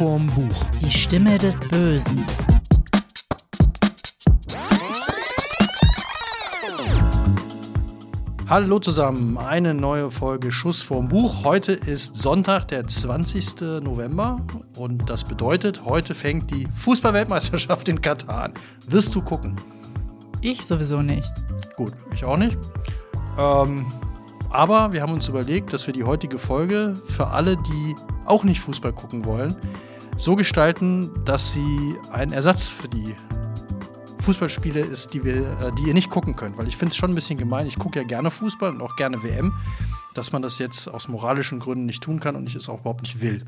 vorm 0.00 0.28
Buch. 0.28 0.64
Die 0.80 0.90
Stimme 0.90 1.36
des 1.36 1.60
Bösen. 1.60 2.24
Hallo 8.48 8.78
zusammen, 8.78 9.36
eine 9.36 9.74
neue 9.74 10.10
Folge 10.10 10.52
Schuss 10.52 10.80
vorm 10.80 11.08
Buch. 11.08 11.44
Heute 11.44 11.72
ist 11.72 12.16
Sonntag, 12.16 12.68
der 12.68 12.86
20. 12.86 13.82
November 13.82 14.40
und 14.78 15.10
das 15.10 15.22
bedeutet, 15.22 15.84
heute 15.84 16.14
fängt 16.14 16.50
die 16.50 16.66
Fußballweltmeisterschaft 16.74 17.86
in 17.90 18.00
Katar 18.00 18.44
an. 18.44 18.54
Wirst 18.88 19.14
du 19.14 19.20
gucken? 19.20 19.54
Ich 20.40 20.64
sowieso 20.64 21.02
nicht. 21.02 21.30
Gut, 21.76 21.92
ich 22.14 22.24
auch 22.24 22.38
nicht. 22.38 22.56
Ähm, 23.38 23.84
aber 24.48 24.94
wir 24.94 25.02
haben 25.02 25.12
uns 25.12 25.28
überlegt, 25.28 25.74
dass 25.74 25.86
wir 25.86 25.92
die 25.92 26.04
heutige 26.04 26.38
Folge 26.38 26.94
für 27.06 27.26
alle, 27.26 27.58
die 27.58 27.94
auch 28.24 28.44
nicht 28.44 28.60
Fußball 28.60 28.92
gucken 28.92 29.24
wollen, 29.24 29.56
so 30.16 30.36
gestalten, 30.36 31.10
dass 31.24 31.52
sie 31.52 31.96
ein 32.12 32.32
Ersatz 32.32 32.68
für 32.68 32.88
die 32.88 33.14
Fußballspiele 34.20 34.80
ist, 34.80 35.14
die, 35.14 35.24
wir, 35.24 35.58
äh, 35.60 35.70
die 35.78 35.88
ihr 35.88 35.94
nicht 35.94 36.10
gucken 36.10 36.36
könnt. 36.36 36.58
Weil 36.58 36.68
ich 36.68 36.76
finde 36.76 36.92
es 36.92 36.96
schon 36.96 37.10
ein 37.10 37.14
bisschen 37.14 37.38
gemein. 37.38 37.66
Ich 37.66 37.78
gucke 37.78 37.98
ja 37.98 38.04
gerne 38.04 38.30
Fußball 38.30 38.70
und 38.70 38.82
auch 38.82 38.96
gerne 38.96 39.22
WM, 39.22 39.54
dass 40.14 40.32
man 40.32 40.42
das 40.42 40.58
jetzt 40.58 40.88
aus 40.88 41.08
moralischen 41.08 41.58
Gründen 41.58 41.86
nicht 41.86 42.02
tun 42.02 42.20
kann 42.20 42.36
und 42.36 42.46
ich 42.46 42.54
es 42.54 42.68
auch 42.68 42.80
überhaupt 42.80 43.02
nicht 43.02 43.20
will. 43.20 43.46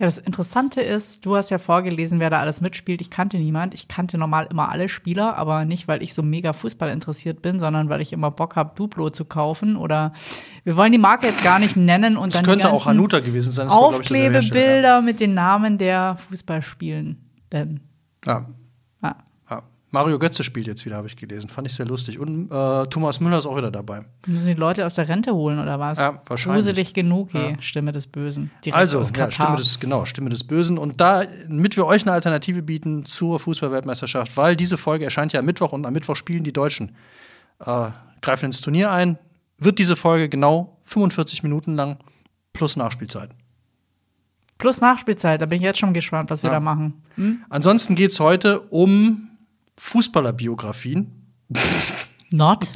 Ja, 0.00 0.06
das 0.06 0.16
Interessante 0.16 0.80
ist, 0.80 1.26
du 1.26 1.36
hast 1.36 1.50
ja 1.50 1.58
vorgelesen, 1.58 2.20
wer 2.20 2.30
da 2.30 2.40
alles 2.40 2.62
mitspielt. 2.62 3.02
Ich 3.02 3.10
kannte 3.10 3.36
niemand. 3.36 3.74
Ich 3.74 3.86
kannte 3.86 4.16
normal 4.16 4.48
immer 4.50 4.70
alle 4.70 4.88
Spieler, 4.88 5.36
aber 5.36 5.66
nicht, 5.66 5.88
weil 5.88 6.02
ich 6.02 6.14
so 6.14 6.22
mega 6.22 6.54
Fußball 6.54 6.88
interessiert 6.88 7.42
bin, 7.42 7.60
sondern 7.60 7.90
weil 7.90 8.00
ich 8.00 8.14
immer 8.14 8.30
Bock 8.30 8.56
habe, 8.56 8.72
Duplo 8.74 9.10
zu 9.10 9.26
kaufen. 9.26 9.76
Oder 9.76 10.14
wir 10.64 10.78
wollen 10.78 10.92
die 10.92 10.96
Marke 10.96 11.26
jetzt 11.26 11.44
gar 11.44 11.58
nicht 11.58 11.76
nennen 11.76 12.16
und 12.16 12.32
Das 12.32 12.40
dann 12.40 12.46
könnte 12.46 12.68
die 12.68 12.72
auch 12.72 12.86
Hanuta 12.86 13.20
gewesen 13.20 13.52
sein. 13.52 13.68
Aufklebebilder 13.68 15.02
mit 15.02 15.20
den 15.20 15.34
Namen 15.34 15.76
der 15.76 16.16
Fußballspielenden. 16.30 17.18
Ja, 17.52 17.66
Ja. 18.26 18.46
Mario 19.92 20.18
Götze 20.20 20.44
spielt 20.44 20.68
jetzt 20.68 20.86
wieder, 20.86 20.96
habe 20.96 21.08
ich 21.08 21.16
gelesen. 21.16 21.48
Fand 21.48 21.66
ich 21.66 21.74
sehr 21.74 21.84
lustig. 21.86 22.18
Und 22.20 22.50
äh, 22.50 22.86
Thomas 22.86 23.18
Müller 23.18 23.38
ist 23.38 23.46
auch 23.46 23.56
wieder 23.56 23.72
dabei. 23.72 24.04
Müssen 24.26 24.46
die 24.46 24.54
Leute 24.54 24.86
aus 24.86 24.94
der 24.94 25.08
Rente 25.08 25.32
holen 25.34 25.58
oder 25.58 25.80
was? 25.80 25.98
Ja, 25.98 26.22
wahrscheinlich. 26.26 26.64
Gruselig 26.64 26.94
genug, 26.94 27.34
Ja. 27.34 27.60
Stimme 27.60 27.90
des 27.90 28.06
Bösen. 28.06 28.50
Direkt 28.64 28.78
Also, 28.78 29.00
aus 29.00 29.12
ja. 29.16 29.30
Stimme 29.30 29.56
des, 29.56 29.80
genau, 29.80 30.04
Stimme 30.04 30.30
des 30.30 30.44
Bösen. 30.44 30.78
Und 30.78 31.00
da, 31.00 31.24
damit 31.48 31.76
wir 31.76 31.86
euch 31.86 32.02
eine 32.02 32.12
Alternative 32.12 32.62
bieten 32.62 33.04
zur 33.04 33.40
Fußballweltmeisterschaft, 33.40 34.36
weil 34.36 34.54
diese 34.54 34.78
Folge 34.78 35.04
erscheint 35.04 35.32
ja 35.32 35.40
am 35.40 35.46
Mittwoch 35.46 35.72
und 35.72 35.84
am 35.84 35.92
Mittwoch 35.92 36.14
spielen 36.16 36.44
die 36.44 36.52
Deutschen, 36.52 36.94
äh, 37.58 37.88
greifen 38.22 38.46
ins 38.46 38.60
Turnier 38.60 38.92
ein, 38.92 39.18
wird 39.58 39.78
diese 39.80 39.96
Folge 39.96 40.28
genau 40.28 40.78
45 40.82 41.42
Minuten 41.42 41.74
lang 41.74 41.98
plus 42.52 42.76
Nachspielzeit. 42.76 43.30
Plus 44.58 44.80
Nachspielzeit, 44.80 45.40
da 45.40 45.46
bin 45.46 45.56
ich 45.56 45.62
jetzt 45.62 45.78
schon 45.78 45.94
gespannt, 45.94 46.30
was 46.30 46.42
wir 46.42 46.50
Ja. 46.50 46.54
da 46.56 46.60
machen. 46.60 47.02
Ansonsten 47.48 47.94
geht 47.94 48.10
es 48.10 48.20
heute 48.20 48.60
um 48.60 49.29
Fußballerbiografien. 49.80 51.10
Not? 52.30 52.68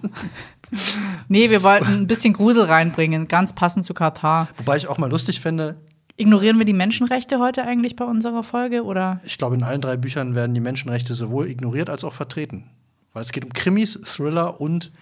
nee, 1.28 1.50
wir 1.50 1.62
wollten 1.62 1.92
ein 1.92 2.06
bisschen 2.06 2.32
Grusel 2.32 2.64
reinbringen, 2.64 3.28
ganz 3.28 3.52
passend 3.54 3.84
zu 3.84 3.92
Katar. 3.94 4.48
Wobei 4.56 4.76
ich 4.78 4.88
auch 4.88 4.98
mal 4.98 5.10
lustig 5.10 5.40
fände, 5.40 5.76
Ignorieren 6.16 6.58
wir 6.58 6.64
die 6.64 6.72
Menschenrechte 6.72 7.40
heute 7.40 7.64
eigentlich 7.64 7.96
bei 7.96 8.04
unserer 8.04 8.44
Folge 8.44 8.84
oder? 8.84 9.20
ich 9.24 9.36
glaube, 9.36 9.56
in 9.56 9.64
allen 9.64 9.80
drei 9.80 9.96
Büchern 9.96 10.36
werden 10.36 10.54
die 10.54 10.60
Menschenrechte 10.60 11.12
sowohl 11.12 11.50
ignoriert 11.50 11.90
als 11.90 12.04
auch 12.04 12.12
vertreten. 12.12 12.70
Weil 13.12 13.22
es 13.22 13.32
geht 13.32 13.44
um 13.44 13.52
Krimis, 13.52 14.00
Thriller 14.04 14.60
und 14.60 14.92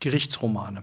Gerichtsromane. 0.00 0.82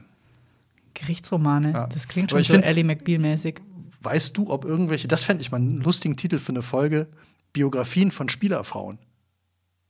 Gerichtsromane. 0.94 1.72
Ja. 1.74 1.88
Das 1.88 2.08
klingt 2.08 2.32
schon 2.32 2.40
ich 2.40 2.48
so 2.48 2.54
find- 2.54 2.66
Ellie 2.66 2.86
McBeal-mäßig. 2.86 3.60
Weißt 4.02 4.38
du, 4.38 4.50
ob 4.50 4.64
irgendwelche, 4.64 5.08
das 5.10 5.26
fände 5.26 5.42
ich 5.42 5.52
mal 5.52 5.58
einen 5.58 5.82
lustigen 5.82 6.16
Titel 6.16 6.40
für 6.40 6.54
eine 6.54 6.62
Folge, 6.62 7.08
Biografien 7.52 8.10
von 8.10 8.30
Spielerfrauen. 8.30 9.00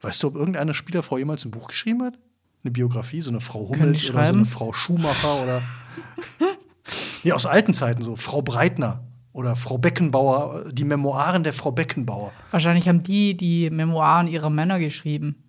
Weißt 0.04 0.22
du, 0.22 0.28
ob 0.28 0.36
irgendeine 0.36 0.74
Spielerfrau 0.74 1.18
jemals 1.18 1.46
ein 1.46 1.52
Buch 1.52 1.70
geschrieben 1.70 2.04
hat? 2.04 2.20
Eine 2.64 2.72
Biografie, 2.72 3.22
so 3.22 3.32
eine 3.32 3.40
Frau 3.40 3.70
Hummels 3.70 4.10
oder 4.10 4.26
so 4.26 4.34
eine 4.34 4.46
Frau 4.46 4.74
Schumacher 4.74 5.42
oder. 5.42 5.62
nee, 7.24 7.32
aus 7.32 7.46
alten 7.46 7.74
Zeiten 7.74 8.02
so. 8.02 8.18
Frau 8.18 8.42
Breitner 8.42 9.04
oder 9.32 9.56
Frau 9.56 9.78
Beckenbauer, 9.78 10.72
die 10.72 10.84
Memoiren 10.84 11.44
der 11.44 11.54
Frau 11.54 11.72
Beckenbauer. 11.72 12.34
Wahrscheinlich 12.52 12.88
haben 12.88 13.02
die 13.02 13.36
die 13.36 13.70
Memoiren 13.70 14.28
ihrer 14.28 14.50
Männer 14.50 14.78
geschrieben. 14.78 15.42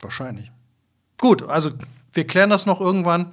Wahrscheinlich. 0.00 0.52
Gut, 1.18 1.42
also 1.42 1.70
wir 2.12 2.26
klären 2.26 2.50
das 2.50 2.66
noch 2.66 2.80
irgendwann. 2.80 3.32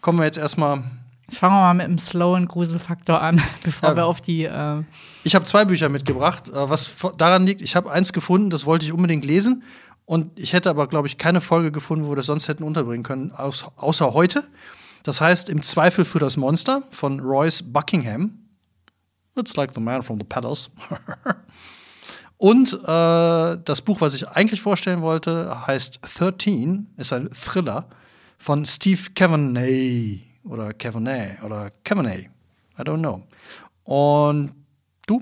Kommen 0.00 0.18
wir 0.18 0.24
jetzt 0.24 0.38
erstmal. 0.38 0.84
Jetzt 1.32 1.38
fangen 1.38 1.54
wir 1.54 1.60
mal 1.62 1.72
mit 1.72 1.86
dem 1.86 1.96
slowen 1.96 2.46
Gruselfaktor 2.46 3.18
an, 3.22 3.40
bevor 3.64 3.88
Ja. 3.90 3.96
wir 3.96 4.04
auf 4.06 4.20
die. 4.20 4.44
Äh, 4.44 4.82
Ich 5.24 5.34
habe 5.34 5.46
zwei 5.46 5.64
Bücher 5.64 5.88
mitgebracht, 5.88 6.50
äh, 6.50 6.68
was 6.68 6.94
daran 7.16 7.46
liegt, 7.46 7.62
ich 7.62 7.74
habe 7.74 7.90
eins 7.90 8.12
gefunden, 8.12 8.50
das 8.50 8.66
wollte 8.66 8.84
ich 8.84 8.92
unbedingt 8.92 9.24
lesen. 9.24 9.62
Und 10.04 10.38
ich 10.38 10.52
hätte 10.52 10.68
aber, 10.68 10.86
glaube 10.88 11.08
ich, 11.08 11.16
keine 11.16 11.40
Folge 11.40 11.72
gefunden, 11.72 12.04
wo 12.04 12.10
wir 12.10 12.16
das 12.16 12.26
sonst 12.26 12.48
hätten 12.48 12.64
unterbringen 12.64 13.02
können, 13.02 13.30
außer 13.32 14.12
heute. 14.12 14.44
Das 15.04 15.22
heißt, 15.22 15.48
Im 15.48 15.62
Zweifel 15.62 16.04
für 16.04 16.18
das 16.18 16.36
Monster 16.36 16.82
von 16.90 17.18
Royce 17.20 17.62
Buckingham. 17.72 18.32
It's 19.38 19.56
like 19.56 19.72
the 19.74 19.80
man 19.80 20.02
from 20.02 20.18
the 20.20 20.26
Pedals. 20.26 20.70
Und 22.36 22.74
äh, 22.74 23.58
das 23.64 23.80
Buch, 23.80 24.02
was 24.02 24.12
ich 24.12 24.28
eigentlich 24.28 24.60
vorstellen 24.60 25.00
wollte, 25.00 25.66
heißt 25.66 26.00
13, 26.18 26.88
ist 26.98 27.14
ein 27.14 27.30
Thriller 27.30 27.86
von 28.36 28.66
Steve 28.66 29.00
Cavanagh 29.14 30.18
oder 30.44 30.72
Cavanagh 30.72 31.42
oder 31.44 31.70
Cavanagh. 31.84 32.28
I 32.78 32.82
don't 32.82 32.98
know. 32.98 33.22
Und 33.84 34.52
du? 35.06 35.20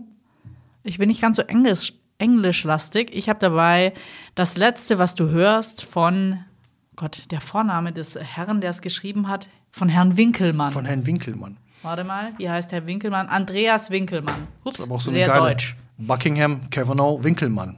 ich 0.82 0.98
bin 0.98 1.08
nicht 1.08 1.20
ganz 1.20 1.36
so 1.36 1.42
englisch, 1.42 1.92
englischlastig. 2.18 3.10
Ich 3.14 3.28
habe 3.28 3.38
dabei 3.38 3.92
das 4.34 4.56
letzte, 4.56 4.98
was 4.98 5.14
du 5.14 5.28
hörst, 5.30 5.82
von 5.82 6.44
Gott, 6.96 7.24
der 7.30 7.40
Vorname 7.40 7.92
des 7.92 8.16
Herrn, 8.16 8.60
der 8.60 8.70
es 8.70 8.82
geschrieben 8.82 9.28
hat, 9.28 9.48
von 9.72 9.88
Herrn 9.88 10.16
Winkelmann. 10.16 10.70
Von 10.70 10.84
Herrn 10.84 11.06
Winkelmann. 11.06 11.56
Warte 11.82 12.04
mal, 12.04 12.32
wie 12.36 12.48
heißt 12.50 12.72
Herr 12.72 12.86
Winkelmann? 12.86 13.28
Andreas 13.28 13.90
Winkelmann. 13.90 14.48
Ups, 14.64 14.76
Das 14.76 14.78
ist 14.80 14.84
aber 14.84 14.94
auch 14.96 15.00
so 15.00 15.10
sehr 15.10 15.26
geile 15.26 15.40
deutsch. 15.40 15.76
Buckingham 15.96 16.68
Cavanagh 16.70 17.22
Winkelmann. 17.24 17.76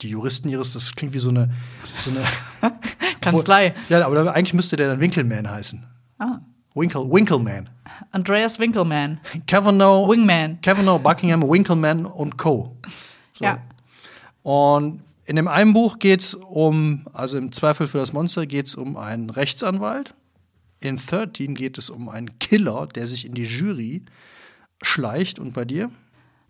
Die 0.00 0.08
Juristen 0.08 0.48
ihres, 0.48 0.72
das 0.72 0.92
klingt 0.96 1.14
wie 1.14 1.18
so 1.18 1.30
eine. 1.30 1.50
So 1.98 2.10
eine 2.10 2.24
Kanzlei. 3.20 3.74
ja, 3.88 4.04
aber 4.04 4.34
eigentlich 4.34 4.54
müsste 4.54 4.76
der 4.76 4.88
dann 4.88 5.00
Winkelman 5.00 5.48
heißen. 5.48 5.84
Ah. 6.22 6.38
Winkel, 6.74 7.10
Winkelman. 7.10 7.68
Andreas 8.12 8.60
Winkelmann. 8.60 9.18
Cavanagh, 9.48 10.08
Wingman. 10.08 10.60
Cavanagh, 10.62 10.98
Buckingham, 11.02 11.42
Winkelman 11.42 12.06
und 12.06 12.38
Co. 12.38 12.76
So. 13.32 13.44
Ja. 13.44 13.58
Und 14.44 15.02
in 15.24 15.34
dem 15.34 15.48
einen 15.48 15.72
Buch 15.72 15.98
geht 15.98 16.20
es 16.20 16.34
um, 16.34 17.06
also 17.12 17.38
im 17.38 17.50
Zweifel 17.50 17.88
für 17.88 17.98
das 17.98 18.12
Monster 18.12 18.46
geht 18.46 18.68
es 18.68 18.76
um 18.76 18.96
einen 18.96 19.30
Rechtsanwalt. 19.30 20.14
In 20.78 20.96
13 20.96 21.56
geht 21.56 21.76
es 21.76 21.90
um 21.90 22.08
einen 22.08 22.38
Killer, 22.38 22.86
der 22.86 23.08
sich 23.08 23.26
in 23.26 23.34
die 23.34 23.44
Jury 23.44 24.04
schleicht. 24.80 25.40
Und 25.40 25.54
bei 25.54 25.64
dir? 25.64 25.90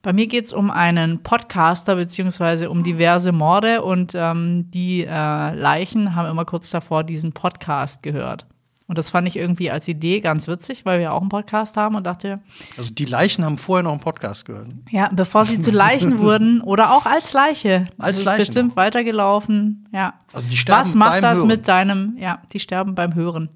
Bei 0.02 0.12
mir 0.12 0.26
geht 0.26 0.44
es 0.44 0.52
um 0.52 0.70
einen 0.70 1.22
Podcaster 1.22 1.96
beziehungsweise 1.96 2.68
um 2.68 2.84
diverse 2.84 3.32
Morde 3.32 3.82
und 3.82 4.12
ähm, 4.14 4.70
die 4.70 5.04
äh, 5.04 5.54
Leichen 5.54 6.14
haben 6.14 6.28
immer 6.28 6.44
kurz 6.44 6.68
davor 6.70 7.04
diesen 7.04 7.32
Podcast 7.32 8.02
gehört. 8.02 8.44
Und 8.88 8.98
das 8.98 9.10
fand 9.10 9.26
ich 9.28 9.36
irgendwie 9.36 9.70
als 9.70 9.86
Idee 9.88 10.20
ganz 10.20 10.48
witzig, 10.48 10.84
weil 10.84 10.98
wir 11.00 11.12
auch 11.12 11.20
einen 11.20 11.28
Podcast 11.30 11.76
haben 11.76 11.94
und 11.94 12.04
dachte, 12.04 12.40
Also 12.76 12.92
die 12.92 13.04
Leichen 13.04 13.44
haben 13.44 13.56
vorher 13.56 13.82
noch 13.84 13.92
einen 13.92 14.00
Podcast 14.00 14.44
gehört. 14.44 14.68
ja, 14.90 15.08
bevor 15.12 15.44
sie 15.46 15.60
zu 15.60 15.70
Leichen 15.70 16.18
wurden 16.20 16.60
oder 16.60 16.92
auch 16.92 17.06
als 17.06 17.32
Leiche. 17.32 17.86
Als 17.98 18.12
das 18.14 18.18
ist 18.18 18.24
Leichen 18.26 18.38
bestimmt 18.38 18.68
noch. 18.70 18.76
weitergelaufen. 18.76 19.88
Ja. 19.92 20.14
Also 20.32 20.48
die 20.48 20.56
sterben 20.56 20.80
Was 20.80 20.94
macht 20.94 21.12
beim 21.12 21.22
das 21.22 21.38
Hören. 21.38 21.48
mit 21.48 21.68
deinem, 21.68 22.16
ja, 22.18 22.42
die 22.52 22.58
sterben 22.60 22.94
beim 22.94 23.14
Hören. 23.14 23.48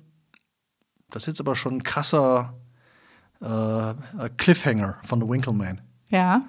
Das 1.11 1.25
ist 1.25 1.27
jetzt 1.27 1.41
aber 1.41 1.55
schon 1.57 1.75
ein 1.75 1.83
krasser 1.83 2.55
äh, 3.41 3.95
Cliffhanger 4.39 4.97
von 5.03 5.21
The 5.21 5.29
Winkleman. 5.29 5.81
Ja. 6.09 6.43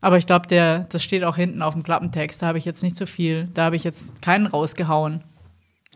Aber 0.00 0.18
ich 0.18 0.26
glaube, 0.26 0.46
der, 0.46 0.80
das 0.90 1.02
steht 1.02 1.24
auch 1.24 1.36
hinten 1.36 1.62
auf 1.62 1.74
dem 1.74 1.82
Klappentext. 1.82 2.42
Da 2.42 2.46
habe 2.46 2.58
ich 2.58 2.64
jetzt 2.64 2.82
nicht 2.82 2.96
so 2.96 3.06
viel. 3.06 3.48
Da 3.54 3.64
habe 3.64 3.76
ich 3.76 3.84
jetzt 3.84 4.20
keinen 4.22 4.46
rausgehauen. 4.46 5.24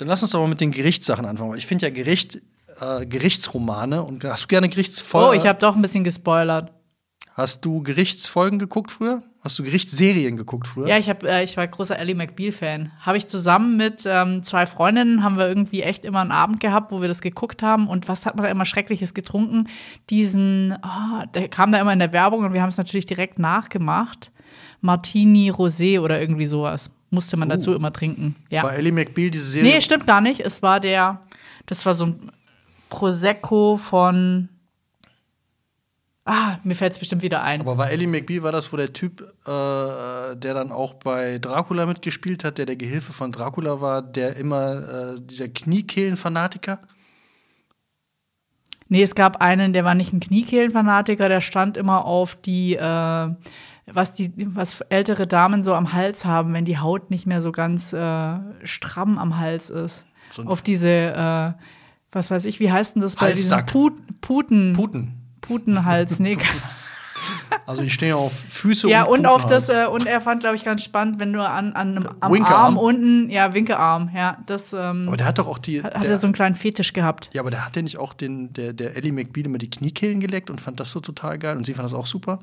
Dann 0.01 0.09
lass 0.09 0.23
uns 0.23 0.33
doch 0.33 0.41
mal 0.41 0.49
mit 0.49 0.63
den 0.63 0.71
Gerichtssachen 0.71 1.27
anfangen. 1.27 1.59
Ich 1.59 1.67
finde 1.67 1.87
ja 1.87 1.93
Gericht, 1.93 2.41
äh, 2.81 3.05
Gerichtsromane 3.05 4.03
und 4.03 4.25
hast 4.25 4.45
du 4.45 4.47
gerne 4.47 4.71
Gerichtsfolgen? 4.71 5.31
Oh, 5.31 5.33
ich 5.35 5.47
habe 5.47 5.59
doch 5.59 5.77
ein 5.77 5.83
bisschen 5.83 6.05
gespoilert. 6.05 6.73
Hast 7.35 7.67
du 7.67 7.83
Gerichtsfolgen 7.83 8.59
geguckt 8.59 8.93
früher? 8.93 9.23
Hast 9.43 9.59
du 9.59 9.63
Gerichtsserien 9.63 10.39
geguckt 10.39 10.69
früher? 10.69 10.89
Ja, 10.89 10.97
ich, 10.97 11.11
hab, 11.11 11.23
äh, 11.23 11.45
ich 11.45 11.55
war 11.59 11.67
großer 11.67 11.99
Ellie 11.99 12.15
McBeal-Fan. 12.15 12.93
Habe 13.01 13.19
ich 13.19 13.27
zusammen 13.27 13.77
mit 13.77 14.05
ähm, 14.07 14.43
zwei 14.43 14.65
Freundinnen, 14.65 15.23
haben 15.23 15.37
wir 15.37 15.49
irgendwie 15.49 15.83
echt 15.83 16.07
immer 16.07 16.21
einen 16.21 16.33
Abend 16.33 16.61
gehabt, 16.61 16.93
wo 16.93 17.03
wir 17.03 17.09
das 17.09 17.21
geguckt 17.21 17.63
haben. 17.63 17.87
Und 17.87 18.09
was 18.09 18.25
hat 18.25 18.37
man 18.37 18.45
da 18.45 18.51
immer 18.51 18.65
Schreckliches 18.65 19.13
getrunken? 19.13 19.69
Diesen, 20.09 20.79
oh, 20.83 21.25
der 21.35 21.49
kam 21.49 21.73
da 21.73 21.81
immer 21.81 21.93
in 21.93 21.99
der 21.99 22.15
Werbung 22.15 22.45
und 22.45 22.55
wir 22.55 22.63
haben 22.63 22.71
es 22.71 22.79
natürlich 22.79 23.07
direkt 23.07 23.39
nachgemacht. 23.39 24.33
Martini 24.81 25.51
Rosé 25.51 26.01
oder 26.01 26.19
irgendwie 26.19 26.47
sowas. 26.47 26.91
Musste 27.11 27.37
man 27.37 27.49
dazu 27.49 27.75
immer 27.75 27.93
trinken. 27.93 28.37
Ja. 28.51 28.63
War 28.63 28.75
Ellie 28.75 28.93
McBeal 28.93 29.31
diese 29.31 29.51
Serie? 29.51 29.75
Nee, 29.75 29.81
stimmt 29.81 30.07
gar 30.07 30.21
nicht. 30.21 30.41
Es 30.41 30.63
war 30.63 30.79
der, 30.79 31.21
das 31.67 31.85
war 31.85 31.95
so 31.95 32.07
ein 32.07 32.31
Prosecco 32.89 33.77
von 33.77 34.49
Ah, 36.25 36.59
mir 36.63 36.77
fällt 36.77 36.93
es 36.93 36.99
bestimmt 37.01 37.23
wieder 37.23 37.43
ein. 37.43 37.61
Aber 37.61 37.77
war 37.77 37.91
Ellie 37.91 38.07
McBeal, 38.07 38.45
war 38.45 38.53
das, 38.53 38.73
wo 38.73 38.77
der 38.77 38.93
Typ, 38.93 39.21
äh, 39.21 40.37
der 40.37 40.55
dann 40.55 40.71
auch 40.71 40.95
bei 40.95 41.39
Dracula 41.39 41.87
mitgespielt 41.87 42.45
hat, 42.45 42.59
der 42.59 42.67
der 42.67 42.77
Gehilfe 42.77 43.13
von 43.13 43.33
Dracula 43.33 43.81
war, 43.81 44.01
der 44.01 44.37
immer 44.37 45.15
äh, 45.17 45.21
dieser 45.21 45.49
Kniekehlen-Fanatiker? 45.49 46.79
Nee, 48.89 49.03
es 49.03 49.17
gab 49.17 49.41
einen, 49.41 49.73
der 49.73 49.85
war 49.85 49.95
nicht 49.95 50.13
ein 50.13 50.21
Kniekehlen-Fanatiker, 50.21 51.29
der 51.29 51.41
stand 51.41 51.77
immer 51.77 52.05
auf 52.05 52.37
die, 52.37 52.75
äh, 52.75 53.29
was 53.93 54.15
die, 54.15 54.33
was 54.37 54.81
ältere 54.83 55.27
Damen 55.27 55.63
so 55.63 55.75
am 55.75 55.93
Hals 55.93 56.25
haben, 56.25 56.53
wenn 56.53 56.65
die 56.65 56.79
Haut 56.79 57.11
nicht 57.11 57.27
mehr 57.27 57.41
so 57.43 57.53
ganz 57.53 57.93
äh, 57.93 58.39
stramm 58.65 59.19
am 59.19 59.39
Hals 59.39 59.71
ist. 59.71 60.07
So 60.31 60.45
auf 60.45 60.63
diese, 60.63 60.89
äh, 60.89 61.53
was 62.13 62.31
weiß 62.31 62.45
ich, 62.45 62.61
wie 62.61 62.71
heißt 62.71 62.97
denn 62.97 63.03
das 63.03 63.17
bei 63.17 63.33
diesen 63.33 63.51
Halssack. 63.51 63.73
Put, 63.73 63.95
Puten, 64.21 64.73
Puten. 64.75 65.15
Putenhals, 65.41 66.19
nee. 66.21 66.39
Also 67.67 67.83
ich 67.83 67.93
stehe 67.93 68.17
auf 68.17 68.33
Füße 68.33 68.89
ja, 68.89 69.05
und 69.05 69.21
und 69.21 69.27
auf 69.27 69.47
das, 69.47 69.69
äh, 69.69 69.87
und 69.87 70.07
er 70.07 70.21
fand, 70.21 70.41
glaube 70.41 70.57
ich, 70.57 70.65
ganz 70.65 70.83
spannend, 70.83 71.21
wenn 71.21 71.33
du 71.33 71.47
an, 71.47 71.73
an 71.75 71.97
einem, 71.97 72.09
am 72.21 72.33
Winkearm. 72.33 72.55
Arm 72.55 72.79
unten, 72.79 73.31
ja, 73.31 73.55
Winkearm, 73.55 74.11
ja, 74.15 74.39
das 74.47 74.73
ähm, 74.73 75.05
Aber 75.07 75.17
der 75.17 75.27
hat 75.27 75.39
doch 75.39 75.47
auch 75.47 75.59
die. 75.59 75.83
hat, 75.83 75.95
hat 75.95 76.03
der, 76.03 76.11
er 76.11 76.17
so 76.17 76.27
einen 76.27 76.35
kleinen 76.35 76.55
Fetisch 76.55 76.93
gehabt. 76.93 77.31
ja, 77.33 77.43
aber 77.43 77.51
der 77.51 77.65
hat 77.65 77.77
ja 77.77 77.83
nicht 77.83 77.99
auch 77.99 78.15
den, 78.15 78.53
der, 78.53 78.73
der 78.73 78.97
Ellie 78.97 79.13
McBeal 79.13 79.47
immer 79.47 79.59
die 79.59 79.71
Kniekehlen 79.71 80.21
geleckt 80.21 80.51
und 80.51 80.61
fand 80.61 80.81
das 80.81 80.91
so 80.91 81.01
total 81.01 81.39
geil 81.39 81.57
und 81.57 81.67
sie 81.67 81.75
fand 81.75 81.85
das 81.85 81.95
auch 81.95 82.07
super. 82.07 82.41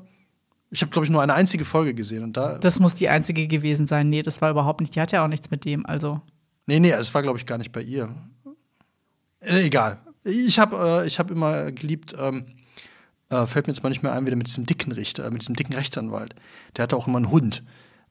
Ich 0.70 0.82
habe, 0.82 0.90
glaube 0.90 1.06
ich, 1.06 1.10
nur 1.10 1.22
eine 1.22 1.34
einzige 1.34 1.64
Folge 1.64 1.94
gesehen 1.94 2.22
und 2.24 2.36
da. 2.36 2.58
Das 2.58 2.78
muss 2.78 2.94
die 2.94 3.08
einzige 3.08 3.46
gewesen 3.46 3.86
sein. 3.86 4.10
Nee, 4.10 4.22
das 4.22 4.40
war 4.42 4.50
überhaupt 4.50 4.80
nicht. 4.80 4.94
Die 4.94 5.00
hat 5.00 5.12
ja 5.12 5.24
auch 5.24 5.28
nichts 5.28 5.50
mit 5.50 5.64
dem. 5.64 5.86
Also, 5.86 6.20
Nee, 6.68 6.80
nee, 6.80 6.90
es 6.90 7.14
war, 7.14 7.22
glaube 7.22 7.38
ich, 7.38 7.46
gar 7.46 7.56
nicht 7.56 7.72
bei 7.72 7.80
ihr. 7.80 8.14
Äh, 9.40 9.64
egal. 9.64 10.00
Ich 10.22 10.58
habe 10.58 11.02
äh, 11.02 11.06
ich 11.06 11.18
hab 11.18 11.30
immer 11.30 11.72
geliebt, 11.72 12.14
ähm, 12.18 12.44
äh, 13.30 13.46
fällt 13.46 13.66
mir 13.66 13.72
jetzt 13.72 13.82
mal 13.82 13.88
nicht 13.88 14.02
mehr 14.02 14.12
ein, 14.12 14.26
wieder 14.26 14.36
mit 14.36 14.48
diesem 14.48 14.66
dicken 14.66 14.92
Richter, 14.92 15.24
äh, 15.24 15.30
mit 15.30 15.40
diesem 15.40 15.56
dicken 15.56 15.72
Rechtsanwalt. 15.72 16.34
Der 16.76 16.82
hatte 16.82 16.94
auch 16.94 17.06
immer 17.06 17.16
einen 17.16 17.30
Hund. 17.30 17.62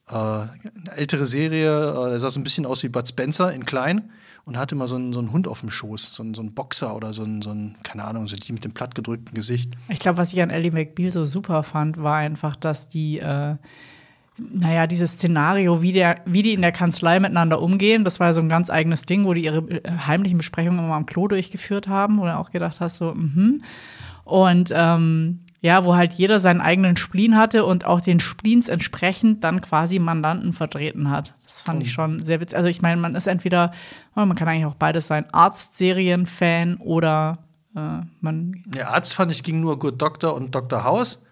Äh, 0.09 0.15
eine 0.15 0.51
ältere 0.95 1.27
Serie, 1.27 1.69
äh, 1.69 2.09
der 2.09 2.19
sah 2.19 2.31
so 2.31 2.39
ein 2.39 2.43
bisschen 2.43 2.65
aus 2.65 2.81
wie 2.81 2.89
Bud 2.89 3.07
Spencer 3.07 3.53
in 3.53 3.63
klein 3.67 4.09
und 4.47 4.57
hatte 4.57 4.75
immer 4.75 4.87
so 4.87 4.95
einen, 4.95 5.11
so 5.11 5.19
einen 5.19 5.33
Hund 5.33 5.45
auf 5.45 5.59
dem 5.59 5.69
Schoß, 5.69 6.15
so 6.15 6.23
einen, 6.23 6.33
so 6.33 6.41
einen 6.41 6.53
Boxer 6.53 6.95
oder 6.95 7.11
so 7.11 7.23
einen, 7.23 7.41
so 7.41 7.49
einen, 7.49 7.75
keine 7.83 8.05
Ahnung, 8.05 8.27
so 8.27 8.37
die 8.37 8.53
mit 8.53 8.63
dem 8.63 8.71
plattgedrückten 8.71 9.35
Gesicht. 9.35 9.73
ich 9.89 9.99
glaube, 9.99 10.17
was 10.17 10.31
ich 10.31 10.41
an 10.41 10.49
Ellie 10.49 10.71
McBeal 10.71 11.11
so 11.11 11.25
super 11.25 11.63
fand, 11.63 12.01
war 12.01 12.15
einfach, 12.15 12.55
dass 12.55 12.87
die, 12.87 13.19
äh, 13.19 13.55
naja, 14.37 14.87
dieses 14.87 15.13
Szenario, 15.13 15.81
wie, 15.81 15.91
der, 15.91 16.21
wie 16.25 16.43
die 16.43 16.53
in 16.53 16.61
der 16.61 16.71
Kanzlei 16.71 17.19
miteinander 17.19 17.61
umgehen, 17.61 18.05
das 18.05 18.21
war 18.21 18.33
so 18.33 18.39
ein 18.39 18.47
ganz 18.47 18.69
eigenes 18.69 19.05
Ding, 19.05 19.25
wo 19.25 19.33
die 19.33 19.43
ihre 19.43 19.69
äh, 19.69 19.91
heimlichen 20.07 20.37
Besprechungen 20.37 20.79
immer 20.79 20.95
am 20.95 21.05
Klo 21.05 21.27
durchgeführt 21.27 21.89
haben, 21.89 22.17
wo 22.17 22.23
du 22.23 22.33
auch 22.33 22.49
gedacht 22.49 22.79
hast, 22.79 22.99
so, 22.99 23.13
mhm. 23.13 23.63
Und 24.23 24.71
ähm, 24.73 25.39
ja, 25.61 25.83
wo 25.83 25.95
halt 25.95 26.13
jeder 26.13 26.39
seinen 26.39 26.61
eigenen 26.61 26.97
Spleen 26.97 27.35
hatte 27.35 27.65
und 27.65 27.85
auch 27.85 28.01
den 28.01 28.19
Spleens 28.19 28.69
entsprechend 28.69 29.43
dann 29.43 29.61
quasi 29.61 29.99
Mandanten 29.99 30.53
vertreten 30.53 31.09
hat. 31.09 31.33
Das 31.45 31.61
fand 31.61 31.81
ich 31.81 31.91
schon 31.91 32.23
sehr 32.23 32.39
witzig. 32.39 32.57
Also 32.57 32.69
ich 32.69 32.81
meine, 32.81 33.01
man 33.01 33.15
ist 33.15 33.27
entweder, 33.27 33.71
oh, 34.15 34.25
man 34.25 34.35
kann 34.35 34.47
eigentlich 34.47 34.65
auch 34.65 34.75
beides 34.75 35.07
sein, 35.07 35.25
Arztserien-Fan 35.33 36.77
oder 36.77 37.39
äh, 37.75 38.01
man 38.21 38.63
Der 38.67 38.91
Arzt 38.91 39.15
fand 39.15 39.31
ich 39.31 39.43
ging 39.43 39.59
nur 39.59 39.79
Good 39.79 40.01
Doctor 40.01 40.35
und 40.35 40.53
Dr. 40.53 40.83
House. 40.83 41.23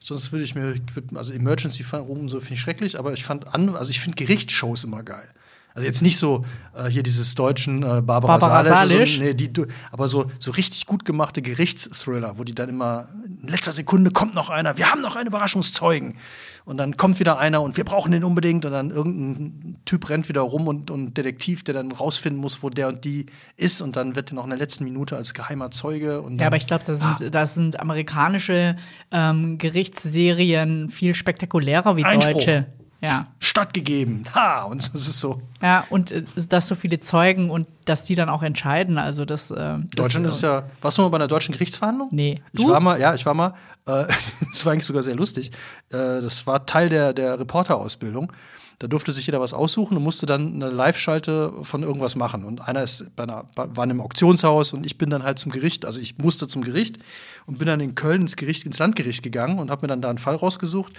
Sonst 0.00 0.32
würde 0.32 0.44
ich 0.44 0.54
mir, 0.54 0.74
also 1.14 1.32
Emergency 1.32 1.82
Room 1.94 2.28
so 2.28 2.38
finde 2.40 2.54
ich 2.54 2.60
schrecklich, 2.60 2.98
aber 2.98 3.12
ich 3.12 3.24
fand 3.24 3.54
an, 3.54 3.74
also 3.74 3.90
ich 3.90 4.00
finde 4.00 4.16
Gerichtsshows 4.16 4.84
immer 4.84 5.02
geil. 5.02 5.28
Also 5.74 5.86
jetzt 5.86 6.02
nicht 6.02 6.18
so 6.18 6.44
äh, 6.74 6.88
hier 6.88 7.02
dieses 7.02 7.34
deutschen 7.34 7.82
äh, 7.82 8.00
Barbara, 8.00 8.38
Barbara 8.38 8.64
Salisch, 8.64 8.90
Salisch? 8.90 9.16
So, 9.16 9.22
nee, 9.22 9.34
die, 9.34 9.50
aber 9.90 10.06
so, 10.06 10.26
so 10.38 10.52
richtig 10.52 10.86
gut 10.86 11.04
gemachte 11.04 11.42
Gerichtsthriller, 11.42 12.38
wo 12.38 12.44
die 12.44 12.54
dann 12.54 12.68
immer 12.68 13.08
in 13.42 13.48
letzter 13.48 13.72
Sekunde 13.72 14.12
kommt 14.12 14.36
noch 14.36 14.50
einer, 14.50 14.76
wir 14.76 14.90
haben 14.90 15.00
noch 15.00 15.16
einen 15.16 15.26
Überraschungszeugen. 15.26 16.16
Und 16.64 16.78
dann 16.78 16.96
kommt 16.96 17.20
wieder 17.20 17.38
einer 17.38 17.60
und 17.60 17.76
wir 17.76 17.84
brauchen 17.84 18.12
den 18.12 18.24
unbedingt. 18.24 18.64
Und 18.64 18.72
dann 18.72 18.90
irgendein 18.90 19.76
Typ 19.84 20.08
rennt 20.08 20.28
wieder 20.30 20.40
rum 20.40 20.66
und, 20.66 20.90
und 20.90 21.14
Detektiv, 21.14 21.62
der 21.62 21.74
dann 21.74 21.92
rausfinden 21.92 22.40
muss, 22.40 22.62
wo 22.62 22.70
der 22.70 22.88
und 22.88 23.04
die 23.04 23.26
ist. 23.56 23.82
Und 23.82 23.96
dann 23.96 24.16
wird 24.16 24.32
er 24.32 24.36
noch 24.36 24.44
in 24.44 24.50
der 24.50 24.58
letzten 24.58 24.84
Minute 24.84 25.16
als 25.16 25.34
geheimer 25.34 25.70
Zeuge. 25.70 26.22
Und 26.22 26.40
Ja, 26.40 26.46
aber 26.46 26.56
ich 26.56 26.66
glaube, 26.66 26.84
das 26.86 27.00
sind, 27.00 27.34
das 27.34 27.54
sind 27.54 27.80
amerikanische 27.80 28.76
ähm, 29.10 29.58
Gerichtsserien 29.58 30.88
viel 30.88 31.14
spektakulärer 31.14 31.98
wie 31.98 32.04
Einspruch. 32.04 32.32
deutsche. 32.34 32.66
Ja. 33.00 33.26
stattgegeben. 33.38 34.22
Ha, 34.34 34.62
und 34.62 34.82
so 34.82 34.92
ist 34.94 35.06
es 35.08 35.20
so. 35.20 35.42
Ja, 35.60 35.84
und 35.90 36.10
äh, 36.12 36.24
dass 36.48 36.68
so 36.68 36.74
viele 36.74 37.00
Zeugen 37.00 37.50
und 37.50 37.66
dass 37.84 38.04
die 38.04 38.14
dann 38.14 38.28
auch 38.28 38.42
entscheiden. 38.42 38.96
Also 38.98 39.24
das. 39.24 39.50
Äh, 39.50 39.54
das 39.56 39.80
Deutschland 39.94 40.26
ist 40.26 40.40
ja. 40.42 40.64
Warst 40.80 40.98
du 40.98 41.02
mal 41.02 41.08
bei 41.08 41.16
einer 41.16 41.28
deutschen 41.28 41.52
Gerichtsverhandlung? 41.52 42.08
Nee. 42.12 42.42
Ich 42.52 42.62
Du? 42.62 42.70
war 42.70 42.80
mal, 42.80 42.98
ja, 43.00 43.14
ich 43.14 43.26
war 43.26 43.34
mal. 43.34 43.48
Äh, 43.86 44.04
das 44.52 44.64
war 44.64 44.72
eigentlich 44.72 44.86
sogar 44.86 45.02
sehr 45.02 45.14
lustig. 45.16 45.50
Äh, 45.90 46.20
das 46.22 46.46
war 46.46 46.64
Teil 46.66 46.88
der, 46.88 47.12
der 47.12 47.38
Reporterausbildung. 47.38 48.32
Da 48.80 48.88
durfte 48.88 49.12
sich 49.12 49.26
jeder 49.26 49.40
was 49.40 49.54
aussuchen 49.54 49.96
und 49.96 50.02
musste 50.02 50.26
dann 50.26 50.54
eine 50.54 50.68
Live-Schalte 50.68 51.52
von 51.62 51.82
irgendwas 51.84 52.16
machen. 52.16 52.44
Und 52.44 52.66
einer 52.66 52.82
ist 52.82 53.14
bei 53.14 53.22
einer, 53.22 53.44
war 53.54 53.68
in 53.84 53.90
einem 53.90 54.00
Auktionshaus 54.00 54.72
und 54.72 54.84
ich 54.84 54.98
bin 54.98 55.10
dann 55.10 55.22
halt 55.22 55.38
zum 55.38 55.52
Gericht, 55.52 55.84
also 55.84 56.00
ich 56.00 56.18
musste 56.18 56.48
zum 56.48 56.64
Gericht 56.64 56.98
und 57.46 57.58
bin 57.58 57.68
dann 57.68 57.78
in 57.80 57.94
Köln 57.94 58.22
ins 58.22 58.34
Gericht, 58.34 58.66
ins 58.66 58.78
Landgericht 58.80 59.22
gegangen 59.22 59.60
und 59.60 59.70
habe 59.70 59.82
mir 59.82 59.88
dann 59.88 60.02
da 60.02 60.08
einen 60.08 60.18
Fall 60.18 60.34
rausgesucht 60.34 60.94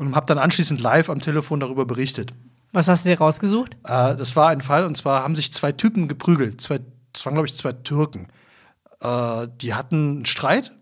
und 0.00 0.14
habe 0.16 0.26
dann 0.26 0.38
anschließend 0.38 0.80
live 0.80 1.10
am 1.10 1.20
Telefon 1.20 1.60
darüber 1.60 1.84
berichtet. 1.84 2.32
Was 2.72 2.88
hast 2.88 3.04
du 3.04 3.08
dir 3.10 3.18
rausgesucht? 3.18 3.74
Äh, 3.84 4.16
das 4.16 4.36
war 4.36 4.48
ein 4.48 4.60
Fall, 4.60 4.84
und 4.84 4.96
zwar 4.96 5.22
haben 5.22 5.34
sich 5.34 5.52
zwei 5.52 5.72
Typen 5.72 6.08
geprügelt. 6.08 6.60
Zwei, 6.60 6.80
das 7.12 7.24
waren, 7.26 7.34
glaube 7.34 7.46
ich, 7.48 7.54
zwei 7.54 7.72
Türken. 7.72 8.28
Äh, 9.00 9.48
die 9.60 9.74
hatten 9.74 10.16
einen 10.16 10.26
Streit. 10.26 10.72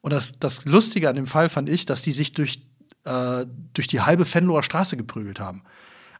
Und 0.00 0.12
das, 0.12 0.38
das 0.38 0.64
Lustige 0.64 1.08
an 1.08 1.16
dem 1.16 1.26
Fall 1.26 1.48
fand 1.48 1.68
ich, 1.68 1.84
dass 1.86 2.02
die 2.02 2.12
sich 2.12 2.32
durch, 2.32 2.62
äh, 3.04 3.44
durch 3.74 3.86
die 3.88 4.00
halbe 4.00 4.24
Venloer 4.32 4.62
Straße 4.62 4.96
geprügelt 4.96 5.38
haben. 5.40 5.62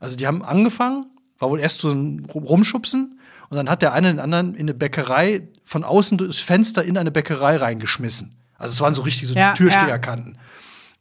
Also 0.00 0.16
die 0.16 0.26
haben 0.26 0.44
angefangen, 0.44 1.06
war 1.38 1.50
wohl 1.50 1.60
erst 1.60 1.80
so 1.80 1.90
ein 1.90 2.26
Rum- 2.26 2.44
Rumschubsen. 2.44 3.18
Und 3.48 3.56
dann 3.56 3.68
hat 3.70 3.82
der 3.82 3.92
eine 3.92 4.08
den 4.08 4.20
anderen 4.20 4.54
in 4.54 4.62
eine 4.62 4.74
Bäckerei 4.74 5.48
von 5.64 5.84
außen 5.84 6.18
durchs 6.18 6.38
Fenster 6.40 6.84
in 6.84 6.96
eine 6.98 7.10
Bäckerei 7.10 7.56
reingeschmissen. 7.56 8.36
Also 8.58 8.72
es 8.74 8.80
waren 8.80 8.94
so 8.94 9.02
richtig 9.02 9.28
so 9.28 9.34
Ja, 9.34 9.52
Türsteherkanten. 9.54 10.36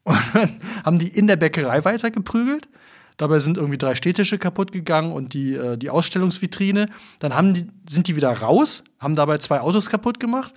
Und 0.03 0.17
dann 0.33 0.59
haben 0.85 0.99
die 0.99 1.07
in 1.07 1.27
der 1.27 1.35
Bäckerei 1.35 1.83
weitergeprügelt. 1.83 2.67
Dabei 3.17 3.39
sind 3.39 3.57
irgendwie 3.57 3.77
drei 3.77 3.95
Städtische 3.95 4.39
kaputt 4.39 4.71
gegangen 4.71 5.11
und 5.11 5.33
die, 5.33 5.53
äh, 5.53 5.77
die 5.77 5.89
Ausstellungsvitrine. 5.89 6.87
Dann 7.19 7.35
haben 7.35 7.53
die, 7.53 7.67
sind 7.87 8.07
die 8.07 8.15
wieder 8.15 8.31
raus, 8.31 8.83
haben 8.99 9.15
dabei 9.15 9.37
zwei 9.37 9.61
Autos 9.61 9.89
kaputt 9.89 10.19
gemacht, 10.19 10.53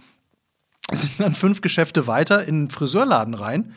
sind 0.91 1.13
dann 1.19 1.35
fünf 1.35 1.61
Geschäfte 1.61 2.07
weiter 2.07 2.45
in 2.45 2.65
den 2.65 2.71
Friseurladen 2.71 3.35
rein. 3.35 3.75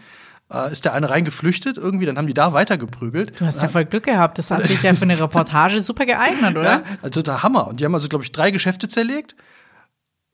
Äh, 0.50 0.72
ist 0.72 0.86
der 0.86 0.94
eine 0.94 1.10
reingeflüchtet 1.10 1.78
irgendwie, 1.78 2.06
dann 2.06 2.18
haben 2.18 2.28
die 2.28 2.34
da 2.34 2.54
weitergeprügelt. 2.54 3.38
Du 3.42 3.46
hast 3.46 3.62
ja 3.62 3.68
voll 3.68 3.84
Glück 3.84 4.04
gehabt. 4.04 4.38
Das 4.38 4.52
hat 4.52 4.64
sich 4.64 4.82
ja 4.82 4.94
für 4.94 5.02
eine 5.02 5.20
Reportage 5.20 5.82
super 5.82 6.06
geeignet, 6.06 6.56
oder? 6.56 6.64
Ja, 6.64 6.84
also 7.02 7.22
der 7.22 7.44
Hammer. 7.44 7.68
Und 7.68 7.82
die 7.82 7.86
haben 7.86 7.94
also, 7.94 8.08
glaube 8.08 8.24
ich, 8.24 8.32
drei 8.32 8.52
Geschäfte 8.52 8.88
zerlegt, 8.88 9.36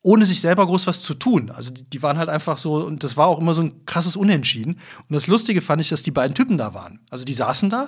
ohne 0.04 0.26
sich 0.26 0.42
selber 0.42 0.66
groß 0.68 0.86
was 0.88 1.02
zu 1.02 1.14
tun. 1.16 1.50
Also 1.50 1.72
die, 1.72 1.90
die 1.90 2.04
waren 2.04 2.18
halt 2.18 2.30
einfach 2.30 2.58
so, 2.58 2.76
und 2.76 3.04
das 3.04 3.18
war 3.18 3.28
auch 3.28 3.40
immer 3.40 3.54
so 3.54 3.62
ein 3.64 3.86
krasses 3.86 4.16
Unentschieden. 4.16 4.74
Und 5.10 5.14
das 5.16 5.28
Lustige 5.28 5.62
fand 5.62 5.82
ich, 5.82 5.90
dass 5.90 6.04
die 6.04 6.12
beiden 6.12 6.36
Typen 6.36 6.58
da 6.58 6.74
waren. 6.74 7.00
Also 7.10 7.24
die 7.26 7.34
saßen 7.34 7.70
da 7.70 7.88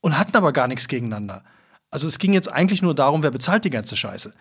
und 0.00 0.18
hatten 0.18 0.36
aber 0.36 0.52
gar 0.52 0.66
nichts 0.68 0.88
gegeneinander. 0.88 1.42
Also 1.90 2.08
es 2.08 2.18
ging 2.18 2.32
jetzt 2.34 2.52
eigentlich 2.52 2.82
nur 2.82 2.94
darum, 2.94 3.22
wer 3.22 3.30
bezahlt 3.30 3.64
die 3.64 3.70
ganze 3.70 3.96
Scheiße. 3.96 4.34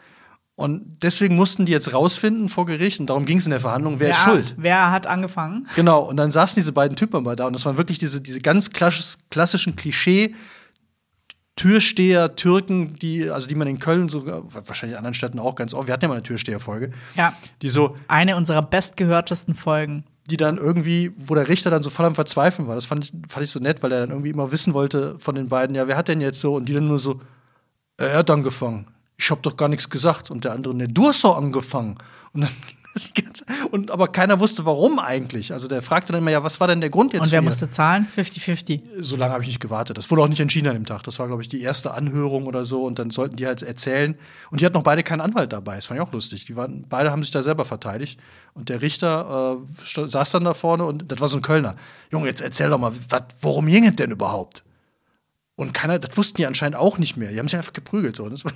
Und 0.55 1.03
deswegen 1.03 1.35
mussten 1.35 1.65
die 1.65 1.74
jetzt 1.74 1.93
rausfinden 1.93 2.47
vor 2.50 2.65
Gericht, 2.65 3.00
und 3.01 3.07
darum 3.07 3.25
ging 3.25 3.38
es 3.39 3.45
in 3.45 3.51
der 3.51 3.59
Verhandlung, 3.59 4.00
wer 4.00 4.09
ist 4.12 4.25
Wer- 4.25 4.31
schuld. 4.33 4.53
Wer 4.57 4.89
hat 4.91 5.05
angefangen? 5.05 5.67
Genau, 5.75 6.01
und 6.03 6.15
dann 6.17 6.31
saßen 6.31 6.55
diese 6.55 6.71
beiden 6.71 6.95
Typen 6.95 7.21
mal 7.24 7.35
da 7.35 7.45
und 7.47 7.53
das 7.53 7.65
waren 7.65 7.75
wirklich 7.77 8.00
diese, 8.00 8.21
diese 8.21 8.39
ganz 8.39 8.69
klassisch, 8.71 9.17
klassischen 9.29 9.75
Klischee- 9.75 10.33
Türsteher, 11.55 12.35
Türken, 12.35 12.95
die, 13.00 13.29
also 13.29 13.47
die 13.47 13.55
man 13.55 13.67
in 13.67 13.79
Köln 13.79 14.09
sogar, 14.09 14.43
wahrscheinlich 14.53 14.93
in 14.93 14.97
anderen 14.97 15.13
Städten 15.13 15.39
auch 15.39 15.55
ganz 15.55 15.74
oft, 15.74 15.88
wir 15.88 15.93
hatten 15.93 16.03
ja 16.03 16.09
mal 16.09 16.15
eine 16.15 16.24
Türsteherfolge, 16.24 16.91
Ja. 17.15 17.33
die 17.62 17.69
so, 17.69 17.95
Eine 18.09 18.35
unserer 18.35 18.62
bestgehörtesten 18.62 19.55
Folgen. 19.55 20.03
die 20.29 20.38
dann 20.38 20.57
irgendwie, 20.57 21.12
wo 21.17 21.33
der 21.35 21.47
Richter 21.47 21.69
dann 21.69 21.83
so 21.83 21.89
voll 21.89 22.05
am 22.05 22.15
Verzweifeln 22.15 22.67
war. 22.67 22.75
Das 22.75 22.85
fand 22.88 23.05
ich, 23.05 23.13
fand 23.29 23.43
ich 23.45 23.51
so 23.51 23.59
nett, 23.59 23.83
weil 23.83 23.91
er 23.91 24.00
dann 24.01 24.09
irgendwie 24.09 24.31
immer 24.31 24.51
wissen 24.51 24.74
wollte 24.74 25.17
von 25.19 25.35
den 25.35 25.47
beiden, 25.50 25.75
ja, 25.75 25.88
wer 25.88 25.95
hat 25.97 26.07
denn 26.07 26.19
jetzt 26.19 26.41
so? 26.41 26.55
Und 26.55 26.67
die 26.67 26.74
dann 26.74 26.88
nur 26.88 27.00
so, 27.00 27.21
"Äh, 27.97 28.05
er 28.07 28.17
hat 28.17 28.29
angefangen. 28.31 28.88
Ich 29.17 29.29
hab 29.31 29.41
doch 29.43 29.55
gar 29.55 29.69
nichts 29.69 29.89
gesagt. 29.89 30.29
Und 30.31 30.43
der 30.43 30.51
andere, 30.53 30.75
ne, 30.75 30.88
du 30.89 31.07
hast 31.07 31.24
doch 31.24 31.38
angefangen. 31.38 31.95
Und 32.33 32.41
dann 32.41 32.50
und 33.71 33.91
aber 33.91 34.07
keiner 34.07 34.39
wusste, 34.39 34.65
warum 34.65 34.99
eigentlich. 34.99 35.51
Also 35.51 35.67
der 35.67 35.81
fragte 35.81 36.13
dann 36.13 36.21
immer, 36.21 36.31
ja, 36.31 36.43
was 36.43 36.59
war 36.61 36.67
denn 36.67 36.79
der 36.79 36.89
Grund 36.89 37.11
jetzt 37.13 37.23
Und 37.23 37.31
wer 37.33 37.39
für- 37.41 37.45
musste 37.45 37.69
zahlen? 37.69 38.07
50-50. 38.15 38.81
so 39.01 39.17
lange 39.17 39.33
habe 39.33 39.43
ich 39.43 39.49
nicht 39.49 39.59
gewartet. 39.59 39.97
Das 39.97 40.09
wurde 40.09 40.21
auch 40.21 40.27
nicht 40.29 40.39
entschieden 40.39 40.67
an 40.67 40.75
dem 40.75 40.85
Tag. 40.85 41.03
Das 41.03 41.19
war, 41.19 41.27
glaube 41.27 41.41
ich, 41.41 41.49
die 41.49 41.61
erste 41.61 41.93
Anhörung 41.93 42.45
oder 42.47 42.63
so. 42.63 42.83
Und 42.85 42.97
dann 42.97 43.09
sollten 43.09 43.35
die 43.35 43.45
halt 43.47 43.63
erzählen. 43.63 44.17
Und 44.49 44.61
die 44.61 44.65
hatten 44.65 44.75
noch 44.75 44.83
beide 44.83 45.03
keinen 45.03 45.21
Anwalt 45.21 45.51
dabei. 45.51 45.75
Das 45.75 45.87
fand 45.87 45.99
ich 45.99 46.05
auch 46.07 46.13
lustig. 46.13 46.45
Die 46.45 46.55
waren, 46.55 46.85
beide 46.87 47.11
haben 47.11 47.21
sich 47.21 47.31
da 47.31 47.43
selber 47.43 47.65
verteidigt. 47.65 48.19
Und 48.53 48.69
der 48.69 48.81
Richter 48.81 49.57
äh, 49.65 50.07
saß 50.07 50.31
dann 50.31 50.45
da 50.45 50.53
vorne 50.53 50.85
und 50.85 51.11
das 51.11 51.19
war 51.19 51.27
so 51.27 51.35
ein 51.37 51.41
Kölner. 51.41 51.75
Junge, 52.11 52.27
jetzt 52.27 52.41
erzähl 52.41 52.69
doch 52.69 52.79
mal, 52.79 52.93
wat, 53.09 53.35
worum 53.41 53.65
ging 53.67 53.85
es 53.85 53.95
denn 53.97 54.11
überhaupt? 54.11 54.63
Und 55.57 55.73
keiner, 55.73 55.99
das 55.99 56.15
wussten 56.17 56.37
die 56.37 56.45
anscheinend 56.45 56.77
auch 56.77 56.97
nicht 56.97 57.17
mehr. 57.17 57.31
Die 57.31 57.39
haben 57.39 57.47
sich 57.47 57.57
einfach 57.57 57.73
geprügelt. 57.73 58.15
So. 58.15 58.27
Das 58.29 58.45
war, 58.45 58.51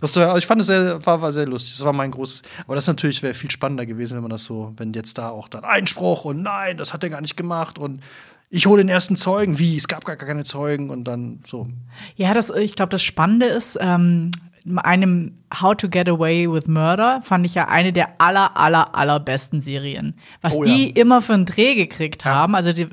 Das 0.00 0.16
war, 0.16 0.36
ich 0.38 0.46
fand 0.46 0.60
es 0.60 0.68
sehr, 0.68 1.04
war, 1.04 1.20
war 1.20 1.32
sehr 1.32 1.46
lustig. 1.46 1.76
Das 1.76 1.84
war 1.84 1.92
mein 1.92 2.10
großes. 2.10 2.42
Aber 2.64 2.74
das 2.74 2.86
natürlich 2.86 3.22
wäre 3.22 3.34
viel 3.34 3.50
spannender 3.50 3.86
gewesen, 3.86 4.14
wenn 4.14 4.22
man 4.22 4.30
das 4.30 4.44
so, 4.44 4.72
wenn 4.76 4.92
jetzt 4.92 5.18
da 5.18 5.30
auch 5.30 5.48
dann 5.48 5.64
Einspruch 5.64 6.24
und 6.24 6.42
nein, 6.42 6.76
das 6.76 6.94
hat 6.94 7.04
er 7.04 7.10
gar 7.10 7.20
nicht 7.20 7.36
gemacht 7.36 7.78
und 7.78 8.00
ich 8.48 8.66
hole 8.66 8.82
den 8.82 8.88
ersten 8.88 9.16
Zeugen. 9.16 9.58
Wie? 9.58 9.76
Es 9.76 9.86
gab 9.86 10.04
gar 10.04 10.16
keine 10.16 10.44
Zeugen 10.44 10.90
und 10.90 11.04
dann 11.04 11.40
so. 11.46 11.68
Ja, 12.16 12.34
das, 12.34 12.50
ich 12.50 12.74
glaube, 12.74 12.90
das 12.90 13.02
Spannende 13.02 13.46
ist, 13.46 13.78
ähm, 13.80 14.32
einem 14.76 15.40
How 15.52 15.74
to 15.76 15.88
Get 15.88 16.08
Away 16.08 16.50
with 16.50 16.68
Murder 16.68 17.20
fand 17.22 17.44
ich 17.44 17.54
ja 17.54 17.66
eine 17.66 17.92
der 17.92 18.20
aller, 18.20 18.56
aller, 18.56 18.94
allerbesten 18.94 19.62
Serien. 19.62 20.14
Was 20.42 20.54
Oh, 20.54 20.62
die 20.64 20.88
ja. 20.88 20.96
immer 21.02 21.22
für 21.22 21.34
einen 21.34 21.46
Dreh 21.46 21.74
gekriegt 21.74 22.24
haben, 22.24 22.54
also 22.54 22.72
die, 22.72 22.86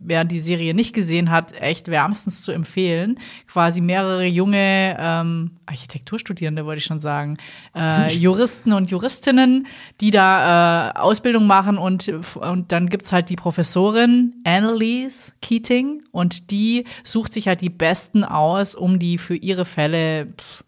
wer 0.00 0.24
die 0.24 0.40
Serie 0.40 0.72
nicht 0.72 0.94
gesehen 0.94 1.30
hat, 1.30 1.52
echt 1.60 1.88
wärmstens 1.88 2.42
zu 2.42 2.52
empfehlen. 2.52 3.18
Quasi 3.46 3.82
mehrere 3.82 4.24
junge 4.24 4.96
ähm, 4.98 5.50
Architekturstudierende, 5.66 6.64
wollte 6.64 6.78
ich 6.78 6.84
schon 6.84 7.00
sagen, 7.00 7.36
äh, 7.74 8.10
Juristen 8.16 8.72
und 8.72 8.90
Juristinnen, 8.90 9.66
die 10.00 10.10
da 10.10 10.92
äh, 10.92 10.98
Ausbildung 10.98 11.46
machen 11.46 11.76
und, 11.76 12.10
und 12.36 12.72
dann 12.72 12.88
gibt's 12.88 13.12
halt 13.12 13.28
die 13.28 13.36
Professorin 13.36 14.34
Annalise 14.44 15.32
Keating 15.42 16.02
und 16.10 16.50
die 16.50 16.84
sucht 17.04 17.34
sich 17.34 17.48
halt 17.48 17.60
die 17.60 17.70
Besten 17.70 18.24
aus, 18.24 18.74
um 18.74 18.98
die 18.98 19.18
für 19.18 19.34
ihre 19.36 19.66
Fälle 19.66 20.28
pff, 20.28 20.64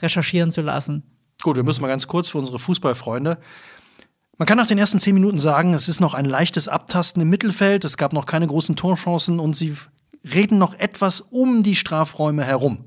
recherchieren 0.00 0.50
zu 0.50 0.62
lassen. 0.62 1.02
Gut, 1.42 1.56
wir 1.56 1.64
müssen 1.64 1.82
mal 1.82 1.88
ganz 1.88 2.06
kurz 2.06 2.28
für 2.28 2.38
unsere 2.38 2.58
Fußballfreunde. 2.58 3.38
Man 4.38 4.46
kann 4.46 4.58
nach 4.58 4.66
den 4.66 4.78
ersten 4.78 4.98
zehn 4.98 5.14
Minuten 5.14 5.38
sagen, 5.38 5.72
es 5.74 5.88
ist 5.88 6.00
noch 6.00 6.14
ein 6.14 6.26
leichtes 6.26 6.68
Abtasten 6.68 7.22
im 7.22 7.30
Mittelfeld, 7.30 7.84
es 7.84 7.96
gab 7.96 8.12
noch 8.12 8.26
keine 8.26 8.46
großen 8.46 8.76
Torchancen 8.76 9.40
und 9.40 9.56
sie 9.56 9.74
reden 10.24 10.58
noch 10.58 10.74
etwas 10.74 11.20
um 11.20 11.62
die 11.62 11.74
Strafräume 11.74 12.44
herum. 12.44 12.84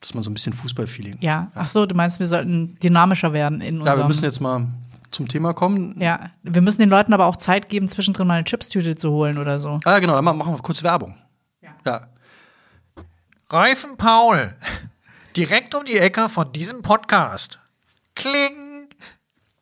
Dass 0.00 0.14
man 0.14 0.22
so 0.22 0.30
ein 0.30 0.34
bisschen 0.34 0.52
Fußballfeeling. 0.52 1.18
Ja, 1.20 1.50
ach 1.54 1.66
so, 1.66 1.86
du 1.86 1.94
meinst, 1.94 2.18
wir 2.18 2.26
sollten 2.26 2.76
dynamischer 2.82 3.32
werden 3.32 3.60
in 3.60 3.78
unserem. 3.78 3.98
Ja, 3.98 4.04
wir 4.04 4.08
müssen 4.08 4.24
jetzt 4.24 4.40
mal 4.40 4.68
zum 5.10 5.28
Thema 5.28 5.54
kommen. 5.54 5.94
ja, 6.00 6.30
wir 6.42 6.60
müssen 6.60 6.80
den 6.80 6.90
Leuten 6.90 7.12
aber 7.12 7.26
auch 7.26 7.36
Zeit 7.36 7.68
geben, 7.68 7.88
zwischendrin 7.88 8.26
mal 8.26 8.34
eine 8.34 8.44
Chipstüte 8.44 8.96
zu 8.96 9.10
holen 9.10 9.38
oder 9.38 9.60
so. 9.60 9.80
Ah, 9.84 10.00
genau, 10.00 10.14
dann 10.14 10.24
machen 10.24 10.52
wir 10.52 10.58
kurz 10.58 10.82
Werbung. 10.82 11.14
Ja. 11.62 11.70
ja. 11.86 12.08
Reifen 13.48 13.96
Paul. 13.96 14.54
Direkt 15.36 15.74
um 15.74 15.84
die 15.84 15.98
Ecke 15.98 16.28
von 16.28 16.52
diesem 16.52 16.82
Podcast. 16.82 17.58
Kling. 18.14 18.88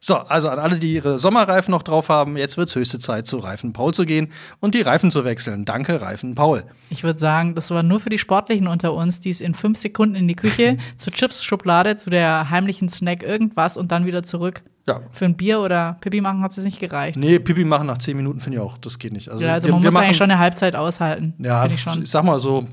So, 0.04 0.16
also 0.16 0.48
an 0.50 0.58
alle, 0.58 0.78
die 0.78 0.94
ihre 0.94 1.16
Sommerreifen 1.16 1.70
noch 1.70 1.84
drauf 1.84 2.08
haben, 2.08 2.36
jetzt 2.36 2.56
wird's 2.58 2.74
höchste 2.74 2.98
Zeit, 2.98 3.28
zu 3.28 3.38
Reifen 3.38 3.72
Paul 3.72 3.94
zu 3.94 4.04
gehen 4.04 4.32
und 4.58 4.74
die 4.74 4.80
Reifen 4.82 5.10
zu 5.12 5.24
wechseln. 5.24 5.64
Danke, 5.64 6.02
Reifen 6.02 6.34
Paul. 6.34 6.64
Ich 6.90 7.04
würde 7.04 7.20
sagen, 7.20 7.54
das 7.54 7.70
war 7.70 7.84
nur 7.84 8.00
für 8.00 8.10
die 8.10 8.18
Sportlichen 8.18 8.66
unter 8.66 8.92
uns, 8.94 9.20
die 9.20 9.30
es 9.30 9.40
in 9.40 9.54
fünf 9.54 9.78
Sekunden 9.78 10.16
in 10.16 10.26
die 10.26 10.34
Küche, 10.34 10.76
zur 10.96 11.12
Chips-Schublade, 11.12 11.96
zu 11.96 12.10
der 12.10 12.50
heimlichen 12.50 12.88
Snack 12.88 13.22
irgendwas 13.22 13.76
und 13.76 13.92
dann 13.92 14.04
wieder 14.04 14.24
zurück. 14.24 14.62
Ja. 14.88 15.00
Für 15.12 15.26
ein 15.26 15.36
Bier 15.36 15.60
oder 15.60 15.96
Pipi 16.00 16.20
machen 16.20 16.42
hat 16.42 16.50
es 16.50 16.64
nicht 16.64 16.80
gereicht. 16.80 17.16
Nee, 17.16 17.38
Pipi 17.38 17.64
machen 17.64 17.86
nach 17.86 17.98
zehn 17.98 18.16
Minuten 18.16 18.40
finde 18.40 18.58
ich 18.58 18.62
auch, 18.64 18.76
das 18.78 18.98
geht 18.98 19.12
nicht. 19.12 19.28
Also, 19.30 19.44
ja, 19.44 19.52
also 19.54 19.68
wir- 19.68 19.72
man 19.74 19.82
wir 19.82 19.86
muss 19.86 19.94
machen- 19.94 20.04
eigentlich 20.06 20.16
schon 20.16 20.30
eine 20.32 20.40
Halbzeit 20.40 20.74
aushalten. 20.74 21.34
Ja, 21.38 21.64
ich 21.64 21.74
ich, 21.74 21.80
schon. 21.80 22.04
sag 22.04 22.24
mal 22.24 22.40
so, 22.40 22.66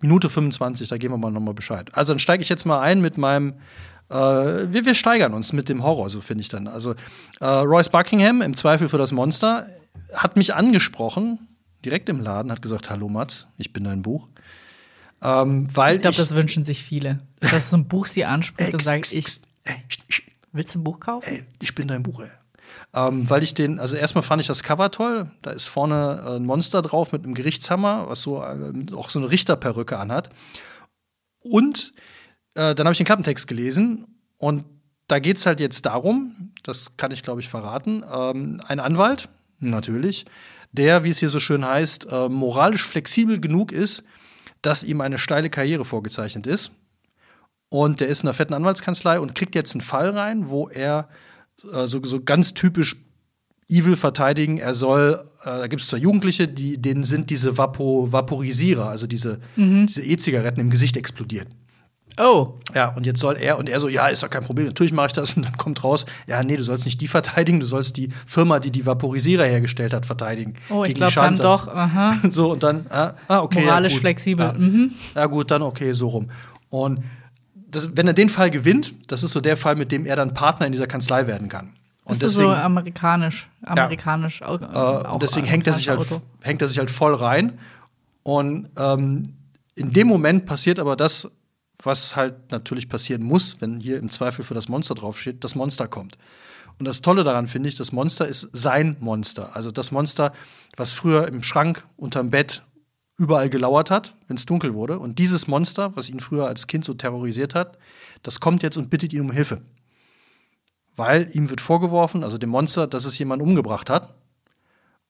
Minute 0.00 0.28
25, 0.28 0.88
da 0.88 0.98
geben 0.98 1.14
wir 1.14 1.18
mal 1.18 1.30
nochmal 1.30 1.54
Bescheid. 1.54 1.90
Also 1.94 2.12
dann 2.12 2.18
steige 2.18 2.42
ich 2.42 2.48
jetzt 2.48 2.66
mal 2.66 2.80
ein 2.80 3.00
mit 3.00 3.16
meinem, 3.18 3.54
äh, 4.10 4.14
wir, 4.14 4.84
wir 4.84 4.94
steigern 4.94 5.32
uns 5.34 5.52
mit 5.52 5.68
dem 5.68 5.82
Horror, 5.82 6.10
so 6.10 6.20
finde 6.20 6.42
ich 6.42 6.48
dann. 6.48 6.68
Also 6.68 6.94
äh, 7.40 7.46
Royce 7.46 7.88
Buckingham, 7.88 8.42
im 8.42 8.54
Zweifel 8.54 8.88
für 8.88 8.98
das 8.98 9.12
Monster, 9.12 9.68
hat 10.12 10.36
mich 10.36 10.54
angesprochen, 10.54 11.38
direkt 11.84 12.08
im 12.08 12.20
Laden, 12.20 12.52
hat 12.52 12.62
gesagt, 12.62 12.90
hallo 12.90 13.08
Mats, 13.08 13.48
ich 13.56 13.72
bin 13.72 13.84
dein 13.84 14.02
Buch. 14.02 14.28
Ähm, 15.22 15.66
weil 15.74 15.96
Ich 15.96 16.02
glaube, 16.02 16.16
das 16.16 16.34
wünschen 16.34 16.64
sich 16.64 16.82
viele. 16.82 17.20
Dass 17.40 17.70
so 17.70 17.78
ein 17.78 17.88
Buch 17.88 18.06
sie 18.06 18.24
anspricht 18.24 18.74
und 18.74 18.82
sagt, 18.82 19.12
ich, 19.12 19.40
willst 20.52 20.74
du 20.74 20.80
ein 20.80 20.84
Buch 20.84 21.00
kaufen? 21.00 21.28
ey, 21.28 21.44
ich 21.62 21.74
bin 21.74 21.88
dein 21.88 22.02
Buch, 22.02 22.20
ey. 22.20 22.30
Ähm, 22.96 23.28
weil 23.28 23.42
ich 23.42 23.52
den, 23.52 23.78
also 23.78 23.94
erstmal 23.94 24.22
fand 24.22 24.40
ich 24.40 24.46
das 24.46 24.62
Cover 24.62 24.90
toll. 24.90 25.30
Da 25.42 25.50
ist 25.50 25.66
vorne 25.66 26.24
äh, 26.26 26.36
ein 26.36 26.46
Monster 26.46 26.80
drauf 26.80 27.12
mit 27.12 27.24
einem 27.24 27.34
Gerichtshammer, 27.34 28.08
was 28.08 28.22
so 28.22 28.42
äh, 28.42 28.94
auch 28.94 29.10
so 29.10 29.18
eine 29.18 29.30
Richterperücke 29.30 29.98
anhat. 29.98 30.30
Und 31.42 31.92
äh, 32.54 32.74
dann 32.74 32.86
habe 32.86 32.92
ich 32.92 32.98
den 32.98 33.06
Klappentext 33.06 33.46
gelesen 33.46 34.06
und 34.38 34.64
da 35.08 35.18
geht 35.18 35.36
es 35.36 35.44
halt 35.44 35.60
jetzt 35.60 35.84
darum, 35.84 36.54
das 36.62 36.96
kann 36.96 37.12
ich 37.12 37.22
glaube 37.22 37.42
ich 37.42 37.48
verraten, 37.48 38.02
ähm, 38.10 38.60
ein 38.66 38.80
Anwalt, 38.80 39.28
natürlich, 39.58 40.24
der, 40.72 41.04
wie 41.04 41.10
es 41.10 41.18
hier 41.18 41.28
so 41.28 41.38
schön 41.38 41.66
heißt, 41.66 42.08
äh, 42.10 42.28
moralisch 42.30 42.86
flexibel 42.86 43.40
genug 43.40 43.72
ist, 43.72 44.04
dass 44.62 44.82
ihm 44.82 45.02
eine 45.02 45.18
steile 45.18 45.50
Karriere 45.50 45.84
vorgezeichnet 45.84 46.46
ist. 46.46 46.72
Und 47.68 48.00
der 48.00 48.08
ist 48.08 48.22
in 48.22 48.28
einer 48.28 48.34
fetten 48.34 48.54
Anwaltskanzlei 48.54 49.20
und 49.20 49.34
kriegt 49.34 49.54
jetzt 49.54 49.74
einen 49.74 49.82
Fall 49.82 50.10
rein, 50.10 50.48
wo 50.48 50.68
er 50.68 51.08
so, 51.56 52.04
so 52.04 52.20
ganz 52.22 52.54
typisch 52.54 52.96
Evil 53.68 53.96
verteidigen. 53.96 54.58
Er 54.58 54.74
soll, 54.74 55.24
äh, 55.42 55.44
da 55.46 55.66
gibt 55.66 55.82
es 55.82 55.88
zwei 55.88 55.98
Jugendliche, 55.98 56.46
die, 56.46 56.80
denen 56.80 57.02
sind 57.02 57.30
diese 57.30 57.58
Vapo, 57.58 58.12
Vaporisierer, 58.12 58.88
also 58.88 59.06
diese 59.06 59.40
diese 59.56 60.02
E-Zigaretten 60.04 60.60
im 60.60 60.70
Gesicht 60.70 60.96
explodiert. 60.96 61.48
Oh, 62.18 62.54
Ja, 62.74 62.88
und 62.94 63.04
jetzt 63.04 63.20
soll 63.20 63.36
er, 63.36 63.58
und 63.58 63.68
er 63.68 63.78
so, 63.78 63.88
ja, 63.88 64.06
ist 64.06 64.22
doch 64.22 64.30
kein 64.30 64.42
Problem, 64.42 64.66
natürlich 64.66 64.92
mache 64.92 65.08
ich 65.08 65.12
das. 65.12 65.36
Und 65.36 65.44
dann 65.44 65.56
kommt 65.58 65.84
raus, 65.84 66.06
ja, 66.26 66.42
nee, 66.42 66.56
du 66.56 66.64
sollst 66.64 66.86
nicht 66.86 67.00
die 67.00 67.08
verteidigen, 67.08 67.60
du 67.60 67.66
sollst 67.66 67.96
die 67.98 68.08
Firma, 68.26 68.58
die 68.58 68.70
die 68.70 68.86
Vaporisierer 68.86 69.44
hergestellt 69.44 69.92
hat, 69.92 70.06
verteidigen. 70.06 70.54
Oh, 70.70 70.84
ich 70.84 70.94
Gegen 70.94 71.06
die 71.06 71.12
glaub 71.12 71.24
dann 71.24 71.36
doch, 71.36 71.68
aha. 71.68 72.16
So, 72.30 72.52
und 72.52 72.62
dann, 72.62 72.86
ah, 72.88 73.14
ah 73.28 73.40
okay. 73.40 73.62
Moralisch 73.62 73.94
ja, 73.94 74.00
flexibel, 74.00 74.46
Ja. 74.46 74.52
mhm. 74.54 74.92
ja, 75.14 75.26
gut, 75.26 75.50
dann 75.50 75.62
okay, 75.62 75.92
so 75.92 76.08
rum. 76.08 76.30
Und 76.70 77.00
das, 77.76 77.96
wenn 77.96 78.06
er 78.06 78.12
den 78.14 78.28
Fall 78.28 78.50
gewinnt, 78.50 78.94
das 79.10 79.22
ist 79.22 79.32
so 79.32 79.40
der 79.40 79.56
Fall, 79.56 79.76
mit 79.76 79.92
dem 79.92 80.06
er 80.06 80.16
dann 80.16 80.34
Partner 80.34 80.66
in 80.66 80.72
dieser 80.72 80.86
Kanzlei 80.86 81.26
werden 81.26 81.48
kann. 81.48 81.74
Und 82.04 82.14
ist 82.14 82.22
das 82.22 82.32
so 82.34 82.48
amerikanisch, 82.48 83.48
amerikanisch. 83.62 84.42
au- 84.42 84.56
Äh, 84.56 85.08
und 85.12 85.22
deswegen 85.22 85.46
hängt 85.46 85.66
er, 85.66 85.72
sich 85.72 85.88
halt, 85.88 86.00
Auto. 86.00 86.20
hängt 86.40 86.62
er 86.62 86.68
sich 86.68 86.78
halt 86.78 86.90
voll 86.90 87.14
rein. 87.14 87.58
Und 88.22 88.68
ähm, 88.76 89.22
in 89.74 89.92
dem 89.92 90.06
Moment 90.06 90.46
passiert 90.46 90.78
aber 90.78 90.96
das, 90.96 91.28
was 91.82 92.16
halt 92.16 92.50
natürlich 92.52 92.88
passieren 92.88 93.22
muss, 93.22 93.60
wenn 93.60 93.80
hier 93.80 93.98
im 93.98 94.10
Zweifel 94.10 94.44
für 94.44 94.54
das 94.54 94.68
Monster 94.68 94.94
draufsteht, 94.94 95.44
das 95.44 95.54
Monster 95.54 95.86
kommt. 95.88 96.16
Und 96.78 96.84
das 96.86 97.00
Tolle 97.02 97.24
daran 97.24 97.46
finde 97.46 97.68
ich, 97.68 97.74
das 97.74 97.90
Monster 97.92 98.26
ist 98.26 98.48
sein 98.52 98.96
Monster. 99.00 99.50
Also 99.54 99.70
das 99.70 99.90
Monster, 99.92 100.32
was 100.76 100.92
früher 100.92 101.26
im 101.28 101.42
Schrank, 101.42 101.84
unterm 101.96 102.30
Bett, 102.30 102.62
überall 103.18 103.48
gelauert 103.48 103.90
hat, 103.90 104.14
wenn 104.28 104.36
es 104.36 104.46
dunkel 104.46 104.74
wurde. 104.74 104.98
Und 104.98 105.18
dieses 105.18 105.46
Monster, 105.46 105.94
was 105.96 106.10
ihn 106.10 106.20
früher 106.20 106.46
als 106.46 106.66
Kind 106.66 106.84
so 106.84 106.94
terrorisiert 106.94 107.54
hat, 107.54 107.78
das 108.22 108.40
kommt 108.40 108.62
jetzt 108.62 108.76
und 108.76 108.90
bittet 108.90 109.12
ihn 109.12 109.22
um 109.22 109.30
Hilfe. 109.30 109.62
Weil 110.96 111.28
ihm 111.32 111.50
wird 111.50 111.60
vorgeworfen, 111.60 112.24
also 112.24 112.38
dem 112.38 112.50
Monster, 112.50 112.86
dass 112.86 113.04
es 113.04 113.18
jemanden 113.18 113.46
umgebracht 113.46 113.90
hat. 113.90 114.14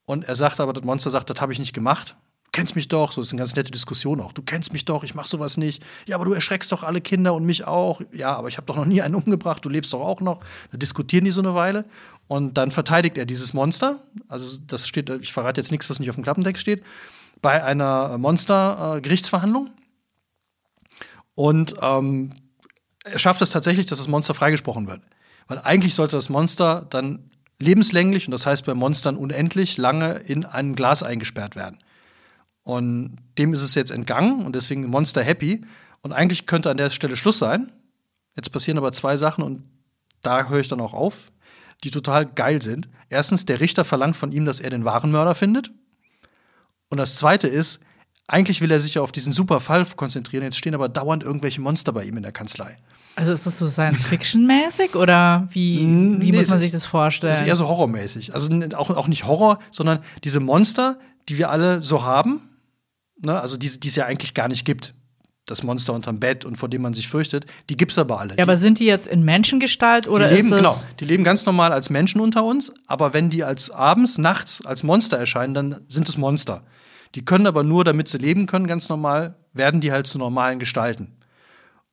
Und 0.05 0.25
er 0.25 0.35
sagt 0.35 0.59
aber, 0.59 0.73
das 0.73 0.83
Monster 0.83 1.09
sagt, 1.09 1.29
das 1.29 1.41
habe 1.41 1.51
ich 1.51 1.59
nicht 1.59 1.73
gemacht. 1.73 2.15
Du 2.45 2.51
kennst 2.51 2.75
mich 2.75 2.87
doch, 2.87 3.11
so 3.11 3.21
ist 3.21 3.31
eine 3.31 3.39
ganz 3.39 3.55
nette 3.55 3.71
Diskussion 3.71 4.19
auch. 4.21 4.31
Du 4.31 4.41
kennst 4.41 4.73
mich 4.73 4.85
doch, 4.85 5.03
ich 5.03 5.13
mache 5.13 5.27
sowas 5.27 5.57
nicht. 5.57 5.83
Ja, 6.07 6.15
aber 6.15 6.25
du 6.25 6.33
erschreckst 6.33 6.71
doch 6.71 6.83
alle 6.83 7.01
Kinder 7.01 7.33
und 7.33 7.45
mich 7.45 7.67
auch. 7.67 8.01
Ja, 8.13 8.35
aber 8.35 8.47
ich 8.47 8.57
habe 8.57 8.65
doch 8.65 8.75
noch 8.75 8.85
nie 8.85 9.01
einen 9.01 9.15
umgebracht, 9.15 9.63
du 9.63 9.69
lebst 9.69 9.93
doch 9.93 10.01
auch 10.01 10.21
noch. 10.21 10.39
Da 10.71 10.77
diskutieren 10.77 11.25
die 11.25 11.31
so 11.31 11.41
eine 11.41 11.55
Weile. 11.55 11.85
Und 12.27 12.57
dann 12.57 12.71
verteidigt 12.71 13.17
er 13.17 13.25
dieses 13.25 13.53
Monster. 13.53 13.99
Also, 14.27 14.59
das 14.65 14.87
steht, 14.87 15.09
ich 15.09 15.33
verrate 15.33 15.61
jetzt 15.61 15.71
nichts, 15.71 15.89
was 15.89 15.99
nicht 15.99 16.09
auf 16.09 16.15
dem 16.15 16.23
Klappentext 16.23 16.61
steht, 16.61 16.83
bei 17.41 17.63
einer 17.63 18.17
Monster-Gerichtsverhandlung. 18.17 19.69
Und 21.35 21.75
ähm, 21.81 22.31
er 23.03 23.19
schafft 23.19 23.41
es 23.41 23.51
tatsächlich, 23.51 23.85
dass 23.85 23.99
das 23.99 24.07
Monster 24.07 24.33
freigesprochen 24.33 24.87
wird. 24.87 25.01
Weil 25.47 25.59
eigentlich 25.59 25.95
sollte 25.95 26.15
das 26.15 26.29
Monster 26.29 26.85
dann 26.89 27.29
lebenslänglich, 27.59 28.27
und 28.27 28.31
das 28.31 28.45
heißt 28.45 28.65
bei 28.65 28.73
Monstern 28.73 29.17
unendlich, 29.17 29.77
lange 29.77 30.13
in 30.25 30.45
ein 30.45 30.75
Glas 30.75 31.03
eingesperrt 31.03 31.55
werden. 31.55 31.77
Und 32.63 33.17
dem 33.37 33.53
ist 33.53 33.61
es 33.61 33.75
jetzt 33.75 33.91
entgangen 33.91 34.45
und 34.45 34.55
deswegen 34.55 34.85
Monster 34.87 35.23
happy. 35.23 35.61
Und 36.01 36.11
eigentlich 36.11 36.45
könnte 36.45 36.69
an 36.69 36.77
der 36.77 36.89
Stelle 36.89 37.15
Schluss 37.15 37.39
sein. 37.39 37.71
Jetzt 38.35 38.51
passieren 38.51 38.77
aber 38.77 38.91
zwei 38.91 39.17
Sachen 39.17 39.43
und 39.43 39.63
da 40.21 40.49
höre 40.49 40.59
ich 40.59 40.67
dann 40.67 40.81
auch 40.81 40.93
auf, 40.93 41.31
die 41.83 41.91
total 41.91 42.25
geil 42.25 42.61
sind. 42.61 42.89
Erstens, 43.09 43.45
der 43.45 43.61
Richter 43.61 43.85
verlangt 43.85 44.17
von 44.17 44.31
ihm, 44.31 44.45
dass 44.45 44.59
er 44.59 44.69
den 44.69 44.85
wahren 44.85 45.11
Mörder 45.11 45.33
findet. 45.33 45.71
Und 46.89 46.97
das 46.97 47.15
zweite 47.15 47.47
ist, 47.47 47.79
eigentlich 48.27 48.61
will 48.61 48.71
er 48.71 48.79
sich 48.79 48.95
ja 48.95 49.01
auf 49.01 49.11
diesen 49.11 49.33
super 49.33 49.59
Fall 49.59 49.85
konzentrieren. 49.95 50.43
Jetzt 50.43 50.57
stehen 50.57 50.75
aber 50.75 50.89
dauernd 50.89 51.23
irgendwelche 51.23 51.61
Monster 51.61 51.93
bei 51.93 52.03
ihm 52.03 52.17
in 52.17 52.23
der 52.23 52.31
Kanzlei. 52.31 52.77
Also 53.15 53.31
ist 53.31 53.47
das 53.47 53.57
so 53.57 53.67
Science-Fiction-mäßig 53.67 54.95
oder 54.95 55.47
wie, 55.51 55.79
wie 55.79 55.83
nee, 55.83 56.37
muss 56.37 56.49
man 56.49 56.59
sich 56.59 56.71
das 56.71 56.85
vorstellen? 56.85 57.33
Das 57.33 57.41
ist 57.41 57.47
eher 57.47 57.55
so 57.55 57.67
horrormäßig. 57.67 58.35
Also 58.35 58.51
auch, 58.75 58.91
auch 58.91 59.07
nicht 59.07 59.25
Horror, 59.25 59.57
sondern 59.71 59.99
diese 60.23 60.39
Monster, 60.39 60.99
die 61.27 61.39
wir 61.39 61.49
alle 61.49 61.81
so 61.81 62.03
haben, 62.03 62.41
ne? 63.25 63.41
also 63.41 63.57
die, 63.57 63.79
die 63.79 63.87
es 63.87 63.95
ja 63.95 64.05
eigentlich 64.05 64.35
gar 64.35 64.47
nicht 64.47 64.65
gibt. 64.65 64.93
Das 65.47 65.63
Monster 65.63 65.93
unterm 65.93 66.19
Bett 66.19 66.43
und 66.43 66.57
vor 66.57 66.67
dem 66.69 66.81
man 66.81 66.93
sich 66.93 67.07
fürchtet, 67.07 67.45
die 67.69 67.77
gibt 67.77 67.93
es 67.93 67.97
aber 67.97 68.19
alle. 68.19 68.35
ja, 68.35 68.43
aber 68.43 68.57
sind 68.57 68.79
die 68.79 68.85
jetzt 68.85 69.07
in 69.07 69.23
Menschengestalt 69.23 70.05
oder 70.07 70.27
die 70.27 70.35
leben, 70.35 70.49
ist 70.49 70.55
genau, 70.57 70.73
das 70.73 70.87
die 70.99 71.05
leben 71.05 71.23
ganz 71.23 71.45
normal 71.45 71.71
als 71.71 71.89
Menschen 71.89 72.19
unter 72.19 72.43
uns, 72.43 72.73
aber 72.85 73.13
wenn 73.13 73.29
die 73.29 73.45
als 73.45 73.71
abends, 73.71 74.17
nachts 74.17 74.63
als 74.65 74.83
Monster 74.83 75.17
erscheinen, 75.17 75.53
dann 75.53 75.85
sind 75.87 76.09
es 76.09 76.17
Monster. 76.17 76.63
Die 77.15 77.25
können 77.25 77.47
aber 77.47 77.63
nur, 77.63 77.83
damit 77.83 78.07
sie 78.07 78.17
leben 78.17 78.45
können, 78.45 78.67
ganz 78.67 78.89
normal, 78.89 79.35
werden 79.53 79.81
die 79.81 79.91
halt 79.91 80.07
zu 80.07 80.17
normalen 80.17 80.59
Gestalten. 80.59 81.13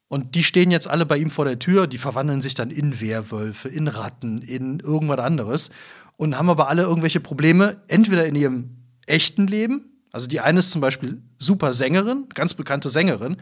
Und 0.09 0.35
die 0.35 0.45
stehen 0.45 0.71
jetzt 0.71 0.89
alle 0.89 1.07
bei 1.07 1.17
ihm 1.17 1.31
vor 1.31 1.45
der 1.45 1.59
Tür, 1.59 1.87
die 1.87 1.99
verwandeln 1.99 2.41
sich 2.41 2.55
dann 2.55 2.71
in 2.71 3.01
Werwölfe, 3.01 3.69
in 3.69 3.89
Ratten, 3.89 4.39
in 4.39 4.81
irgendwas 4.81 5.19
anderes 5.19 5.71
und 6.17 6.39
haben 6.39 6.51
aber 6.51 6.69
alle 6.69 6.83
irgendwelche 6.83 7.21
Probleme, 7.21 7.83
entweder 7.89 8.27
in 8.27 8.37
ihrem 8.37 8.77
echten 9.07 9.47
Leben, 9.47 9.95
also 10.13 10.29
die 10.29 10.41
eine 10.41 10.61
ist 10.61 10.71
zum 10.71 10.81
Beispiel 10.81 11.21
super 11.39 11.75
Sängerin, 11.75 12.29
ganz 12.33 12.55
bekannte 12.55 12.91
Sängerin, 12.91 13.37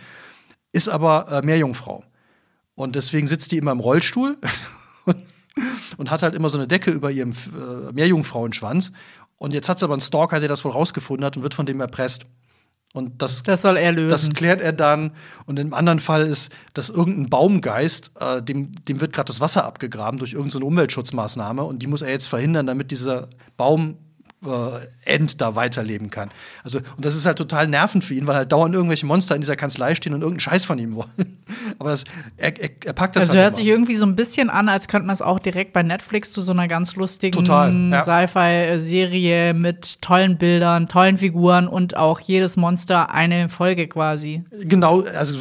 ist 0.73 0.88
aber 0.88 1.31
äh, 1.31 1.45
Meerjungfrau. 1.45 2.05
Und 2.75 2.97
deswegen 2.97 3.26
sitzt 3.26 3.52
die 3.52 3.59
immer 3.59 3.73
im 3.73 3.81
Rollstuhl 3.81 4.38
und 5.99 6.11
hat 6.11 6.23
halt 6.23 6.35
immer 6.35 6.49
so 6.49 6.57
eine 6.57 6.67
Decke 6.67 6.91
über 6.91 7.11
ihrem 7.11 7.33
äh, 7.33 7.93
Meerjungfrauenschwanz. 7.93 8.93
Und 9.42 9.52
jetzt 9.54 9.68
hat 9.68 9.80
sie 9.80 9.84
aber 9.84 9.94
einen 9.94 10.00
Stalker, 10.00 10.38
der 10.38 10.49
das 10.49 10.64
wohl 10.64 10.70
rausgefunden 10.70 11.25
hat 11.25 11.37
und 11.37 11.42
wird 11.42 11.52
von 11.52 11.66
dem 11.66 11.80
erpresst. 11.80 12.26
Und 12.94 13.20
das, 13.20 13.42
Das 13.42 13.62
soll 13.62 13.76
er 13.76 13.90
lösen. 13.90 14.08
das 14.08 14.32
klärt 14.34 14.61
er 14.61 14.72
dann. 14.72 15.11
Und 15.46 15.58
im 15.58 15.75
anderen 15.75 15.99
Fall 15.99 16.22
ist, 16.28 16.52
dass 16.75 16.90
irgendein 16.90 17.28
Baumgeist, 17.28 18.12
äh, 18.20 18.40
dem, 18.40 18.72
dem 18.84 19.00
wird 19.00 19.12
gerade 19.12 19.26
das 19.26 19.40
Wasser 19.40 19.64
abgegraben 19.64 20.16
durch 20.20 20.34
irgendeine 20.34 20.64
Umweltschutzmaßnahme 20.66 21.64
und 21.64 21.82
die 21.82 21.88
muss 21.88 22.02
er 22.02 22.11
jetzt 22.11 22.28
verhindern, 22.28 22.68
damit 22.68 22.92
dieser 22.92 23.30
Baum 23.56 23.96
äh, 24.44 25.14
End 25.14 25.40
da 25.40 25.54
weiterleben 25.54 26.11
kann. 26.11 26.30
Also, 26.64 26.78
und 26.96 27.04
das 27.04 27.14
ist 27.14 27.26
halt 27.26 27.38
total 27.38 27.66
nervend 27.66 28.04
für 28.04 28.14
ihn, 28.14 28.26
weil 28.26 28.37
halt 28.37 28.52
dauernd 28.52 28.75
irgendwelche 28.75 29.06
Monster 29.06 29.34
in 29.34 29.40
dieser 29.40 29.56
Kanzlei 29.56 29.94
stehen 29.94 30.14
und 30.14 30.22
irgendeinen 30.22 30.40
Scheiß 30.40 30.64
von 30.64 30.78
ihm 30.78 30.94
wollen. 30.94 31.38
Aber 31.78 31.90
das, 31.90 32.04
er, 32.37 32.61
er, 32.61 32.70
er 32.84 32.92
packt 32.92 33.16
das 33.16 33.25
Also 33.25 33.34
halt 33.34 33.44
hört 33.44 33.54
immer. 33.54 33.56
sich 33.56 33.66
irgendwie 33.66 33.94
so 33.94 34.06
ein 34.06 34.16
bisschen 34.16 34.50
an, 34.50 34.68
als 34.68 34.88
könnte 34.88 35.06
man 35.06 35.14
es 35.14 35.22
auch 35.22 35.38
direkt 35.38 35.72
bei 35.72 35.82
Netflix 35.82 36.32
zu 36.32 36.40
so 36.40 36.52
einer 36.52 36.68
ganz 36.68 36.96
lustigen 36.96 37.92
ja. 37.92 38.02
Sci-Fi-Serie 38.02 39.54
mit 39.54 40.00
tollen 40.02 40.38
Bildern, 40.38 40.88
tollen 40.88 41.18
Figuren 41.18 41.68
und 41.68 41.96
auch 41.96 42.20
jedes 42.20 42.56
Monster 42.56 43.11
eine 43.11 43.49
Folge 43.49 43.88
quasi. 43.88 44.44
Genau, 44.50 45.02
also 45.02 45.34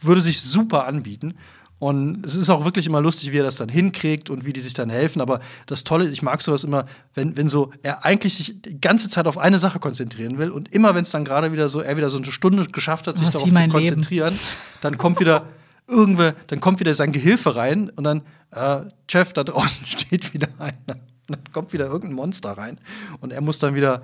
würde 0.00 0.20
sich 0.20 0.40
super 0.40 0.86
anbieten. 0.86 1.34
Und 1.78 2.24
es 2.24 2.36
ist 2.36 2.48
auch 2.48 2.64
wirklich 2.64 2.86
immer 2.86 3.02
lustig, 3.02 3.32
wie 3.32 3.38
er 3.38 3.44
das 3.44 3.56
dann 3.56 3.68
hinkriegt 3.68 4.30
und 4.30 4.46
wie 4.46 4.54
die 4.54 4.60
sich 4.60 4.72
dann 4.72 4.88
helfen. 4.88 5.20
Aber 5.20 5.40
das 5.66 5.84
Tolle, 5.84 6.08
ich 6.08 6.22
mag 6.22 6.40
sowas 6.40 6.64
immer, 6.64 6.86
wenn, 7.12 7.36
wenn 7.36 7.50
so 7.50 7.70
er 7.82 8.04
eigentlich 8.04 8.34
sich 8.34 8.62
die 8.62 8.80
ganze 8.80 9.10
Zeit 9.10 9.26
auf 9.26 9.36
eine 9.36 9.58
Sache 9.58 9.78
konzentrieren 9.78 10.38
will 10.38 10.50
und 10.50 10.72
immer, 10.72 10.94
wenn 10.94 11.02
es 11.02 11.10
dann 11.10 11.24
gerade 11.24 11.52
wieder 11.52 11.68
so, 11.68 11.80
er 11.80 11.96
wieder 11.98 12.08
so 12.08 12.16
eine 12.16 12.26
Stunde 12.32 12.64
geschafft 12.66 13.06
hat, 13.06 13.18
sich 13.18 13.28
darauf 13.28 13.48
zu 13.48 13.52
mein 13.52 13.70
Leben. 13.70 13.72
konzentrieren, 13.72 14.38
dann 14.80 14.96
kommt 14.96 15.20
wieder 15.20 15.46
irgendwer, 15.86 16.34
dann 16.46 16.60
kommt 16.60 16.80
wieder 16.80 16.94
sein 16.94 17.12
Gehilfe 17.12 17.56
rein 17.56 17.90
und 17.90 18.04
dann, 18.04 18.22
äh, 18.52 18.80
Chef, 19.10 19.34
da 19.34 19.44
draußen 19.44 19.86
steht 19.86 20.32
wieder 20.32 20.48
einer. 20.58 20.98
Und 21.28 21.36
dann 21.36 21.52
kommt 21.52 21.72
wieder 21.74 21.86
irgendein 21.86 22.14
Monster 22.14 22.52
rein 22.52 22.78
und 23.20 23.32
er 23.32 23.42
muss 23.42 23.58
dann 23.58 23.74
wieder 23.74 24.02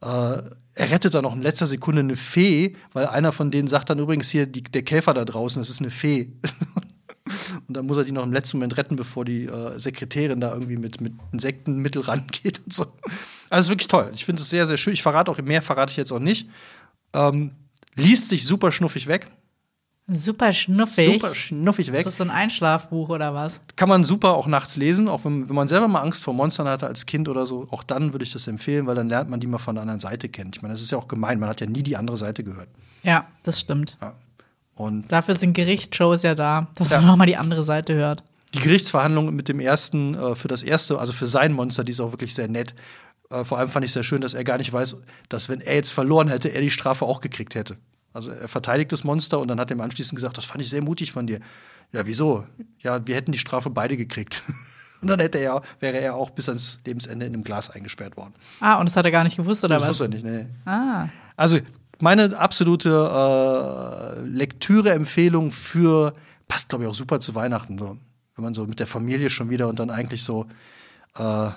äh, 0.00 0.42
er 0.80 0.90
rettet 0.90 1.14
dann 1.14 1.24
noch 1.24 1.34
in 1.34 1.42
letzter 1.42 1.66
Sekunde 1.66 2.00
eine 2.00 2.16
Fee, 2.16 2.74
weil 2.94 3.06
einer 3.06 3.32
von 3.32 3.50
denen 3.50 3.68
sagt 3.68 3.90
dann 3.90 3.98
übrigens 3.98 4.30
hier, 4.30 4.46
die, 4.46 4.62
der 4.62 4.82
Käfer 4.82 5.12
da 5.12 5.26
draußen, 5.26 5.60
das 5.60 5.68
ist 5.68 5.80
eine 5.80 5.90
Fee. 5.90 6.32
und 7.68 7.76
dann 7.76 7.86
muss 7.86 7.96
er 7.96 8.04
die 8.04 8.12
noch 8.12 8.24
im 8.24 8.32
letzten 8.32 8.58
Moment 8.58 8.76
retten, 8.76 8.96
bevor 8.96 9.24
die 9.24 9.44
äh, 9.44 9.78
Sekretärin 9.78 10.40
da 10.40 10.52
irgendwie 10.52 10.76
mit, 10.76 11.00
mit 11.00 11.14
Insektenmittel 11.32 12.02
rangeht 12.06 12.60
und 12.64 12.72
so. 12.72 12.86
Also 13.48 13.66
ist 13.66 13.70
wirklich 13.70 13.88
toll. 13.88 14.10
Ich 14.14 14.24
finde 14.24 14.42
es 14.42 14.50
sehr, 14.50 14.66
sehr 14.66 14.76
schön. 14.76 14.92
Ich 14.92 15.02
verrate 15.02 15.30
auch, 15.30 15.38
mehr 15.38 15.62
verrate 15.62 15.90
ich 15.90 15.96
jetzt 15.96 16.12
auch 16.12 16.20
nicht. 16.20 16.48
Ähm, 17.12 17.52
liest 17.96 18.28
sich 18.28 18.46
super 18.46 18.72
schnuffig 18.72 19.06
weg. 19.06 19.30
Super 20.12 20.52
schnuffig. 20.52 21.04
Super 21.04 21.34
schnuffig 21.34 21.92
weg. 21.92 22.04
Das 22.04 22.14
ist 22.14 22.18
so 22.18 22.24
ein 22.24 22.30
Einschlafbuch 22.30 23.10
oder 23.10 23.32
was? 23.32 23.60
Kann 23.76 23.88
man 23.88 24.02
super 24.02 24.34
auch 24.34 24.48
nachts 24.48 24.76
lesen, 24.76 25.08
auch 25.08 25.24
wenn, 25.24 25.48
wenn 25.48 25.54
man 25.54 25.68
selber 25.68 25.86
mal 25.86 26.00
Angst 26.00 26.24
vor 26.24 26.34
Monstern 26.34 26.66
hatte 26.66 26.88
als 26.88 27.06
Kind 27.06 27.28
oder 27.28 27.46
so. 27.46 27.68
Auch 27.70 27.84
dann 27.84 28.12
würde 28.12 28.24
ich 28.24 28.32
das 28.32 28.48
empfehlen, 28.48 28.86
weil 28.86 28.96
dann 28.96 29.08
lernt 29.08 29.30
man 29.30 29.38
die 29.38 29.46
mal 29.46 29.58
von 29.58 29.76
der 29.76 29.82
anderen 29.82 30.00
Seite 30.00 30.28
kennen. 30.28 30.50
Ich 30.52 30.62
meine, 30.62 30.74
das 30.74 30.82
ist 30.82 30.90
ja 30.90 30.98
auch 30.98 31.06
gemein. 31.06 31.38
Man 31.38 31.48
hat 31.48 31.60
ja 31.60 31.68
nie 31.68 31.84
die 31.84 31.96
andere 31.96 32.16
Seite 32.16 32.42
gehört. 32.42 32.68
Ja, 33.04 33.28
das 33.44 33.60
stimmt. 33.60 33.96
Und 34.74 35.10
Dafür 35.12 35.34
sind 35.34 35.52
Gerichtsshows 35.54 36.22
ja 36.22 36.34
da, 36.34 36.68
dass 36.76 36.90
Ja. 36.90 37.00
man 37.00 37.10
auch 37.10 37.16
mal 37.16 37.26
die 37.26 37.36
andere 37.36 37.62
Seite 37.62 37.94
hört. 37.94 38.22
die 38.54 38.60
Gerichtsverhandlung 38.60 39.32
mit 39.34 39.48
dem 39.48 39.60
ersten, 39.60 40.14
äh, 40.14 40.34
für 40.34 40.48
das 40.48 40.62
erste, 40.64 40.98
also 40.98 41.12
für 41.12 41.26
sein 41.28 41.52
Monster, 41.52 41.84
die 41.84 41.92
ist 41.92 42.00
auch 42.00 42.12
wirklich 42.12 42.34
sehr 42.34 42.48
nett. 42.48 42.74
Äh, 43.30 43.44
vor 43.44 43.58
allem 43.58 43.68
fand 43.68 43.84
ich 43.84 43.92
sehr 43.92 44.02
schön, 44.02 44.20
dass 44.22 44.34
er 44.34 44.42
gar 44.42 44.58
nicht 44.58 44.72
weiß, 44.72 44.96
dass 45.28 45.48
wenn 45.48 45.60
er 45.60 45.76
jetzt 45.76 45.92
verloren 45.92 46.26
hätte, 46.28 46.48
er 46.48 46.60
die 46.60 46.70
Strafe 46.70 47.04
auch 47.04 47.20
gekriegt 47.20 47.54
hätte. 47.54 47.76
Also 48.12 48.32
er 48.32 48.48
verteidigt 48.48 48.90
das 48.90 49.04
Monster 49.04 49.38
und 49.38 49.46
dann 49.46 49.60
hat 49.60 49.70
er 49.70 49.76
ihm 49.76 49.80
anschließend 49.80 50.16
gesagt, 50.16 50.36
das 50.36 50.46
fand 50.46 50.62
ich 50.62 50.68
sehr 50.70 50.82
mutig 50.82 51.12
von 51.12 51.28
dir. 51.28 51.38
Ja, 51.92 52.06
wieso? 52.06 52.44
Ja, 52.80 53.06
wir 53.06 53.14
hätten 53.14 53.30
die 53.30 53.38
Strafe 53.38 53.70
beide 53.70 53.96
gekriegt. 53.96 54.42
und 55.00 55.06
dann 55.06 55.20
hätte 55.20 55.38
er, 55.38 55.62
wäre 55.78 55.98
er 56.00 56.16
auch 56.16 56.30
bis 56.30 56.48
ans 56.48 56.80
Lebensende 56.84 57.26
in 57.26 57.34
einem 57.34 57.44
Glas 57.44 57.70
eingesperrt 57.70 58.16
worden. 58.16 58.34
Ah, 58.58 58.80
und 58.80 58.88
das 58.88 58.96
hat 58.96 59.04
er 59.04 59.12
gar 59.12 59.22
nicht 59.22 59.36
gewusst, 59.36 59.62
oder 59.62 59.74
das 59.76 59.82
was? 59.84 59.88
wusste 59.90 60.04
er 60.06 60.08
nicht, 60.08 60.24
nee, 60.24 60.42
nee. 60.42 60.46
Ah. 60.68 61.08
Also 61.36 61.58
meine 62.02 62.36
absolute 62.38 62.90
äh, 62.90 64.20
Lektüre-Empfehlung 64.26 65.50
für, 65.50 66.12
passt 66.48 66.68
glaube 66.68 66.84
ich 66.84 66.90
auch 66.90 66.94
super 66.94 67.20
zu 67.20 67.34
Weihnachten, 67.34 67.78
so. 67.78 67.98
wenn 68.36 68.44
man 68.44 68.54
so 68.54 68.64
mit 68.64 68.80
der 68.80 68.86
Familie 68.86 69.30
schon 69.30 69.50
wieder 69.50 69.68
und 69.68 69.78
dann 69.78 69.90
eigentlich 69.90 70.22
so 70.22 70.46
äh, 71.16 71.50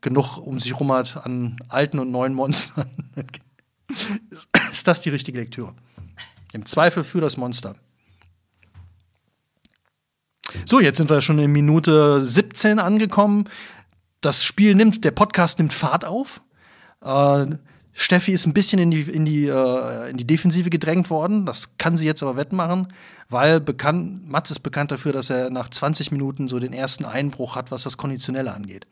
genug 0.00 0.38
um 0.38 0.58
sich 0.58 0.78
rum 0.78 0.92
hat 0.92 1.24
an 1.24 1.56
alten 1.68 1.98
und 1.98 2.10
neuen 2.10 2.34
Monstern, 2.34 2.86
ist, 4.70 4.86
das 4.86 5.00
die 5.00 5.10
richtige 5.10 5.38
Lektüre. 5.38 5.74
Im 6.52 6.64
Zweifel 6.66 7.04
für 7.04 7.20
das 7.20 7.36
Monster. 7.36 7.74
So, 10.64 10.80
jetzt 10.80 10.96
sind 10.96 11.10
wir 11.10 11.20
schon 11.20 11.38
in 11.38 11.52
Minute 11.52 12.24
17 12.24 12.78
angekommen. 12.78 13.44
Das 14.20 14.44
Spiel 14.44 14.74
nimmt, 14.74 15.04
der 15.04 15.10
Podcast 15.10 15.58
nimmt 15.58 15.72
Fahrt 15.72 16.04
auf. 16.04 16.40
Äh, 17.02 17.56
Steffi 17.98 18.32
ist 18.32 18.44
ein 18.44 18.52
bisschen 18.52 18.78
in 18.78 18.90
die, 18.90 19.00
in, 19.00 19.24
die, 19.24 19.46
äh, 19.46 20.10
in 20.10 20.18
die 20.18 20.26
Defensive 20.26 20.68
gedrängt 20.68 21.08
worden. 21.08 21.46
Das 21.46 21.78
kann 21.78 21.96
sie 21.96 22.04
jetzt 22.04 22.22
aber 22.22 22.36
wettmachen, 22.36 22.88
weil 23.30 23.58
bekannt, 23.58 24.28
Mats 24.28 24.50
ist 24.50 24.58
bekannt 24.60 24.92
dafür, 24.92 25.14
dass 25.14 25.30
er 25.30 25.48
nach 25.48 25.70
20 25.70 26.12
Minuten 26.12 26.46
so 26.46 26.58
den 26.58 26.74
ersten 26.74 27.06
Einbruch 27.06 27.56
hat, 27.56 27.70
was 27.70 27.84
das 27.84 27.96
Konditionelle 27.96 28.52
angeht. 28.52 28.86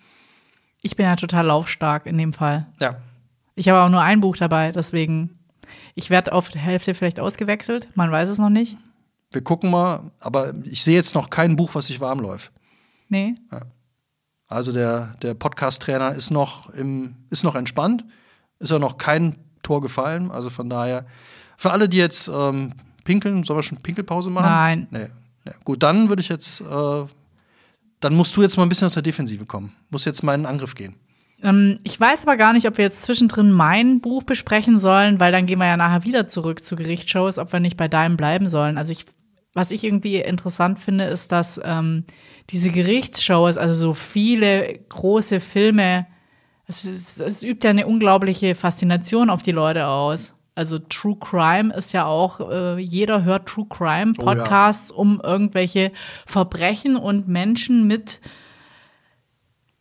Ich 0.81 0.97
bin 0.97 1.05
ja 1.05 1.17
total 1.17 1.45
laufstark 1.47 2.07
in 2.07 2.17
dem 2.17 2.33
Fall. 2.33 2.67
Ja. 2.81 2.97
Ich 3.55 3.69
habe 3.69 3.83
auch 3.83 3.91
nur 3.91 4.01
ein 4.01 4.21
Buch 4.21 4.39
dabei, 4.39 4.73
deswegen. 4.73 5.39
Ich 5.95 6.09
werde 6.09 6.33
auf 6.33 6.49
der 6.49 6.63
Hälfte 6.63 6.95
vielleicht 6.95 7.21
ausgewechselt. 7.21 7.89
Man 7.95 8.11
weiß 8.11 8.31
es 8.31 8.39
noch 8.39 8.49
nicht. 8.49 8.79
Wir 9.33 9.45
gucken 9.45 9.71
mal, 9.71 10.13
aber 10.19 10.55
ich 10.65 10.83
sehe 10.83 10.95
jetzt 10.95 11.15
noch 11.15 11.29
kein 11.29 11.57
Buch, 11.57 11.75
was 11.75 11.89
sich 11.89 12.01
warm 12.01 12.21
läuft. 12.21 12.53
Nee. 13.11 13.35
Also 14.49 14.73
der, 14.73 15.17
der 15.21 15.35
Podcast-Trainer 15.35 16.15
ist 16.15 16.31
noch, 16.31 16.71
im, 16.71 17.17
ist 17.29 17.45
noch 17.45 17.55
entspannt, 17.55 18.05
ist 18.59 18.73
auch 18.73 18.79
noch 18.79 18.99
kein 18.99 19.37
Tor 19.63 19.81
gefallen. 19.81 20.31
Also 20.31 20.51
von 20.51 20.69
daher, 20.69 21.07
für 21.57 21.73
alle, 21.73 21.89
die 21.89 21.99
jetzt 21.99 22.29
ähm, 22.29 22.73
pinkeln, 23.05 23.43
sollen 23.45 23.59
wir 23.59 23.63
schon 23.63 23.83
Pinkelpause 23.83 24.31
machen? 24.31 24.47
Nein. 24.47 24.87
Nee. 24.91 25.07
nee. 25.45 25.53
Gut, 25.65 25.83
dann 25.83 26.09
würde 26.09 26.21
ich 26.21 26.29
jetzt, 26.29 26.61
äh, 26.61 27.05
dann 28.01 28.15
musst 28.15 28.37
du 28.37 28.43
jetzt 28.43 28.57
mal 28.57 28.65
ein 28.65 28.69
bisschen 28.69 28.87
aus 28.87 28.95
der 28.95 29.03
Defensive 29.03 29.47
kommen. 29.47 29.75
Muss 29.91 30.05
jetzt 30.05 30.23
mal 30.23 30.35
in 30.35 30.43
den 30.43 30.47
Angriff 30.47 30.75
gehen. 30.75 30.95
Ähm, 31.43 31.79
ich 31.85 32.01
weiß 32.01 32.23
aber 32.23 32.37
gar 32.37 32.53
nicht, 32.53 32.67
ob 32.67 32.79
wir 32.79 32.85
jetzt 32.85 33.03
zwischendrin 33.03 33.53
mein 33.53 34.01
Buch 34.01 34.23
besprechen 34.23 34.79
sollen, 34.79 35.21
weil 35.21 35.33
dann 35.33 35.47
gehen 35.47 35.59
wir 35.59 35.67
ja 35.67 35.77
nachher 35.77 36.05
wieder 36.05 36.27
zurück 36.27 36.65
zu 36.65 36.77
Gerichtsshows, 36.77 37.39
ob 37.39 37.53
wir 37.53 37.61
nicht 37.61 37.77
bei 37.77 37.89
deinem 37.89 38.17
bleiben 38.17 38.49
sollen. 38.49 38.79
Also 38.79 38.93
ich, 38.93 39.05
was 39.53 39.71
ich 39.71 39.85
irgendwie 39.85 40.17
interessant 40.17 40.79
finde, 40.79 41.05
ist, 41.05 41.33
dass 41.33 41.61
ähm, 41.63 42.05
diese 42.51 42.71
Gerichtsshows, 42.71 43.57
also 43.57 43.75
so 43.75 43.95
viele 43.95 44.79
große 44.89 45.41
Filme, 45.41 46.07
es, 46.67 46.85
es, 46.85 47.21
es 47.21 47.43
übt 47.43 47.67
ja 47.67 47.71
eine 47.71 47.87
unglaubliche 47.87 48.55
Faszination 48.55 49.31
auf 49.31 49.43
die 49.43 49.53
Leute 49.53 49.87
aus. 49.87 50.35
Also 50.55 50.79
True 50.79 51.17
Crime 51.19 51.75
ist 51.75 51.93
ja 51.93 52.07
auch, 52.07 52.41
äh, 52.49 52.79
jeder 52.79 53.25
hört 53.25 53.47
True 53.47 53.67
Crime 53.69 54.13
Oh 54.19 54.23
ja. 54.23 54.35
Podcasts 54.35 54.91
um 54.93 55.21
irgendwelche 55.23 55.91
Verbrechen 56.27 56.97
und 56.97 57.27
Menschen 57.27 57.87
mit 57.87 58.21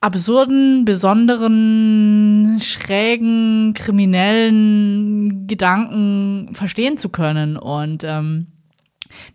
absurden, 0.01 0.83
besonderen, 0.83 2.59
schrägen, 2.61 3.73
kriminellen 3.73 5.47
Gedanken 5.47 6.53
verstehen 6.55 6.97
zu 6.97 7.09
können. 7.09 7.55
Und 7.55 8.03
ähm, 8.03 8.47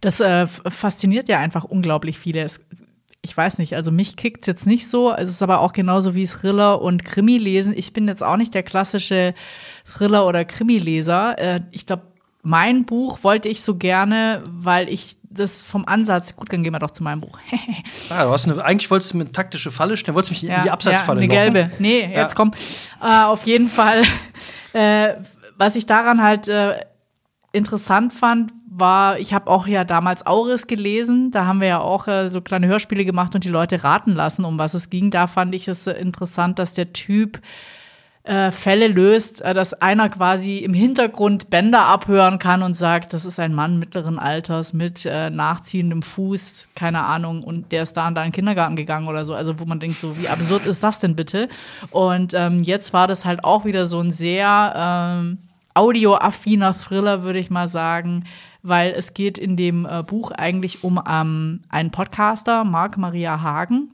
das 0.01 0.21
äh, 0.21 0.47
fasziniert 0.47 1.29
ja 1.29 1.39
einfach 1.39 1.65
unglaublich 1.65 2.19
viele. 2.19 2.43
Es, 2.43 2.61
ich 3.23 3.37
weiß 3.37 3.59
nicht, 3.59 3.75
also 3.75 3.91
mich 3.91 4.17
kickt's 4.17 4.47
jetzt 4.47 4.67
nicht 4.67 4.89
so. 4.89 5.13
Es 5.13 5.29
ist 5.29 5.43
aber 5.43 5.61
auch 5.61 5.73
genauso 5.73 6.15
wie 6.15 6.27
Thriller 6.27 6.81
und 6.81 7.05
Krimi 7.05 7.37
lesen. 7.37 7.75
Ich 7.77 7.93
bin 7.93 8.07
jetzt 8.07 8.23
auch 8.23 8.37
nicht 8.37 8.55
der 8.55 8.63
klassische 8.63 9.35
Thriller- 9.85 10.27
oder 10.27 10.45
Krimi-Leser. 10.45 11.39
Äh, 11.39 11.61
ich 11.73 11.87
glaube, 11.87 12.05
mein 12.43 12.85
Buch 12.87 13.25
wollte 13.25 13.49
ich 13.49 13.63
so 13.63 13.77
gerne, 13.77 14.43
weil 14.47 14.89
ich 14.89 15.17
das 15.31 15.63
vom 15.63 15.85
Ansatz, 15.87 16.37
gut, 16.37 16.53
dann 16.53 16.63
gehen 16.63 16.73
wir 16.73 16.79
doch 16.79 16.93
zu 16.93 17.03
meinem 17.03 17.21
Buch. 17.21 17.39
Ah, 18.11 18.25
du 18.25 18.31
hast 18.31 18.49
eine, 18.49 18.65
eigentlich 18.65 18.91
wolltest 18.91 19.13
du 19.13 19.19
mir 19.19 19.25
eine 19.25 19.33
taktische 19.33 19.71
Falle 19.71 19.97
stellen, 19.97 20.15
wolltest 20.15 20.31
mich 20.31 20.45
in 20.45 20.63
die 20.63 20.71
Absatzfalle 20.71 21.21
ja, 21.23 21.31
eine 21.31 21.51
locken. 21.51 21.55
gelbe. 21.55 21.71
Nee, 21.79 22.11
jetzt 22.15 22.35
komm. 22.35 22.53
Äh, 23.03 23.25
auf 23.25 23.45
jeden 23.45 23.69
Fall. 23.69 24.03
Äh, 24.75 25.15
was 25.57 25.77
ich 25.77 25.87
daran 25.87 26.23
halt 26.23 26.47
äh, 26.47 26.85
interessant 27.53 28.13
fand, 28.13 28.53
war, 28.79 29.19
ich 29.19 29.35
habe 29.35 29.51
auch 29.51 29.67
ja 29.67 29.85
damals 29.85 30.27
Auris 30.27 30.67
gelesen. 30.67 31.31
Da 31.31 31.47
haben 31.47 31.61
wir 31.61 31.69
ja 31.69 31.81
auch 31.81 32.09
äh, 32.09 32.29
so 32.31 32.41
kleine 32.41 32.67
Hörspiele 32.67 33.05
gemacht 33.05 33.35
und 33.35 33.45
die 33.45 33.51
Leute 33.51 33.85
raten 33.85 34.12
lassen, 34.12 34.45
um 34.45 34.59
was 34.59 34.75
es 34.75 34.91
ging. 34.91 35.11
Da 35.11 35.27
fand 35.27 35.55
ich 35.55 35.69
es 35.69 35.87
äh, 35.87 35.93
interessant, 35.93 36.59
dass 36.59 36.75
der 36.75 36.93
Typ 36.93 37.41
äh, 38.29 38.53
Fälle 38.53 38.88
löst, 38.88 39.41
äh, 39.41 39.55
dass 39.55 39.73
einer 39.73 40.11
quasi 40.11 40.59
im 40.59 40.75
Hintergrund 40.75 41.49
Bänder 41.49 41.87
abhören 41.87 42.38
kann 42.38 42.62
und 42.62 42.75
sagt, 42.75 43.14
das 43.14 43.25
ist 43.25 43.41
ein 43.41 43.55
Mann 43.55 43.79
mittleren 43.79 44.19
Alters 44.19 44.75
mit 44.75 45.07
äh, 45.07 45.31
nachziehendem 45.31 46.03
Fuß, 46.03 46.69
keine 46.75 47.05
Ahnung, 47.05 47.43
und 47.43 47.73
der 47.73 47.85
ist 47.85 47.95
da 47.95 48.07
und 48.07 48.14
da 48.14 48.23
in 48.23 48.29
den 48.29 48.35
Kindergarten 48.35 48.77
gegangen 48.77 49.09
oder 49.09 49.25
so. 49.25 49.35
Also 49.35 49.59
wo 49.59 49.64
man 49.64 49.81
denkt, 49.81 49.99
so 49.99 50.19
wie 50.19 50.29
absurd 50.29 50.67
ist 50.67 50.83
das 50.83 51.01
denn 51.01 51.17
bitte? 51.17 51.49
Und 51.91 52.35
ähm, 52.35 52.62
jetzt 52.62 52.93
war 52.93 53.07
das 53.07 53.25
halt 53.25 53.45
auch 53.45 53.64
wieder 53.64 53.87
so 53.87 54.01
ein 54.01 54.12
sehr 54.12 54.75
ähm, 54.77 55.38
audioaffiner 55.73 56.75
Thriller, 56.75 57.23
würde 57.23 57.38
ich 57.38 57.49
mal 57.49 57.69
sagen, 57.69 58.25
weil 58.62 58.92
es 58.92 59.14
geht 59.14 59.38
in 59.38 59.57
dem 59.57 59.87
äh, 59.87 60.03
Buch 60.03 60.31
eigentlich 60.31 60.85
um 60.85 61.01
ähm, 61.09 61.62
einen 61.68 61.90
Podcaster, 61.90 62.64
Marc 62.64 62.97
Maria 62.99 63.40
Hagen. 63.42 63.92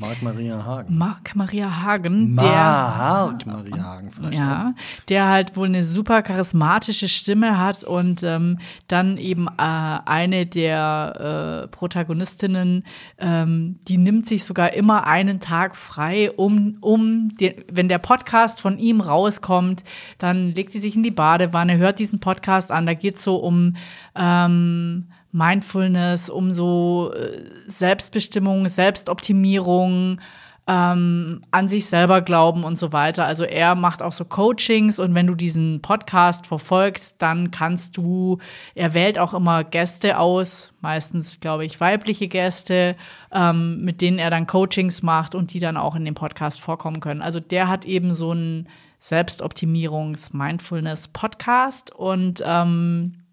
Marc 0.00 0.22
Maria 0.22 0.64
Hagen. 0.64 0.96
Marc 0.96 1.36
Maria 1.36 1.82
Hagen, 1.82 2.36
der 2.36 2.46
Marc 2.46 3.46
Maria 3.46 3.84
Hagen 3.84 4.10
vielleicht. 4.10 4.40
auch. 4.40 4.40
ja, 4.40 4.74
der 5.10 5.28
halt 5.28 5.56
wohl 5.56 5.66
eine 5.66 5.84
super 5.84 6.22
charismatische 6.22 7.06
Stimme 7.06 7.58
hat 7.58 7.84
und 7.84 8.22
ähm, 8.22 8.58
dann 8.88 9.18
eben 9.18 9.46
äh, 9.46 9.50
eine 9.58 10.46
der 10.46 11.64
äh, 11.64 11.68
Protagonistinnen, 11.68 12.84
ähm, 13.18 13.78
die 13.86 13.98
nimmt 13.98 14.26
sich 14.26 14.44
sogar 14.44 14.72
immer 14.72 15.06
einen 15.06 15.40
Tag 15.40 15.76
frei, 15.76 16.32
um, 16.32 16.78
um 16.80 17.34
den, 17.36 17.54
wenn 17.70 17.90
der 17.90 17.98
Podcast 17.98 18.62
von 18.62 18.78
ihm 18.78 19.02
rauskommt, 19.02 19.84
dann 20.16 20.54
legt 20.54 20.72
sie 20.72 20.78
sich 20.78 20.96
in 20.96 21.02
die 21.02 21.10
Badewanne, 21.10 21.76
hört 21.76 21.98
diesen 21.98 22.20
Podcast 22.20 22.72
an. 22.72 22.86
Da 22.86 22.94
geht 22.94 23.16
es 23.16 23.24
so 23.24 23.36
um 23.36 23.76
ähm, 24.16 25.08
Mindfulness, 25.34 26.30
um 26.30 26.52
so 26.52 27.12
äh, 27.12 27.42
Selbstbestimmung, 27.66 28.68
Selbstoptimierung, 28.68 30.20
ähm, 30.66 31.42
an 31.50 31.68
sich 31.68 31.84
selber 31.86 32.22
glauben 32.22 32.64
und 32.64 32.78
so 32.78 32.92
weiter. 32.92 33.26
Also 33.26 33.44
er 33.44 33.74
macht 33.74 34.00
auch 34.00 34.12
so 34.12 34.24
Coachings 34.24 34.98
und 34.98 35.14
wenn 35.14 35.26
du 35.26 35.34
diesen 35.34 35.82
Podcast 35.82 36.46
verfolgst, 36.46 37.16
dann 37.18 37.50
kannst 37.50 37.98
du, 37.98 38.38
er 38.74 38.94
wählt 38.94 39.18
auch 39.18 39.34
immer 39.34 39.62
Gäste 39.64 40.18
aus, 40.18 40.72
meistens, 40.80 41.40
glaube 41.40 41.66
ich, 41.66 41.80
weibliche 41.80 42.28
Gäste, 42.28 42.96
ähm, 43.32 43.84
mit 43.84 44.00
denen 44.00 44.18
er 44.18 44.30
dann 44.30 44.46
Coachings 44.46 45.02
macht 45.02 45.34
und 45.34 45.52
die 45.52 45.60
dann 45.60 45.76
auch 45.76 45.96
in 45.96 46.04
dem 46.04 46.14
Podcast 46.14 46.60
vorkommen 46.60 47.00
können. 47.00 47.22
Also 47.22 47.40
der 47.40 47.66
hat 47.68 47.84
eben 47.84 48.14
so 48.14 48.30
einen 48.30 48.68
Selbstoptimierungs-Mindfulness-Podcast 49.00 51.92
und 51.92 52.40
ähm, 52.46 53.23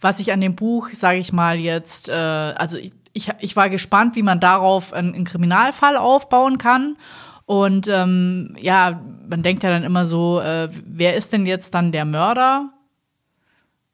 was 0.00 0.20
ich 0.20 0.32
an 0.32 0.40
dem 0.40 0.54
Buch, 0.54 0.88
sage 0.92 1.18
ich 1.18 1.32
mal 1.32 1.58
jetzt, 1.58 2.08
äh, 2.08 2.12
also 2.12 2.76
ich, 2.76 2.92
ich, 3.12 3.30
ich 3.40 3.56
war 3.56 3.70
gespannt, 3.70 4.16
wie 4.16 4.22
man 4.22 4.40
darauf 4.40 4.92
einen, 4.92 5.14
einen 5.14 5.24
Kriminalfall 5.24 5.96
aufbauen 5.96 6.58
kann. 6.58 6.96
Und 7.44 7.88
ähm, 7.88 8.56
ja, 8.60 9.00
man 9.28 9.42
denkt 9.42 9.62
ja 9.62 9.70
dann 9.70 9.84
immer 9.84 10.06
so, 10.06 10.40
äh, 10.40 10.68
wer 10.84 11.16
ist 11.16 11.32
denn 11.32 11.44
jetzt 11.44 11.74
dann 11.74 11.92
der 11.92 12.04
Mörder? 12.04 12.70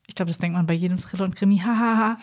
Ich 0.06 0.14
glaube, 0.14 0.30
das 0.30 0.38
denkt 0.38 0.56
man 0.56 0.66
bei 0.66 0.74
jedem 0.74 0.98
Thriller 0.98 1.24
und 1.24 1.36
Krimi. 1.36 1.58
Hahaha. 1.58 2.18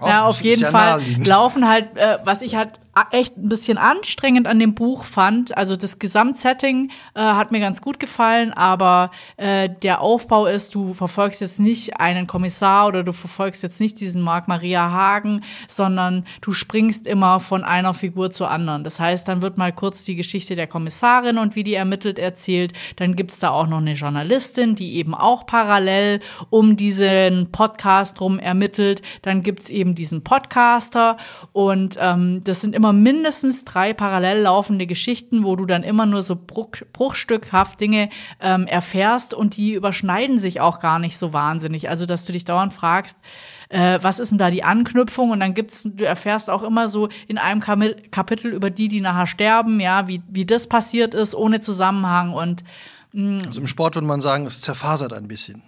ja, 0.06 0.24
auf 0.24 0.38
ist 0.38 0.44
jeden 0.44 0.66
Fall 0.66 1.02
laufen 1.24 1.68
halt, 1.68 1.96
äh, 1.96 2.18
was 2.24 2.42
ich 2.42 2.54
halt 2.54 2.80
echt 3.10 3.36
ein 3.36 3.48
bisschen 3.48 3.78
anstrengend 3.78 4.46
an 4.46 4.58
dem 4.58 4.74
Buch 4.74 5.04
fand. 5.04 5.56
Also 5.56 5.76
das 5.76 5.98
Gesamtsetting 5.98 6.90
äh, 7.14 7.20
hat 7.20 7.52
mir 7.52 7.60
ganz 7.60 7.80
gut 7.80 8.00
gefallen, 8.00 8.52
aber 8.52 9.10
äh, 9.36 9.68
der 9.82 10.00
Aufbau 10.00 10.46
ist, 10.46 10.74
du 10.74 10.92
verfolgst 10.92 11.40
jetzt 11.40 11.60
nicht 11.60 11.98
einen 11.98 12.26
Kommissar 12.26 12.88
oder 12.88 13.02
du 13.02 13.12
verfolgst 13.12 13.62
jetzt 13.62 13.80
nicht 13.80 14.00
diesen 14.00 14.22
Marc 14.22 14.48
Maria 14.48 14.90
Hagen, 14.90 15.42
sondern 15.68 16.24
du 16.40 16.52
springst 16.52 17.06
immer 17.06 17.40
von 17.40 17.64
einer 17.64 17.94
Figur 17.94 18.30
zur 18.30 18.50
anderen. 18.50 18.84
Das 18.84 19.00
heißt, 19.00 19.28
dann 19.28 19.42
wird 19.42 19.58
mal 19.58 19.72
kurz 19.72 20.04
die 20.04 20.16
Geschichte 20.16 20.56
der 20.56 20.66
Kommissarin 20.66 21.38
und 21.38 21.56
wie 21.56 21.64
die 21.64 21.74
ermittelt 21.74 22.18
erzählt. 22.18 22.72
Dann 22.96 23.16
gibt's 23.16 23.38
da 23.38 23.50
auch 23.50 23.66
noch 23.66 23.78
eine 23.78 23.94
Journalistin, 23.94 24.74
die 24.74 24.96
eben 24.96 25.14
auch 25.14 25.46
parallel 25.46 26.20
um 26.50 26.76
diesen 26.76 27.50
Podcast 27.52 28.20
rum 28.20 28.38
ermittelt. 28.38 29.02
Dann 29.22 29.42
gibt's 29.42 29.70
eben 29.70 29.94
diesen 29.94 30.22
Podcaster 30.22 31.16
und 31.52 31.96
ähm, 32.00 32.42
das 32.44 32.60
sind 32.60 32.74
immer 32.74 32.89
mindestens 32.92 33.64
drei 33.64 33.92
parallel 33.92 34.42
laufende 34.42 34.86
Geschichten, 34.86 35.44
wo 35.44 35.56
du 35.56 35.66
dann 35.66 35.82
immer 35.82 36.06
nur 36.06 36.22
so 36.22 36.36
bruch, 36.36 36.70
bruchstückhaft 36.92 37.80
Dinge 37.80 38.08
ähm, 38.40 38.66
erfährst 38.66 39.34
und 39.34 39.56
die 39.56 39.72
überschneiden 39.72 40.38
sich 40.38 40.60
auch 40.60 40.80
gar 40.80 40.98
nicht 40.98 41.18
so 41.18 41.32
wahnsinnig. 41.32 41.88
Also, 41.88 42.06
dass 42.06 42.24
du 42.24 42.32
dich 42.32 42.44
dauernd 42.44 42.72
fragst, 42.72 43.16
äh, 43.68 43.98
was 44.02 44.18
ist 44.18 44.30
denn 44.30 44.38
da 44.38 44.50
die 44.50 44.64
Anknüpfung? 44.64 45.30
Und 45.30 45.40
dann 45.40 45.54
gibt's, 45.54 45.84
du 45.84 46.04
erfährst 46.04 46.50
auch 46.50 46.62
immer 46.62 46.88
so 46.88 47.08
in 47.28 47.38
einem 47.38 47.60
Kapitel 47.60 48.52
über 48.52 48.70
die, 48.70 48.88
die 48.88 49.00
nachher 49.00 49.26
sterben, 49.26 49.80
ja, 49.80 50.08
wie, 50.08 50.22
wie 50.28 50.44
das 50.44 50.66
passiert 50.66 51.14
ist, 51.14 51.34
ohne 51.34 51.60
Zusammenhang 51.60 52.34
und 52.34 52.64
Also 53.46 53.60
im 53.60 53.66
Sport 53.66 53.94
würde 53.94 54.06
man 54.06 54.20
sagen, 54.20 54.46
es 54.46 54.60
zerfasert 54.60 55.12
ein 55.12 55.28
bisschen. 55.28 55.62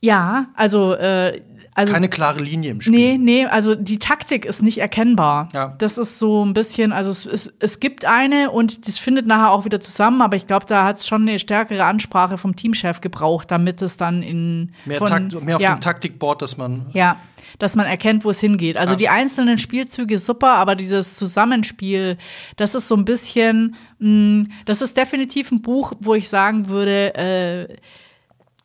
ja, 0.00 0.46
also, 0.54 0.94
äh, 0.94 1.40
also 1.76 1.92
Keine 1.92 2.08
klare 2.08 2.40
Linie 2.42 2.70
im 2.70 2.80
Spiel. 2.80 2.94
Nee, 2.98 3.18
nee, 3.18 3.44
also 3.44 3.74
die 3.74 3.98
Taktik 3.98 4.46
ist 4.46 4.62
nicht 4.62 4.78
erkennbar. 4.78 5.50
Ja. 5.52 5.74
Das 5.78 5.98
ist 5.98 6.18
so 6.18 6.42
ein 6.42 6.54
bisschen, 6.54 6.90
also 6.90 7.10
es, 7.10 7.26
es, 7.26 7.52
es 7.58 7.80
gibt 7.80 8.06
eine 8.06 8.50
und 8.50 8.88
das 8.88 8.98
findet 8.98 9.26
nachher 9.26 9.50
auch 9.50 9.66
wieder 9.66 9.78
zusammen, 9.78 10.22
aber 10.22 10.36
ich 10.36 10.46
glaube, 10.46 10.64
da 10.66 10.84
hat 10.84 10.96
es 10.96 11.06
schon 11.06 11.22
eine 11.28 11.38
stärkere 11.38 11.84
Ansprache 11.84 12.38
vom 12.38 12.56
Teamchef 12.56 13.02
gebraucht, 13.02 13.50
damit 13.50 13.82
es 13.82 13.98
dann 13.98 14.22
in 14.22 14.72
Mehr, 14.86 14.96
von, 14.96 15.06
Takt, 15.06 15.42
mehr 15.42 15.56
auf 15.56 15.62
ja, 15.62 15.74
dem 15.74 15.80
Taktikboard, 15.80 16.40
dass 16.40 16.56
man. 16.56 16.86
Ja, 16.94 17.16
dass 17.58 17.76
man 17.76 17.84
erkennt, 17.86 18.24
wo 18.24 18.30
es 18.30 18.40
hingeht. 18.40 18.78
Also 18.78 18.94
Ja. 18.94 18.96
die 18.96 19.08
einzelnen 19.10 19.58
Spielzüge 19.58 20.18
super, 20.18 20.54
aber 20.54 20.76
dieses 20.76 21.16
Zusammenspiel, 21.16 22.16
das 22.56 22.74
ist 22.74 22.88
so 22.88 22.96
ein 22.96 23.04
bisschen, 23.04 23.76
mh, 23.98 24.46
das 24.64 24.80
ist 24.80 24.96
definitiv 24.96 25.52
ein 25.52 25.60
Buch, 25.60 25.92
wo 26.00 26.14
ich 26.14 26.28
sagen 26.30 26.68
würde, 26.70 27.14
äh, 27.14 27.76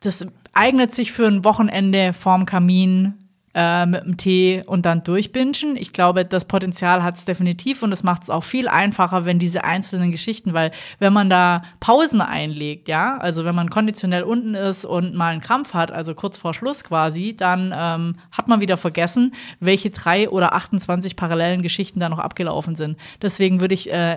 das 0.00 0.26
eignet 0.52 0.94
sich 0.94 1.12
für 1.12 1.26
ein 1.26 1.44
Wochenende 1.44 2.12
vorm 2.12 2.46
Kamin 2.46 3.14
äh, 3.54 3.86
mit 3.86 4.02
einem 4.02 4.16
Tee 4.16 4.62
und 4.66 4.86
dann 4.86 5.04
durchbingen. 5.04 5.76
Ich 5.76 5.92
glaube, 5.92 6.24
das 6.24 6.46
Potenzial 6.46 7.02
hat 7.02 7.16
es 7.16 7.24
definitiv 7.24 7.82
und 7.82 7.92
es 7.92 8.02
macht 8.02 8.22
es 8.22 8.30
auch 8.30 8.44
viel 8.44 8.68
einfacher, 8.68 9.24
wenn 9.24 9.38
diese 9.38 9.64
einzelnen 9.64 10.10
Geschichten, 10.10 10.54
weil 10.54 10.70
wenn 10.98 11.12
man 11.12 11.28
da 11.28 11.62
Pausen 11.80 12.20
einlegt, 12.20 12.88
ja, 12.88 13.18
also 13.18 13.44
wenn 13.44 13.54
man 13.54 13.70
konditionell 13.70 14.22
unten 14.22 14.54
ist 14.54 14.84
und 14.84 15.14
mal 15.14 15.32
einen 15.32 15.42
Krampf 15.42 15.74
hat, 15.74 15.90
also 15.90 16.14
kurz 16.14 16.38
vor 16.38 16.54
Schluss 16.54 16.84
quasi, 16.84 17.36
dann 17.36 17.74
ähm, 17.76 18.16
hat 18.30 18.48
man 18.48 18.60
wieder 18.60 18.76
vergessen, 18.76 19.34
welche 19.60 19.90
drei 19.90 20.28
oder 20.28 20.54
28 20.54 21.16
parallelen 21.16 21.62
Geschichten 21.62 22.00
da 22.00 22.08
noch 22.08 22.18
abgelaufen 22.18 22.76
sind. 22.76 22.96
Deswegen 23.20 23.60
würde 23.60 23.74
ich 23.74 23.92
äh, 23.92 24.16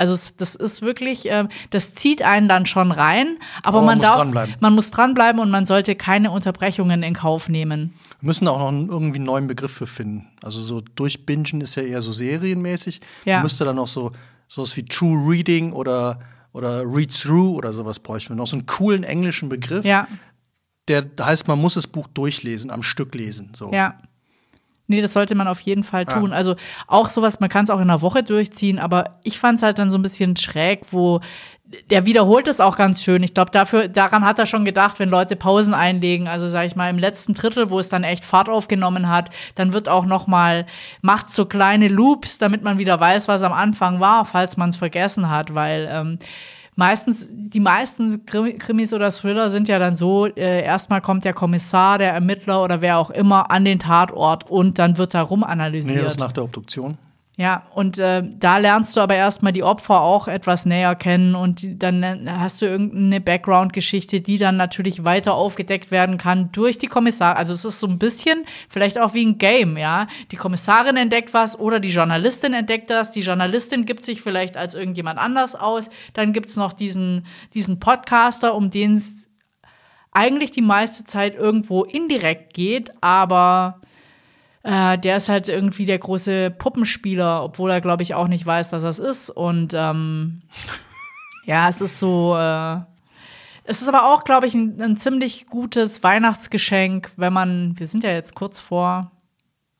also 0.00 0.18
das 0.38 0.54
ist 0.54 0.82
wirklich, 0.82 1.26
ähm, 1.26 1.48
das 1.70 1.94
zieht 1.94 2.22
einen 2.22 2.48
dann 2.48 2.64
schon 2.66 2.90
rein, 2.90 3.36
aber, 3.62 3.78
Aber 3.78 3.86
man 3.86 3.86
man, 3.86 3.98
muss 3.98 4.06
darf, 4.06 4.16
dranbleiben. 4.16 4.54
man 4.60 4.74
muss 4.74 4.90
dranbleiben 4.90 5.40
und 5.40 5.50
man 5.50 5.66
sollte 5.66 5.94
keine 5.94 6.30
Unterbrechungen 6.30 7.02
in 7.02 7.14
Kauf 7.14 7.48
nehmen. 7.48 7.94
Wir 8.20 8.26
müssen 8.26 8.48
auch 8.48 8.58
noch 8.58 8.72
irgendwie 8.72 9.16
einen 9.18 9.26
neuen 9.26 9.46
Begriff 9.46 9.72
für 9.72 9.86
finden. 9.86 10.28
Also 10.42 10.60
so 10.60 10.80
durchbingen 10.80 11.60
ist 11.60 11.74
ja 11.74 11.82
eher 11.82 12.00
so 12.02 12.12
serienmäßig. 12.12 13.00
Ja. 13.24 13.42
Müsste 13.42 13.64
dann 13.64 13.76
noch 13.76 13.86
so 13.86 14.12
sowas 14.48 14.76
wie 14.76 14.84
True 14.84 15.30
Reading 15.30 15.72
oder, 15.72 16.18
oder 16.52 16.82
Read 16.84 17.10
Through 17.14 17.56
oder 17.56 17.72
sowas 17.72 17.98
bräuchten 18.00 18.30
wir. 18.30 18.36
Noch 18.36 18.46
so 18.46 18.56
einen 18.56 18.66
coolen 18.66 19.04
englischen 19.04 19.48
Begriff. 19.48 19.84
Ja, 19.84 20.08
Der 20.88 21.04
heißt, 21.20 21.46
man 21.46 21.58
muss 21.60 21.74
das 21.74 21.86
Buch 21.86 22.08
durchlesen, 22.08 22.70
am 22.70 22.82
Stück 22.82 23.14
lesen. 23.14 23.52
So. 23.54 23.70
ja. 23.72 23.94
Nee, 24.90 25.00
das 25.00 25.12
sollte 25.12 25.34
man 25.34 25.46
auf 25.48 25.60
jeden 25.60 25.84
Fall 25.84 26.04
Ah. 26.08 26.12
tun. 26.12 26.32
Also 26.32 26.56
auch 26.86 27.08
sowas, 27.08 27.40
man 27.40 27.48
kann 27.48 27.64
es 27.64 27.70
auch 27.70 27.76
in 27.80 27.88
einer 27.88 28.02
Woche 28.02 28.22
durchziehen, 28.22 28.78
aber 28.78 29.18
ich 29.22 29.38
fand 29.38 29.56
es 29.58 29.62
halt 29.62 29.78
dann 29.78 29.90
so 29.90 29.98
ein 29.98 30.02
bisschen 30.02 30.36
schräg, 30.36 30.80
wo 30.90 31.20
der 31.88 32.04
wiederholt 32.04 32.48
es 32.48 32.58
auch 32.58 32.76
ganz 32.76 33.00
schön. 33.00 33.22
Ich 33.22 33.32
glaube, 33.32 33.52
dafür, 33.52 33.86
daran 33.86 34.24
hat 34.24 34.40
er 34.40 34.46
schon 34.46 34.64
gedacht, 34.64 34.98
wenn 34.98 35.08
Leute 35.08 35.36
Pausen 35.36 35.72
einlegen. 35.72 36.26
Also 36.26 36.48
sage 36.48 36.66
ich 36.66 36.74
mal 36.74 36.90
im 36.90 36.98
letzten 36.98 37.32
Drittel, 37.32 37.70
wo 37.70 37.78
es 37.78 37.88
dann 37.88 38.02
echt 38.02 38.24
Fahrt 38.24 38.48
aufgenommen 38.48 39.08
hat, 39.08 39.30
dann 39.54 39.72
wird 39.72 39.88
auch 39.88 40.04
noch 40.04 40.26
mal 40.26 40.66
macht 41.00 41.30
so 41.30 41.44
kleine 41.46 41.86
Loops, 41.86 42.38
damit 42.38 42.64
man 42.64 42.80
wieder 42.80 42.98
weiß, 42.98 43.28
was 43.28 43.44
am 43.44 43.52
Anfang 43.52 44.00
war, 44.00 44.24
falls 44.24 44.56
man 44.56 44.70
es 44.70 44.76
vergessen 44.78 45.30
hat, 45.30 45.54
weil 45.54 45.88
ähm, 45.92 46.18
Meistens, 46.80 47.28
die 47.30 47.60
meisten 47.60 48.24
Krimi- 48.24 48.56
Krimis 48.56 48.94
oder 48.94 49.10
Thriller 49.10 49.50
sind 49.50 49.68
ja 49.68 49.78
dann 49.78 49.94
so, 49.96 50.24
äh, 50.24 50.62
erstmal 50.64 51.02
kommt 51.02 51.26
der 51.26 51.34
Kommissar, 51.34 51.98
der 51.98 52.14
Ermittler 52.14 52.64
oder 52.64 52.80
wer 52.80 52.96
auch 52.96 53.10
immer 53.10 53.50
an 53.50 53.66
den 53.66 53.78
Tatort 53.80 54.50
und 54.50 54.78
dann 54.78 54.96
wird 54.96 55.12
da 55.12 55.20
Nee, 55.24 55.28
rumanalysiert. 55.28 56.02
das 56.06 56.14
ist 56.14 56.20
nach 56.20 56.32
der 56.32 56.44
Obduktion. 56.44 56.96
Ja, 57.40 57.62
und 57.72 57.98
äh, 57.98 58.22
da 58.22 58.58
lernst 58.58 58.94
du 58.94 59.00
aber 59.00 59.14
erstmal 59.14 59.52
die 59.52 59.62
Opfer 59.62 60.02
auch 60.02 60.28
etwas 60.28 60.66
näher 60.66 60.94
kennen 60.94 61.34
und 61.34 61.82
dann 61.82 62.28
hast 62.38 62.60
du 62.60 62.66
irgendeine 62.66 63.18
Background-Geschichte, 63.18 64.20
die 64.20 64.36
dann 64.36 64.58
natürlich 64.58 65.06
weiter 65.06 65.32
aufgedeckt 65.32 65.90
werden 65.90 66.18
kann 66.18 66.52
durch 66.52 66.76
die 66.76 66.86
Kommissarin. 66.86 67.38
Also 67.38 67.54
es 67.54 67.64
ist 67.64 67.80
so 67.80 67.86
ein 67.86 67.98
bisschen 67.98 68.44
vielleicht 68.68 68.98
auch 68.98 69.14
wie 69.14 69.24
ein 69.24 69.38
Game, 69.38 69.78
ja. 69.78 70.06
Die 70.32 70.36
Kommissarin 70.36 70.98
entdeckt 70.98 71.32
was 71.32 71.58
oder 71.58 71.80
die 71.80 71.88
Journalistin 71.88 72.52
entdeckt 72.52 72.90
das. 72.90 73.10
Die 73.10 73.22
Journalistin 73.22 73.86
gibt 73.86 74.04
sich 74.04 74.20
vielleicht 74.20 74.58
als 74.58 74.74
irgendjemand 74.74 75.18
anders 75.18 75.54
aus. 75.56 75.88
Dann 76.12 76.34
gibt's 76.34 76.56
noch 76.56 76.74
diesen, 76.74 77.24
diesen 77.54 77.80
Podcaster, 77.80 78.54
um 78.54 78.70
den 78.70 78.96
es 78.96 79.30
eigentlich 80.12 80.50
die 80.50 80.60
meiste 80.60 81.04
Zeit 81.04 81.36
irgendwo 81.36 81.84
indirekt 81.84 82.52
geht, 82.52 82.92
aber 83.00 83.80
äh, 84.62 84.98
der 84.98 85.16
ist 85.16 85.28
halt 85.28 85.48
irgendwie 85.48 85.84
der 85.84 85.98
große 85.98 86.50
Puppenspieler, 86.50 87.42
obwohl 87.44 87.70
er, 87.70 87.80
glaube 87.80 88.02
ich, 88.02 88.14
auch 88.14 88.28
nicht 88.28 88.44
weiß, 88.46 88.70
dass 88.70 88.82
er 88.82 88.90
es 88.90 88.98
ist. 88.98 89.30
Und 89.30 89.72
ähm, 89.74 90.42
Ja, 91.46 91.68
es 91.68 91.80
ist 91.80 91.98
so. 91.98 92.36
Äh, 92.36 92.76
es 93.64 93.82
ist 93.82 93.88
aber 93.88 94.12
auch, 94.12 94.24
glaube 94.24 94.46
ich, 94.46 94.54
ein, 94.54 94.80
ein 94.80 94.96
ziemlich 94.96 95.46
gutes 95.46 96.02
Weihnachtsgeschenk, 96.02 97.10
wenn 97.16 97.32
man. 97.32 97.74
Wir 97.78 97.86
sind 97.86 98.04
ja 98.04 98.10
jetzt 98.10 98.34
kurz 98.34 98.60
vor 98.60 99.10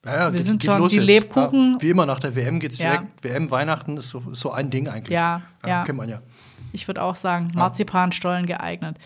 Ja, 0.05 0.13
ja, 0.17 0.25
Wir 0.33 0.39
geht- 0.39 0.47
sind 0.47 0.63
geht 0.63 0.71
schon 0.71 0.89
die 0.89 0.97
jetzt. 0.97 1.05
Lebkuchen. 1.05 1.73
Ja, 1.75 1.83
wie 1.83 1.91
immer 1.91 2.07
nach 2.07 2.19
der 2.19 2.35
WM 2.35 2.61
geht's 2.61 2.79
Ja. 2.79 2.93
direkt. 2.93 3.23
WM, 3.25 3.51
Weihnachten 3.51 3.97
ist 3.99 4.11
so, 4.11 4.23
ist 4.31 4.41
so 4.41 4.53
ein 4.53 4.71
Ding 4.71 4.89
eigentlich. 4.89 5.13
Ja, 5.13 5.43
ja. 5.67 5.85
Kennt 5.85 5.99
man 5.99 6.09
ja. 6.09 6.21
Ich 6.73 6.87
würde 6.89 7.03
auch 7.03 7.17
sagen, 7.17 7.51
Marzipanstollen 7.55 8.47
geeignet. 8.47 8.97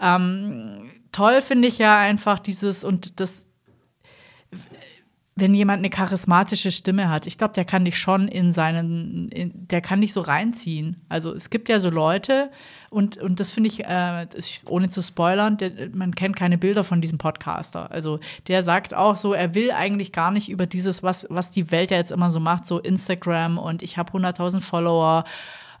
Ähm, 0.00 0.90
toll 1.12 1.42
finde 1.42 1.68
ich 1.68 1.78
ja 1.78 1.98
einfach 1.98 2.38
dieses 2.38 2.84
und 2.84 3.18
das, 3.20 3.46
wenn 5.40 5.54
jemand 5.54 5.78
eine 5.78 5.90
charismatische 5.90 6.72
Stimme 6.72 7.08
hat. 7.08 7.26
Ich 7.26 7.38
glaube, 7.38 7.54
der 7.54 7.64
kann 7.64 7.84
dich 7.84 7.98
schon 7.98 8.28
in 8.28 8.52
seinen, 8.52 9.28
in, 9.28 9.52
der 9.68 9.80
kann 9.80 10.00
dich 10.00 10.12
so 10.12 10.20
reinziehen. 10.20 11.04
Also 11.08 11.34
es 11.34 11.50
gibt 11.50 11.68
ja 11.68 11.78
so 11.78 11.90
Leute 11.90 12.50
und, 12.90 13.18
und 13.18 13.38
das 13.38 13.52
finde 13.52 13.68
ich, 13.68 13.84
äh, 13.84 14.26
ohne 14.66 14.88
zu 14.88 15.02
spoilern, 15.02 15.56
der, 15.56 15.70
man 15.92 16.14
kennt 16.14 16.36
keine 16.36 16.58
Bilder 16.58 16.82
von 16.82 17.00
diesem 17.00 17.18
Podcaster. 17.18 17.90
Also 17.90 18.18
der 18.48 18.62
sagt 18.62 18.94
auch 18.94 19.16
so, 19.16 19.32
er 19.32 19.54
will 19.54 19.70
eigentlich 19.70 20.12
gar 20.12 20.30
nicht 20.30 20.48
über 20.48 20.66
dieses, 20.66 21.02
was, 21.02 21.26
was 21.30 21.50
die 21.50 21.70
Welt 21.70 21.90
ja 21.90 21.98
jetzt 21.98 22.12
immer 22.12 22.30
so 22.30 22.40
macht, 22.40 22.66
so 22.66 22.80
Instagram 22.80 23.58
und 23.58 23.82
ich 23.82 23.96
habe 23.96 24.12
100.000 24.12 24.60
Follower 24.60 25.24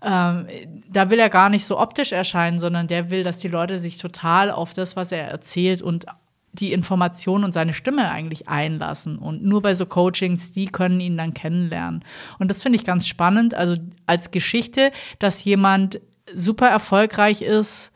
ähm, 0.00 0.46
da 0.88 1.10
will 1.10 1.18
er 1.18 1.28
gar 1.28 1.48
nicht 1.48 1.66
so 1.66 1.76
optisch 1.76 2.12
erscheinen, 2.12 2.60
sondern 2.60 2.86
der 2.86 3.10
will, 3.10 3.24
dass 3.24 3.38
die 3.38 3.48
Leute 3.48 3.80
sich 3.80 3.98
total 3.98 4.52
auf 4.52 4.72
das, 4.72 4.94
was 4.94 5.10
er 5.10 5.26
erzählt 5.26 5.82
und 5.82 6.06
die 6.52 6.72
Information 6.72 7.44
und 7.44 7.52
seine 7.52 7.74
Stimme 7.74 8.10
eigentlich 8.10 8.48
einlassen. 8.48 9.18
Und 9.18 9.44
nur 9.44 9.62
bei 9.62 9.74
so 9.74 9.86
Coachings, 9.86 10.52
die 10.52 10.66
können 10.66 11.00
ihn 11.00 11.16
dann 11.16 11.34
kennenlernen. 11.34 12.04
Und 12.38 12.50
das 12.50 12.62
finde 12.62 12.76
ich 12.76 12.84
ganz 12.84 13.06
spannend. 13.06 13.54
Also 13.54 13.76
als 14.06 14.30
Geschichte, 14.30 14.90
dass 15.18 15.44
jemand 15.44 16.00
super 16.34 16.68
erfolgreich 16.68 17.42
ist, 17.42 17.92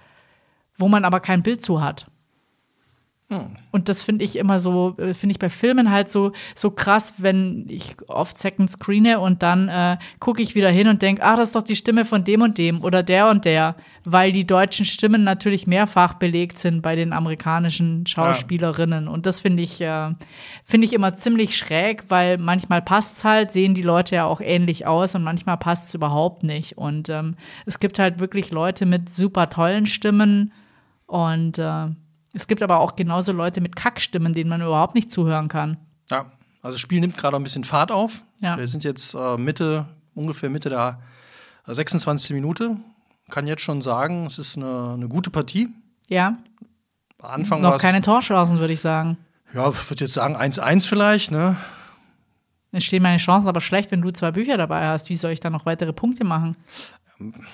wo 0.79 0.89
man 0.89 1.05
aber 1.05 1.21
kein 1.21 1.43
Bild 1.43 1.63
zu 1.63 1.83
hat. 1.83 2.07
Und 3.71 3.89
das 3.89 4.05
finde 4.05 4.25
ich 4.25 4.37
immer 4.37 4.59
so, 4.61 4.95
äh, 4.99 5.15
finde 5.15 5.33
ich 5.33 5.39
bei 5.39 5.51
Filmen 5.51 5.91
halt 5.91 6.11
so, 6.11 6.33
so 6.55 6.71
krass, 6.71 7.15
wenn 7.19 7.67
ich 7.69 7.97
oft 8.09 8.39
Second 8.39 8.71
screene 8.71 9.21
und 9.21 9.43
dann 9.43 9.69
äh, 9.69 9.97
gucke 10.21 10.43
ich 10.43 10.55
wieder 10.55 10.71
hin 10.71 10.89
und 10.89 11.03
denke, 11.03 11.23
ah, 11.23 11.37
das 11.37 11.49
ist 11.49 11.57
doch 11.57 11.63
die 11.63 11.77
Stimme 11.77 12.05
von 12.05 12.25
dem 12.25 12.43
und 12.43 12.59
dem 12.59 12.83
oder 12.83 13.03
der 13.03 13.29
und 13.29 13.45
der, 13.45 13.77
weil 14.05 14.33
die 14.33 14.47
deutschen 14.47 14.85
Stimmen 14.85 15.25
natürlich 15.25 15.67
mehrfach 15.67 16.15
belegt 16.15 16.59
sind 16.59 16.83
bei 16.83 16.95
den 16.95 17.13
amerikanischen 17.13 18.07
Schauspielerinnen. 18.07 19.09
Und 19.09 19.27
das 19.27 19.41
finde 19.41 19.63
ich, 19.63 19.81
äh, 19.81 20.11
finde 20.63 20.87
ich 20.87 20.93
immer 20.93 21.15
ziemlich 21.15 21.57
schräg, 21.57 22.05
weil 22.09 22.39
manchmal 22.39 22.83
passt 22.83 23.19
es 23.19 23.25
halt, 23.25 23.53
sehen 23.53 23.75
die 23.75 23.83
Leute 23.83 24.17
ja 24.17 24.25
auch 24.27 24.41
ähnlich 24.41 24.87
aus 24.87 25.15
und 25.15 25.23
manchmal 25.23 25.57
passt 25.57 25.89
es 25.89 25.95
überhaupt 25.95 26.43
nicht. 26.43 26.77
Und 26.77 27.09
ähm, 27.09 27.37
es 27.67 27.81
gibt 27.81 27.99
halt 27.99 28.21
wirklich 28.21 28.51
Leute 28.51 28.87
mit 28.87 29.09
super 29.09 29.49
tollen 29.49 29.87
Stimmen 29.87 30.53
und 31.07 31.59
äh, 31.59 31.89
es 32.33 32.47
gibt 32.47 32.63
aber 32.63 32.81
auch 32.81 32.97
genauso 32.97 33.33
Leute 33.33 33.61
mit 33.61 33.77
Kackstimmen, 33.77 34.35
denen 34.35 34.51
man 34.51 34.63
überhaupt 34.63 34.95
nicht 34.95 35.11
zuhören 35.11 35.49
kann. 35.49 35.77
Ja, 36.11 36.27
also 36.63 36.75
das 36.75 36.81
Spiel 36.81 37.01
nimmt 37.01 37.17
gerade 37.17 37.37
ein 37.37 37.43
bisschen 37.43 37.65
Fahrt 37.65 37.91
auf. 37.91 38.23
Ja. 38.41 38.57
Wir 38.57 38.67
sind 38.67 38.85
jetzt 38.85 39.15
äh, 39.15 39.37
Mitte, 39.37 39.87
ungefähr 40.15 40.51
Mitte 40.51 40.69
der 40.69 41.01
26. 41.67 42.31
Minute. 42.31 42.77
Kann 43.31 43.47
jetzt 43.47 43.63
schon 43.63 43.81
sagen, 43.81 44.27
es 44.27 44.39
ist 44.39 44.57
eine, 44.57 44.95
eine 44.95 45.09
gute 45.09 45.31
Partie. 45.31 45.69
Ja, 46.09 46.37
Anfang 47.23 47.61
noch 47.61 47.79
keine 47.79 48.01
Torchancen, 48.01 48.59
würde 48.59 48.73
ich 48.73 48.81
sagen. 48.81 49.17
Ja, 49.55 49.69
ich 49.69 49.91
würde 49.91 50.05
jetzt 50.05 50.15
sagen 50.15 50.37
1-1 50.37 50.89
vielleicht, 50.89 51.31
ne? 51.31 51.57
Es 52.73 52.85
stehen 52.85 53.03
meine 53.03 53.19
Chancen 53.19 53.49
aber 53.49 53.61
schlecht, 53.61 53.91
wenn 53.91 54.01
du 54.01 54.11
zwei 54.11 54.33
Bücher 54.33 54.57
dabei 54.57 54.87
hast. 54.87 55.11
Wie 55.11 55.15
soll 55.15 55.31
ich 55.33 55.41
da 55.41 55.51
noch 55.51 55.67
weitere 55.67 55.93
Punkte 55.93 56.25
machen? 56.25 56.57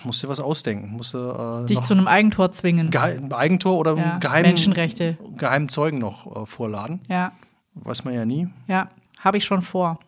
Musst 0.05 0.23
dir 0.23 0.29
was 0.29 0.41
ausdenken. 0.41 0.91
Musst 0.93 1.15
äh, 1.15 1.67
Dich 1.67 1.81
zu 1.83 1.95
einem 1.95 2.09
Eigentor 2.09 2.53
zwingen. 2.53 2.91
Gehe 2.91 3.21
Eigentor 3.31 3.79
oder 3.79 3.97
Ja, 3.97 4.19
geheimen, 4.19 4.49
Menschenrechte. 4.51 5.19
geheimen 5.37 5.69
Zeugen 5.69 5.99
noch 5.99 6.43
äh, 6.43 6.47
vorladen. 6.47 7.01
Ja, 7.09 7.33
Weiß 7.75 8.05
man 8.05 8.15
ja 8.15 8.25
nie. 8.25 8.49
ja, 8.67 8.89
habe 9.21 9.37
ich 9.39 9.45
schon 9.45 9.63
vor. 9.63 9.99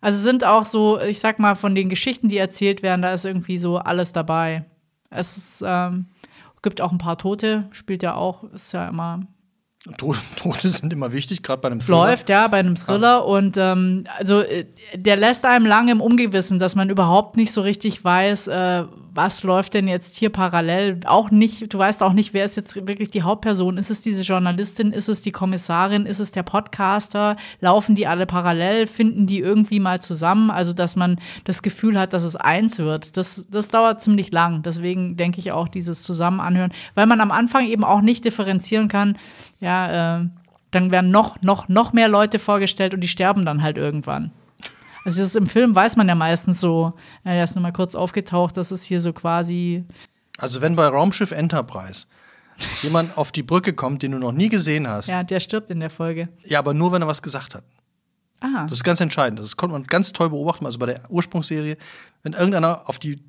Also 0.00 0.20
sind 0.20 0.44
auch 0.44 0.64
so, 0.64 1.00
ich 1.00 1.18
sag 1.18 1.38
mal, 1.38 1.54
von 1.54 1.74
den 1.74 1.88
Geschichten, 1.88 2.28
die 2.28 2.36
erzählt 2.36 2.82
werden, 2.82 3.02
da 3.02 3.14
ist 3.14 3.24
irgendwie 3.24 3.56
so 3.58 3.78
alles 3.78 4.12
dabei. 4.12 4.64
Es 5.10 5.36
ist, 5.36 5.62
ähm, 5.66 6.06
gibt 6.62 6.80
auch 6.80 6.92
ein 6.92 6.98
paar 6.98 7.18
Tote, 7.18 7.66
spielt 7.72 8.02
ja 8.02 8.14
auch, 8.14 8.42
ist 8.44 8.72
ja 8.72 8.88
immer 8.88 9.20
Tote, 9.98 10.18
Tote 10.36 10.68
sind 10.68 10.92
immer 10.92 11.12
wichtig, 11.12 11.42
gerade 11.42 11.60
bei 11.60 11.68
einem 11.68 11.80
Thriller. 11.80 12.06
läuft, 12.06 12.30
ja, 12.30 12.48
bei 12.48 12.58
einem 12.58 12.74
Thriller. 12.74 13.26
Und 13.26 13.56
ähm, 13.58 14.04
also 14.18 14.40
äh, 14.40 14.66
der 14.94 15.16
lässt 15.16 15.44
einem 15.44 15.66
lange 15.66 15.92
im 15.92 16.00
Ungewissen, 16.00 16.58
dass 16.58 16.74
man 16.74 16.88
überhaupt 16.88 17.36
nicht 17.36 17.52
so 17.52 17.60
richtig 17.60 18.02
weiß, 18.02 18.48
äh, 18.48 18.84
was 19.12 19.44
läuft 19.44 19.74
denn 19.74 19.86
jetzt 19.86 20.16
hier 20.16 20.30
parallel. 20.30 21.00
Auch 21.04 21.30
nicht, 21.30 21.72
du 21.72 21.78
weißt 21.78 22.02
auch 22.02 22.14
nicht, 22.14 22.34
wer 22.34 22.44
ist 22.44 22.56
jetzt 22.56 22.74
wirklich 22.74 23.10
die 23.10 23.22
Hauptperson. 23.22 23.78
Ist 23.78 23.90
es 23.90 24.00
diese 24.00 24.24
Journalistin, 24.24 24.90
ist 24.90 25.08
es 25.08 25.22
die 25.22 25.30
Kommissarin, 25.30 26.04
ist 26.06 26.18
es 26.18 26.32
der 26.32 26.42
Podcaster? 26.42 27.36
Laufen 27.60 27.94
die 27.94 28.06
alle 28.06 28.26
parallel? 28.26 28.86
Finden 28.88 29.26
die 29.26 29.38
irgendwie 29.38 29.78
mal 29.78 30.00
zusammen? 30.00 30.50
Also, 30.50 30.72
dass 30.72 30.96
man 30.96 31.20
das 31.44 31.62
Gefühl 31.62 31.98
hat, 31.98 32.12
dass 32.12 32.24
es 32.24 32.34
eins 32.34 32.78
wird. 32.78 33.16
Das, 33.16 33.46
das 33.50 33.68
dauert 33.68 34.02
ziemlich 34.02 34.32
lang. 34.32 34.62
Deswegen 34.62 35.16
denke 35.16 35.38
ich 35.38 35.52
auch 35.52 35.68
dieses 35.68 36.02
Zusammenanhören, 36.02 36.72
weil 36.94 37.06
man 37.06 37.20
am 37.20 37.30
Anfang 37.30 37.66
eben 37.66 37.84
auch 37.84 38.00
nicht 38.00 38.24
differenzieren 38.24 38.88
kann, 38.88 39.16
ja, 39.64 40.20
äh, 40.20 40.28
dann 40.70 40.92
werden 40.92 41.10
noch, 41.10 41.40
noch, 41.42 41.68
noch 41.68 41.92
mehr 41.92 42.08
Leute 42.08 42.38
vorgestellt 42.38 42.94
und 42.94 43.00
die 43.00 43.08
sterben 43.08 43.44
dann 43.46 43.62
halt 43.62 43.76
irgendwann. 43.78 44.30
Also 45.04 45.22
das 45.22 45.34
im 45.34 45.46
Film 45.46 45.74
weiß 45.74 45.96
man 45.96 46.08
ja 46.08 46.14
meistens 46.14 46.60
so, 46.60 46.94
äh, 47.24 47.34
der 47.34 47.44
ist 47.44 47.54
nur 47.54 47.62
mal 47.62 47.72
kurz 47.72 47.94
aufgetaucht, 47.94 48.56
das 48.56 48.72
ist 48.72 48.84
hier 48.84 49.00
so 49.00 49.12
quasi, 49.12 49.84
Also 50.38 50.60
wenn 50.60 50.76
bei 50.76 50.86
Raumschiff 50.86 51.30
Enterprise 51.30 52.06
jemand 52.82 53.16
auf 53.16 53.32
die 53.32 53.42
Brücke 53.42 53.72
kommt, 53.72 54.02
den 54.02 54.12
du 54.12 54.18
noch 54.18 54.32
nie 54.32 54.48
gesehen 54.48 54.86
hast, 54.88 55.08
ja. 55.08 55.16
ja, 55.16 55.22
der 55.22 55.40
stirbt 55.40 55.70
in 55.70 55.80
der 55.80 55.90
Folge. 55.90 56.28
aber 56.58 56.74
nur, 56.74 56.92
wenn 56.92 57.02
er 57.02 57.08
was 57.08 57.22
gesagt 57.22 57.54
hat. 57.54 57.64
Ah, 58.40 58.64
Das 58.64 58.72
ist 58.72 58.84
ganz 58.84 59.00
entscheidend. 59.00 59.38
Das 59.38 59.56
konnte 59.56 59.72
man 59.72 59.84
ganz 59.84 60.12
toll 60.12 60.28
beobachten, 60.30 60.66
also 60.66 60.78
bei 60.78 60.86
der 60.86 61.00
Ursprungsserie. 61.08 61.76
Wenn 62.22 62.34
irgendeiner 62.34 62.82
auf 62.86 62.98
die, 62.98 63.22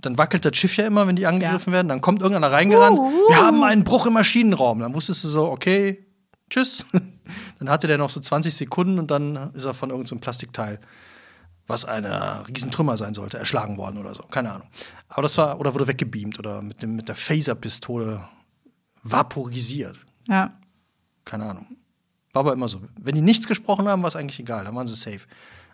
dann 0.00 0.18
wackelt 0.18 0.44
das 0.44 0.56
Schiff 0.56 0.76
ja 0.76 0.86
immer, 0.86 1.06
wenn 1.06 1.16
die 1.16 1.26
angegriffen 1.26 1.72
werden, 1.72 1.88
dann 1.88 2.00
kommt 2.00 2.22
irgendeiner 2.22 2.52
reingerannt, 2.52 2.98
wir 2.98 3.36
haben 3.36 3.62
einen 3.62 3.84
Bruch 3.84 4.06
im 4.06 4.14
Maschinenraum. 4.14 4.78
Dann 4.80 4.94
wusstest 4.94 5.24
du 5.24 5.28
so, 5.28 5.50
okay, 5.50 6.06
tschüss. 6.50 6.86
Dann 7.58 7.70
hatte 7.70 7.86
der 7.86 7.98
noch 7.98 8.10
so 8.10 8.18
20 8.18 8.54
Sekunden 8.54 8.98
und 8.98 9.10
dann 9.12 9.54
ist 9.54 9.64
er 9.64 9.74
von 9.74 9.90
irgendeinem 9.90 10.18
so 10.18 10.20
Plastikteil, 10.20 10.80
was 11.68 11.84
eine 11.84 12.42
Riesentrümmer 12.48 12.96
sein 12.96 13.14
sollte, 13.14 13.38
erschlagen 13.38 13.78
worden 13.78 13.98
oder 13.98 14.12
so. 14.12 14.24
Keine 14.24 14.52
Ahnung. 14.52 14.66
Aber 15.08 15.22
das 15.22 15.38
war, 15.38 15.60
oder 15.60 15.72
wurde 15.72 15.86
weggebeamt 15.86 16.40
oder 16.40 16.60
mit, 16.60 16.82
dem, 16.82 16.96
mit 16.96 17.08
der 17.08 17.14
Phaserpistole 17.14 18.28
vaporisiert. 19.04 19.98
ja. 20.28 20.52
Keine 21.24 21.44
Ahnung. 21.44 21.66
War 22.32 22.40
aber 22.40 22.52
immer 22.52 22.66
so. 22.66 22.80
Wenn 22.98 23.14
die 23.14 23.20
nichts 23.20 23.46
gesprochen 23.46 23.86
haben, 23.86 24.02
war 24.02 24.08
es 24.08 24.16
eigentlich 24.16 24.40
egal, 24.40 24.64
dann 24.64 24.74
waren 24.74 24.88
sie 24.88 24.94
safe. 24.96 25.20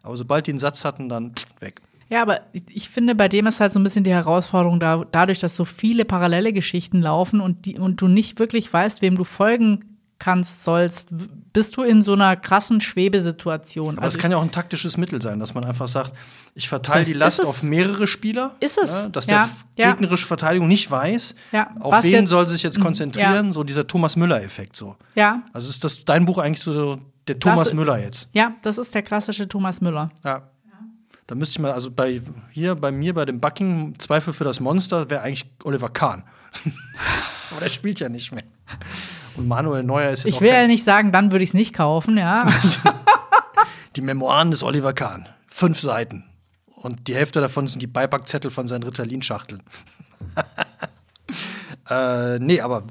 Aber 0.02 0.16
sobald 0.16 0.46
die 0.46 0.50
einen 0.50 0.58
Satz 0.58 0.84
hatten, 0.84 1.08
dann 1.08 1.32
weg. 1.60 1.80
Ja, 2.10 2.22
aber 2.22 2.40
ich 2.70 2.88
finde, 2.88 3.14
bei 3.14 3.28
dem 3.28 3.46
ist 3.46 3.60
halt 3.60 3.72
so 3.72 3.78
ein 3.78 3.84
bisschen 3.84 4.04
die 4.04 4.10
Herausforderung 4.12 4.80
da, 4.80 5.04
dadurch, 5.12 5.40
dass 5.40 5.56
so 5.56 5.64
viele 5.66 6.04
parallele 6.06 6.52
Geschichten 6.54 7.00
laufen 7.02 7.40
und, 7.40 7.66
die, 7.66 7.78
und 7.78 8.00
du 8.00 8.08
nicht 8.08 8.38
wirklich 8.38 8.72
weißt, 8.72 9.02
wem 9.02 9.16
du 9.16 9.24
folgen 9.24 9.84
kannst, 10.18 10.64
sollst, 10.64 11.08
bist 11.52 11.76
du 11.76 11.82
in 11.82 12.02
so 12.02 12.14
einer 12.14 12.34
krassen 12.34 12.80
Schwebesituation. 12.80 13.98
Aber 13.98 14.06
es 14.06 14.14
Also 14.14 14.18
kann 14.20 14.30
ja 14.30 14.36
auch 14.38 14.42
ein 14.42 14.50
taktisches 14.50 14.96
Mittel 14.96 15.20
sein, 15.22 15.38
dass 15.38 15.54
man 15.54 15.64
einfach 15.64 15.86
sagt, 15.86 16.12
ich 16.54 16.68
verteile 16.68 17.04
die 17.04 17.12
Last 17.12 17.40
es. 17.40 17.46
auf 17.46 17.62
mehrere 17.62 18.06
Spieler. 18.06 18.54
Ist 18.60 18.78
es. 18.82 19.04
ne, 19.04 19.10
dass 19.10 19.26
Ja, 19.26 19.48
der 19.76 19.84
ja. 19.86 19.92
gegnerische 19.92 20.26
Verteidigung 20.26 20.66
nicht 20.66 20.90
weiß, 20.90 21.34
Ja, 21.52 21.70
auf 21.80 21.92
was 21.92 22.04
wen 22.04 22.12
jetzt- 22.12 22.30
soll 22.30 22.46
sie 22.48 22.54
sich 22.54 22.62
jetzt 22.62 22.78
Mhm, 22.78 22.82
konzentrieren. 22.84 23.46
ja. 23.46 23.52
So 23.52 23.62
dieser 23.64 23.86
Thomas 23.86 24.16
Müller-Effekt. 24.16 24.76
So. 24.76 24.96
ja, 25.14 25.42
Also 25.52 25.68
ist 25.68 25.84
das 25.84 26.04
dein 26.04 26.24
Buch 26.26 26.38
eigentlich 26.38 26.62
so 26.62 26.98
der 27.28 27.38
Thomas 27.38 27.68
Das- 27.68 27.74
Müller 27.74 27.98
jetzt? 27.98 28.28
ja, 28.32 28.54
das 28.62 28.78
ist 28.78 28.94
der 28.94 29.02
klassische 29.02 29.46
Thomas 29.48 29.80
Müller. 29.80 30.10
Ja. 30.24 30.42
Da 31.28 31.34
müsste 31.34 31.52
ich 31.52 31.58
mal, 31.58 31.72
also 31.72 31.90
bei 31.90 32.22
hier 32.52 32.74
bei 32.74 32.90
mir 32.90 33.12
bei 33.12 33.26
dem 33.26 33.38
Bucking, 33.38 33.98
Zweifel 33.98 34.32
für 34.32 34.44
das 34.44 34.60
Monster, 34.60 35.10
wäre 35.10 35.20
eigentlich 35.20 35.44
Oliver 35.62 35.90
Kahn. 35.90 36.24
Aber 37.50 37.60
der 37.60 37.68
spielt 37.68 38.00
ja 38.00 38.08
nicht 38.08 38.32
mehr. 38.32 38.44
Und 39.36 39.46
Manuel 39.46 39.84
Neuer 39.84 40.10
ist 40.10 40.24
jetzt 40.24 40.34
Ich 40.34 40.40
will 40.40 40.48
ja 40.48 40.66
nicht 40.66 40.84
sagen, 40.84 41.12
dann 41.12 41.30
würde 41.30 41.44
ich 41.44 41.50
es 41.50 41.54
nicht 41.54 41.74
kaufen, 41.74 42.16
ja. 42.16 42.46
die 43.96 44.00
Memoiren 44.00 44.50
des 44.50 44.62
Oliver 44.62 44.94
Kahn. 44.94 45.28
Fünf 45.46 45.78
Seiten. 45.78 46.24
Und 46.64 47.08
die 47.08 47.14
Hälfte 47.14 47.42
davon 47.42 47.66
sind 47.66 47.82
die 47.82 47.86
Beipackzettel 47.86 48.50
von 48.50 48.66
seinen 48.66 48.84
Ritalin-Schachteln. 48.84 49.62
äh, 51.90 52.38
nee, 52.38 52.62
aber 52.62 52.84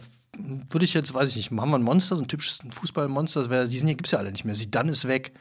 würde 0.69 0.85
ich 0.85 0.93
jetzt, 0.93 1.11
weiß 1.11 1.29
ich 1.29 1.37
nicht, 1.37 1.49
machen 1.49 1.71
wir 1.71 1.79
ein 1.79 1.83
Monster, 1.83 2.15
so 2.15 2.21
ein 2.21 2.27
typisches 2.27 2.59
Fußballmonster, 2.69 3.65
die 3.65 3.77
sind 3.79 3.87
hier, 3.87 3.95
gibt 3.95 4.05
es 4.05 4.11
ja 4.11 4.19
alle 4.19 4.31
nicht 4.31 4.45
mehr. 4.45 4.53
Zidane 4.53 4.91
ist 4.91 5.07
weg. 5.07 5.31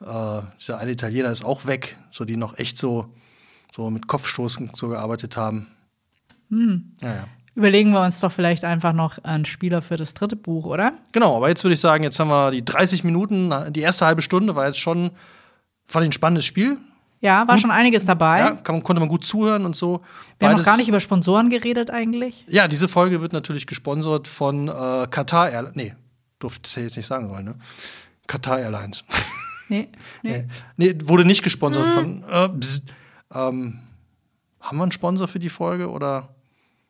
Äh, 0.00 0.42
der 0.68 0.78
eine 0.78 0.90
Italiener 0.92 1.30
ist 1.30 1.44
auch 1.44 1.66
weg, 1.66 1.96
so 2.10 2.24
die 2.24 2.36
noch 2.36 2.58
echt 2.58 2.78
so, 2.78 3.06
so 3.74 3.90
mit 3.90 4.06
Kopfstoßen 4.06 4.70
so 4.74 4.88
gearbeitet 4.88 5.36
haben. 5.36 5.68
Hm. 6.50 6.92
Ja, 7.02 7.08
ja. 7.14 7.24
Überlegen 7.54 7.90
wir 7.92 8.00
uns 8.02 8.20
doch 8.20 8.32
vielleicht 8.32 8.64
einfach 8.64 8.92
noch 8.92 9.18
einen 9.24 9.44
Spieler 9.44 9.82
für 9.82 9.96
das 9.96 10.14
dritte 10.14 10.36
Buch, 10.36 10.64
oder? 10.66 10.92
Genau, 11.12 11.36
aber 11.36 11.48
jetzt 11.48 11.64
würde 11.64 11.74
ich 11.74 11.80
sagen, 11.80 12.04
jetzt 12.04 12.18
haben 12.18 12.28
wir 12.28 12.50
die 12.52 12.64
30 12.64 13.04
Minuten, 13.04 13.52
die 13.72 13.80
erste 13.80 14.06
halbe 14.06 14.22
Stunde 14.22 14.54
war 14.54 14.66
jetzt 14.66 14.78
schon, 14.78 15.10
fand 15.84 16.04
ich 16.04 16.10
ein 16.10 16.12
spannendes 16.12 16.44
Spiel. 16.46 16.78
Ja, 17.22 17.46
war 17.46 17.58
schon 17.58 17.70
einiges 17.70 18.06
dabei. 18.06 18.38
Ja, 18.38 18.50
kann, 18.52 18.82
konnte 18.82 19.00
man 19.00 19.08
gut 19.10 19.24
zuhören 19.26 19.66
und 19.66 19.76
so. 19.76 20.00
Wir 20.38 20.48
haben 20.48 20.52
noch 20.52 20.60
Beides- 20.60 20.64
gar 20.64 20.76
nicht 20.78 20.88
über 20.88 21.00
Sponsoren 21.00 21.50
geredet 21.50 21.90
eigentlich. 21.90 22.46
Ja, 22.48 22.66
diese 22.66 22.88
Folge 22.88 23.20
wird 23.20 23.34
natürlich 23.34 23.66
gesponsert 23.66 24.26
von 24.26 24.68
äh, 24.68 25.06
Qatar 25.10 25.50
Airlines. 25.50 25.76
Nee, 25.76 25.94
durfte 26.38 26.60
ich 26.60 26.62
das 26.62 26.74
ja 26.76 26.82
jetzt 26.84 26.96
nicht 26.96 27.06
sagen 27.06 27.28
sollen, 27.28 27.44
ne? 27.44 27.54
Qatar 28.26 28.60
Airlines. 28.60 29.04
Nee, 29.70 29.88
nee. 30.22 30.44
Nee, 30.76 30.94
nee 30.94 30.94
wurde 31.04 31.24
nicht 31.24 31.42
gesponsert 31.42 31.84
von. 31.84 32.24
Äh, 32.24 32.48
ähm, 33.32 33.78
haben 34.60 34.76
wir 34.76 34.82
einen 34.82 34.92
Sponsor 34.92 35.28
für 35.28 35.38
die 35.38 35.48
Folge 35.48 35.90
oder? 35.90 36.28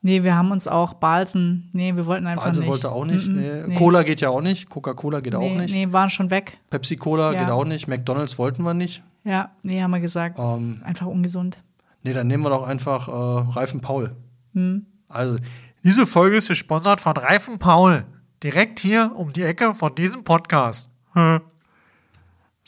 Nee, 0.02 0.22
wir 0.22 0.34
haben 0.34 0.50
uns 0.50 0.66
auch 0.66 0.94
Balsen. 0.94 1.68
Nee, 1.72 1.94
wir 1.94 2.06
wollten 2.06 2.26
einfach 2.26 2.46
Also 2.46 2.62
nicht. 2.62 2.70
wollte 2.70 2.90
auch 2.90 3.04
nicht. 3.04 3.28
Mm, 3.28 3.32
mm, 3.32 3.40
nee. 3.40 3.62
nee. 3.68 3.74
Cola 3.74 4.02
geht 4.02 4.20
ja 4.22 4.30
auch 4.30 4.40
nicht. 4.40 4.70
Coca-Cola 4.70 5.20
geht 5.20 5.34
nee, 5.34 5.38
auch 5.38 5.54
nicht. 5.54 5.74
Nee, 5.74 5.92
waren 5.92 6.08
schon 6.08 6.30
weg. 6.30 6.58
Pepsi 6.70 6.96
Cola 6.96 7.32
Ja. 7.32 7.40
geht 7.40 7.50
auch 7.50 7.66
nicht. 7.66 7.86
McDonalds 7.86 8.38
wollten 8.38 8.62
wir 8.62 8.72
nicht. 8.72 9.02
Ja, 9.24 9.50
nee, 9.62 9.82
haben 9.82 9.90
wir 9.90 10.00
gesagt. 10.00 10.38
Ähm, 10.38 10.80
Einfach 10.84 11.06
ungesund. 11.06 11.58
nee, 12.02 12.14
dann 12.14 12.26
nehmen 12.28 12.42
wir 12.44 12.50
doch 12.50 12.66
einfach 12.66 13.08
äh, 13.08 13.52
Reifen 13.52 13.82
Paul. 13.82 14.16
Hm. 14.54 14.86
Also, 15.08 15.36
Diese 15.84 16.06
Folge 16.06 16.36
ist 16.36 16.48
gesponsert 16.48 17.00
von 17.02 17.16
Reifen 17.16 17.58
Paul. 17.58 18.04
Direkt 18.42 18.80
hier 18.80 19.12
um 19.14 19.32
die 19.34 19.42
Ecke 19.42 19.74
von 19.74 19.94
diesem 19.94 20.24
Podcast. 20.24 20.90
Hm. 21.12 21.42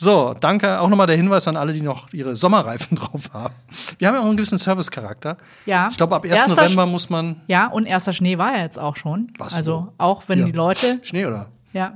So, 0.03 0.35
danke. 0.41 0.81
Auch 0.81 0.89
nochmal 0.89 1.07
der 1.07 1.17
Hinweis 1.17 1.47
an 1.47 1.57
alle, 1.57 1.73
die 1.73 1.81
noch 1.81 2.13
ihre 2.13 2.35
Sommerreifen 2.35 2.97
drauf 2.99 3.31
haben. 3.33 3.55
Wir 3.99 4.09
haben 4.09 4.15
ja 4.17 4.21
auch 4.21 4.27
einen 4.27 4.37
gewissen 4.37 4.59
Service-Charakter. 4.59 5.37
Ja. 5.65 5.89
Ich 5.91 5.97
glaube, 5.97 6.17
ab 6.17 6.25
1. 6.25 6.33
Erster 6.35 6.57
November 6.57 6.87
muss 6.87 7.09
man. 7.09 7.41
Ja, 7.47 7.69
und 7.69 7.87
erster 7.87 8.13
Schnee 8.13 8.37
war 8.37 8.57
ja 8.57 8.63
jetzt 8.65 8.79
auch 8.79 8.97
schon. 8.97 9.33
Was, 9.39 9.55
also 9.55 9.93
auch 9.99 10.25
wenn 10.29 10.41
Ja. 10.41 10.45
die 10.47 10.53
Leute, 10.53 10.99
Schnee 11.03 11.25
oder? 11.27 11.47
ja, 11.73 11.95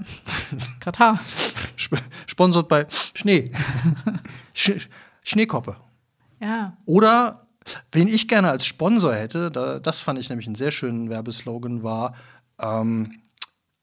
Katar. 0.81 1.19
Sp 1.77 1.99
sponsert 2.27 2.69
bei 2.69 2.87
Schnee. 3.15 3.51
Sch 4.55 4.89
Schneekoppe. 5.23 5.77
Ja, 6.41 6.77
Oder, 6.85 7.45
wen 7.93 8.07
ich 8.09 8.29
gerne 8.29 8.51
als 8.51 8.65
Sponsor 8.67 9.15
hätte, 9.15 9.51
da, 9.51 9.79
das 9.81 10.01
fand 10.01 10.19
ich 10.21 10.29
nämlich 10.29 10.47
einen 10.47 10.55
sehr 10.55 10.71
schönen 10.71 11.11
Werbeslogan, 11.11 11.83
war 11.83 12.15
ähm, 12.61 13.11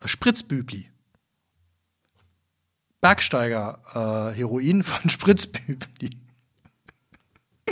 Spritzbübli. 0.05 0.89
Bergsteiger-Heroin 3.03 4.81
von 4.81 5.09
Spritzbübli. 5.09 6.09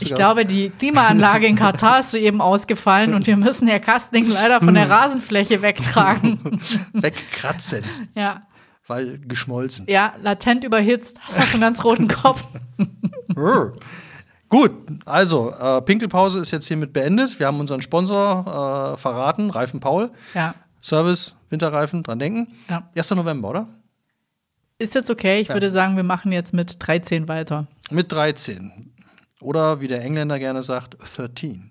ich 0.00 0.14
glaube, 0.14 0.44
die 0.44 0.70
Klimaanlage 0.70 1.46
in 1.46 1.56
Katar 1.56 2.00
ist 2.00 2.10
soeben 2.10 2.40
ausgefallen 2.40 3.14
und 3.14 3.26
wir 3.26 3.36
müssen 3.36 3.68
Herr 3.68 3.80
Kastning 3.80 4.28
leider 4.28 4.60
von 4.60 4.74
der 4.74 4.84
Hm. 4.84 4.92
Rasenfläche 4.92 5.62
wegtragen. 5.62 6.60
wegkratzen, 6.92 7.84
ja. 8.14 8.42
weil 8.86 9.18
geschmolzen. 9.18 9.86
ja, 9.88 10.14
latent 10.20 10.64
überhitzt. 10.64 11.18
Hast 11.22 11.38
du 11.38 11.42
schon 11.46 11.60
ganz 11.60 11.82
roten 11.84 12.08
Kopf? 12.08 12.44
Brr. 13.28 13.72
Gut, 14.48 14.72
also 15.06 15.52
äh, 15.52 15.80
Pinkelpause 15.82 16.40
ist 16.40 16.50
jetzt 16.50 16.66
hiermit 16.66 16.92
beendet. 16.92 17.38
Wir 17.38 17.46
haben 17.46 17.60
unseren 17.60 17.82
Sponsor 17.82 18.94
äh, 18.94 18.96
verraten, 18.96 19.50
Reifen 19.50 19.80
Paul. 19.80 20.10
Ja. 20.34 20.54
Service, 20.82 21.36
Winterreifen, 21.50 22.02
dran 22.02 22.18
denken. 22.18 22.48
Ja. 22.68 22.88
1. 22.94 23.10
November, 23.10 23.50
oder? 23.50 23.68
Ist 24.78 24.94
jetzt 24.94 25.10
okay. 25.10 25.40
Ich 25.40 25.48
würde 25.50 25.68
sagen, 25.70 25.96
wir 25.96 26.02
machen 26.02 26.32
jetzt 26.32 26.54
mit 26.54 26.76
13 26.78 27.28
weiter. 27.28 27.66
Mit 27.90 28.10
13. 28.12 28.92
Oder 29.40 29.80
wie 29.80 29.88
der 29.88 30.02
Engländer 30.02 30.38
gerne 30.38 30.62
sagt, 30.62 30.96
13. 31.16 31.70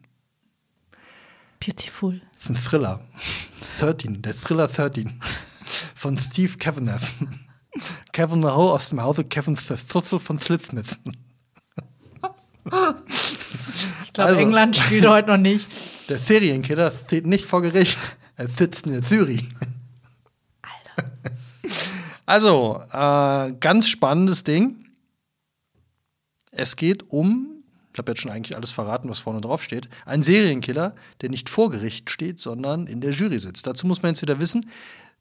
Beautiful. 1.60 2.22
Das 2.34 2.44
ist 2.44 2.50
ein 2.50 2.56
Thriller. 2.56 3.00
13, 3.80 4.22
der 4.22 4.36
Thriller 4.36 4.68
13. 4.68 5.20
Von 5.96 6.18
Steve 6.18 6.58
Kavanagh. 6.58 7.02
Kevin 8.14 8.40
Maho 8.40 8.74
aus 8.74 8.90
dem 8.90 9.02
Hause 9.02 9.24
Kevin 9.24 9.56
Stutzel 9.56 10.20
von 10.20 10.38
Slitsmith. 10.40 11.00
Ich 12.66 14.14
glaube, 14.14 14.30
Also. 14.30 14.40
England 14.42 14.76
spielt 14.78 15.06
heute 15.08 15.30
noch 15.30 15.38
nicht. 15.38 15.68
Der 16.10 16.20
Serienkiller 16.20 16.92
steht 16.92 17.26
nicht 17.26 17.46
vor 17.46 17.62
Gericht. 17.62 18.00
Er 18.40 18.48
sitzt 18.48 18.88
in 18.88 18.94
der 18.94 19.02
Jury. 19.02 19.46
Also, 22.26 22.82
äh, 22.90 23.52
ganz 23.60 23.90
spannendes 23.90 24.46
Ding. 24.46 24.86
Es 26.50 26.78
geht 26.78 27.10
um, 27.10 27.64
ich 27.92 27.98
habe 27.98 28.12
jetzt 28.12 28.22
schon 28.22 28.32
eigentlich 28.32 28.56
alles 28.56 28.72
verraten, 28.72 29.10
was 29.10 29.20
vorne 29.20 29.42
drauf 29.42 29.62
steht, 29.62 29.90
ein 30.06 30.24
Serienkiller, 30.24 30.96
der 31.20 31.30
nicht 31.30 31.50
vor 31.50 31.70
Gericht 31.70 32.10
steht, 32.12 32.40
sondern 32.40 32.88
in 32.88 33.02
der 33.02 33.12
Jury 33.12 33.40
sitzt. 33.40 33.68
Dazu 33.68 33.86
muss 33.88 34.04
man 34.04 34.12
jetzt 34.12 34.22
wieder 34.22 34.40
wissen, 34.40 34.70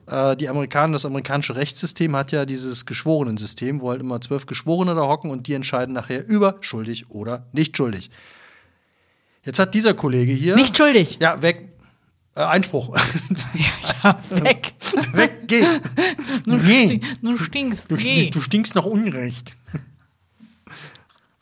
äh, 0.06 0.36
die 0.36 0.48
Amerikaner, 0.48 0.92
das 0.92 1.04
amerikanische 1.04 1.56
Rechtssystem 1.56 2.14
hat 2.14 2.30
ja 2.30 2.44
dieses 2.44 2.86
Geschworenensystem, 2.86 3.80
wo 3.80 3.90
halt 3.90 4.00
immer 4.00 4.20
zwölf 4.20 4.46
Geschworene 4.46 4.94
da 4.94 5.08
hocken 5.08 5.32
und 5.32 5.48
die 5.48 5.54
entscheiden 5.54 5.92
nachher 5.92 6.24
über 6.24 6.58
schuldig 6.60 7.10
oder 7.10 7.48
nicht 7.52 7.76
schuldig. 7.76 8.10
Jetzt 9.44 9.58
hat 9.58 9.74
dieser 9.74 9.94
Kollege 9.94 10.32
hier. 10.32 10.54
Nicht 10.54 10.76
schuldig. 10.76 11.18
Ja, 11.20 11.42
weg. 11.42 11.67
Äh, 12.38 12.42
Einspruch. 12.42 12.96
Ja, 14.04 14.16
weg. 14.30 14.72
weg, 15.12 15.48
geh. 15.48 15.80
Du, 16.44 16.56
Geh. 16.58 16.84
stink, 16.84 17.20
du 17.20 17.36
stinkst. 17.36 17.90
Du, 17.90 17.96
Geh. 17.96 18.30
du 18.30 18.40
stinkst 18.40 18.76
nach 18.76 18.84
Unrecht. 18.84 19.50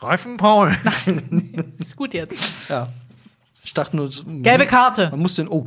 Reifen 0.00 0.38
Paul. 0.38 0.74
Ist 1.78 1.96
gut 1.96 2.14
jetzt. 2.14 2.38
Ja. 2.70 2.84
Ich 3.62 3.74
dachte 3.74 3.94
nur. 3.94 4.08
Gelbe 4.26 4.64
Karte. 4.64 5.10
Man 5.10 5.20
muss 5.20 5.34
den. 5.34 5.48
Oh, 5.48 5.66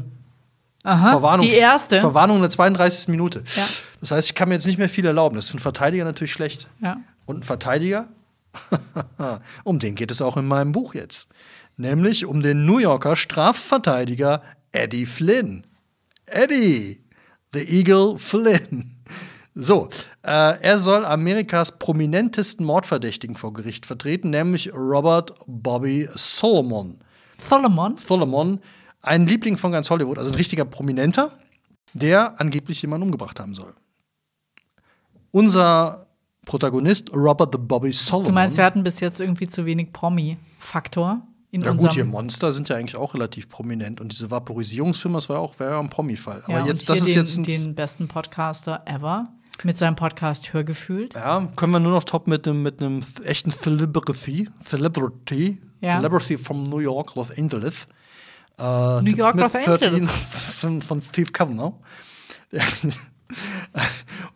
Aha. 0.83 1.11
Verwarnung. 1.11 1.45
Die 1.45 1.53
erste. 1.53 1.99
Verwarnung 1.99 2.37
in 2.37 2.41
der 2.41 2.49
32. 2.49 3.09
Minute. 3.09 3.43
Ja. 3.55 3.65
Das 3.99 4.09
heißt, 4.09 4.29
ich 4.29 4.35
kann 4.35 4.49
mir 4.49 4.55
jetzt 4.55 4.65
nicht 4.65 4.79
mehr 4.79 4.89
viel 4.89 5.05
erlauben. 5.05 5.35
Das 5.35 5.45
ist 5.45 5.51
für 5.51 5.57
einen 5.57 5.61
Verteidiger 5.61 6.05
natürlich 6.05 6.31
schlecht. 6.31 6.69
Ja. 6.81 6.97
Und 7.27 7.39
ein 7.39 7.43
Verteidiger, 7.43 8.07
um 9.63 9.77
den 9.77 9.93
geht 9.93 10.09
es 10.09 10.23
auch 10.23 10.37
in 10.37 10.47
meinem 10.47 10.71
Buch 10.71 10.95
jetzt. 10.95 11.29
Nämlich 11.77 12.25
um 12.25 12.41
den 12.41 12.65
New 12.65 12.79
Yorker 12.79 13.15
Strafverteidiger 13.15 14.41
Eddie 14.71 15.05
Flynn. 15.05 15.65
Eddie, 16.25 17.01
the 17.53 17.59
Eagle 17.59 18.17
Flynn. 18.17 18.95
So, 19.55 19.89
äh, 20.21 20.61
er 20.61 20.79
soll 20.79 21.05
Amerikas 21.05 21.79
prominentesten 21.79 22.65
Mordverdächtigen 22.65 23.35
vor 23.35 23.51
Gericht 23.51 23.85
vertreten, 23.85 24.29
nämlich 24.29 24.73
Robert 24.73 25.33
Bobby 25.47 26.07
Solomon. 26.13 26.99
Solomon. 27.39 27.97
Solomon, 27.97 28.59
ein 29.01 29.27
Liebling 29.27 29.57
von 29.57 29.71
ganz 29.71 29.89
Hollywood, 29.89 30.17
also 30.17 30.31
ein 30.31 30.35
richtiger 30.35 30.65
Prominenter, 30.65 31.31
der 31.93 32.39
angeblich 32.39 32.81
jemanden 32.81 33.05
umgebracht 33.05 33.39
haben 33.39 33.53
soll. 33.53 33.73
Unser 35.31 36.07
Protagonist, 36.45 37.11
Robert 37.13 37.53
the 37.53 37.59
Bobby 37.59 37.91
Solomon. 37.91 38.25
Du 38.25 38.31
meinst, 38.31 38.57
wir 38.57 38.63
hatten 38.63 38.83
bis 38.83 38.99
jetzt 38.99 39.19
irgendwie 39.19 39.47
zu 39.47 39.65
wenig 39.65 39.91
Promi-Faktor 39.91 41.21
in 41.51 41.61
ja 41.61 41.71
gut, 41.73 41.93
hier 41.93 42.05
Monster 42.05 42.51
sind 42.51 42.69
ja 42.69 42.75
eigentlich 42.75 42.95
auch 42.95 43.13
relativ 43.15 43.49
prominent 43.49 43.99
und 43.99 44.11
diese 44.11 44.29
Vaporisierungsfirma, 44.29 45.17
das 45.17 45.29
war 45.29 45.37
ja 45.37 45.41
auch, 45.41 45.57
wäre 45.59 45.71
ja 45.71 45.79
ein 45.79 45.89
Promi-Fall. 45.89 46.43
ja, 46.47 46.53
Aber 46.53 46.61
und 46.63 46.67
jetzt, 46.67 46.87
das 46.89 46.99
ist 46.99 47.07
den, 47.07 47.15
jetzt 47.15 47.37
ein, 47.37 47.43
den 47.43 47.75
besten 47.75 48.07
Podcaster 48.07 48.83
ever 48.85 49.29
mit 49.63 49.77
seinem 49.77 49.95
Podcast 49.95 50.53
Hörgefühlt. 50.53 51.15
ja, 51.15 51.47
können 51.55 51.73
wir 51.73 51.79
nur 51.79 51.91
noch 51.91 52.03
top 52.03 52.27
mit 52.27 52.47
einem 52.47 52.61
mit 52.61 52.81
einem 52.81 53.01
echten 53.23 53.51
Celebrity, 53.51 54.47
Celebrity, 54.63 55.59
Ja. 55.81 55.95
Celebrity 55.95 56.37
from 56.37 56.63
New 56.63 56.79
York, 56.79 57.15
Los 57.15 57.31
Angeles. 57.31 57.87
Äh, 58.57 59.01
New 59.01 59.15
York, 59.15 59.35
Los 59.35 59.51
13 59.51 59.71
Angeles. 59.89 60.11
Von, 60.59 60.81
von 60.81 61.01
Steve 61.01 61.31
Kavanagh. 61.31 61.73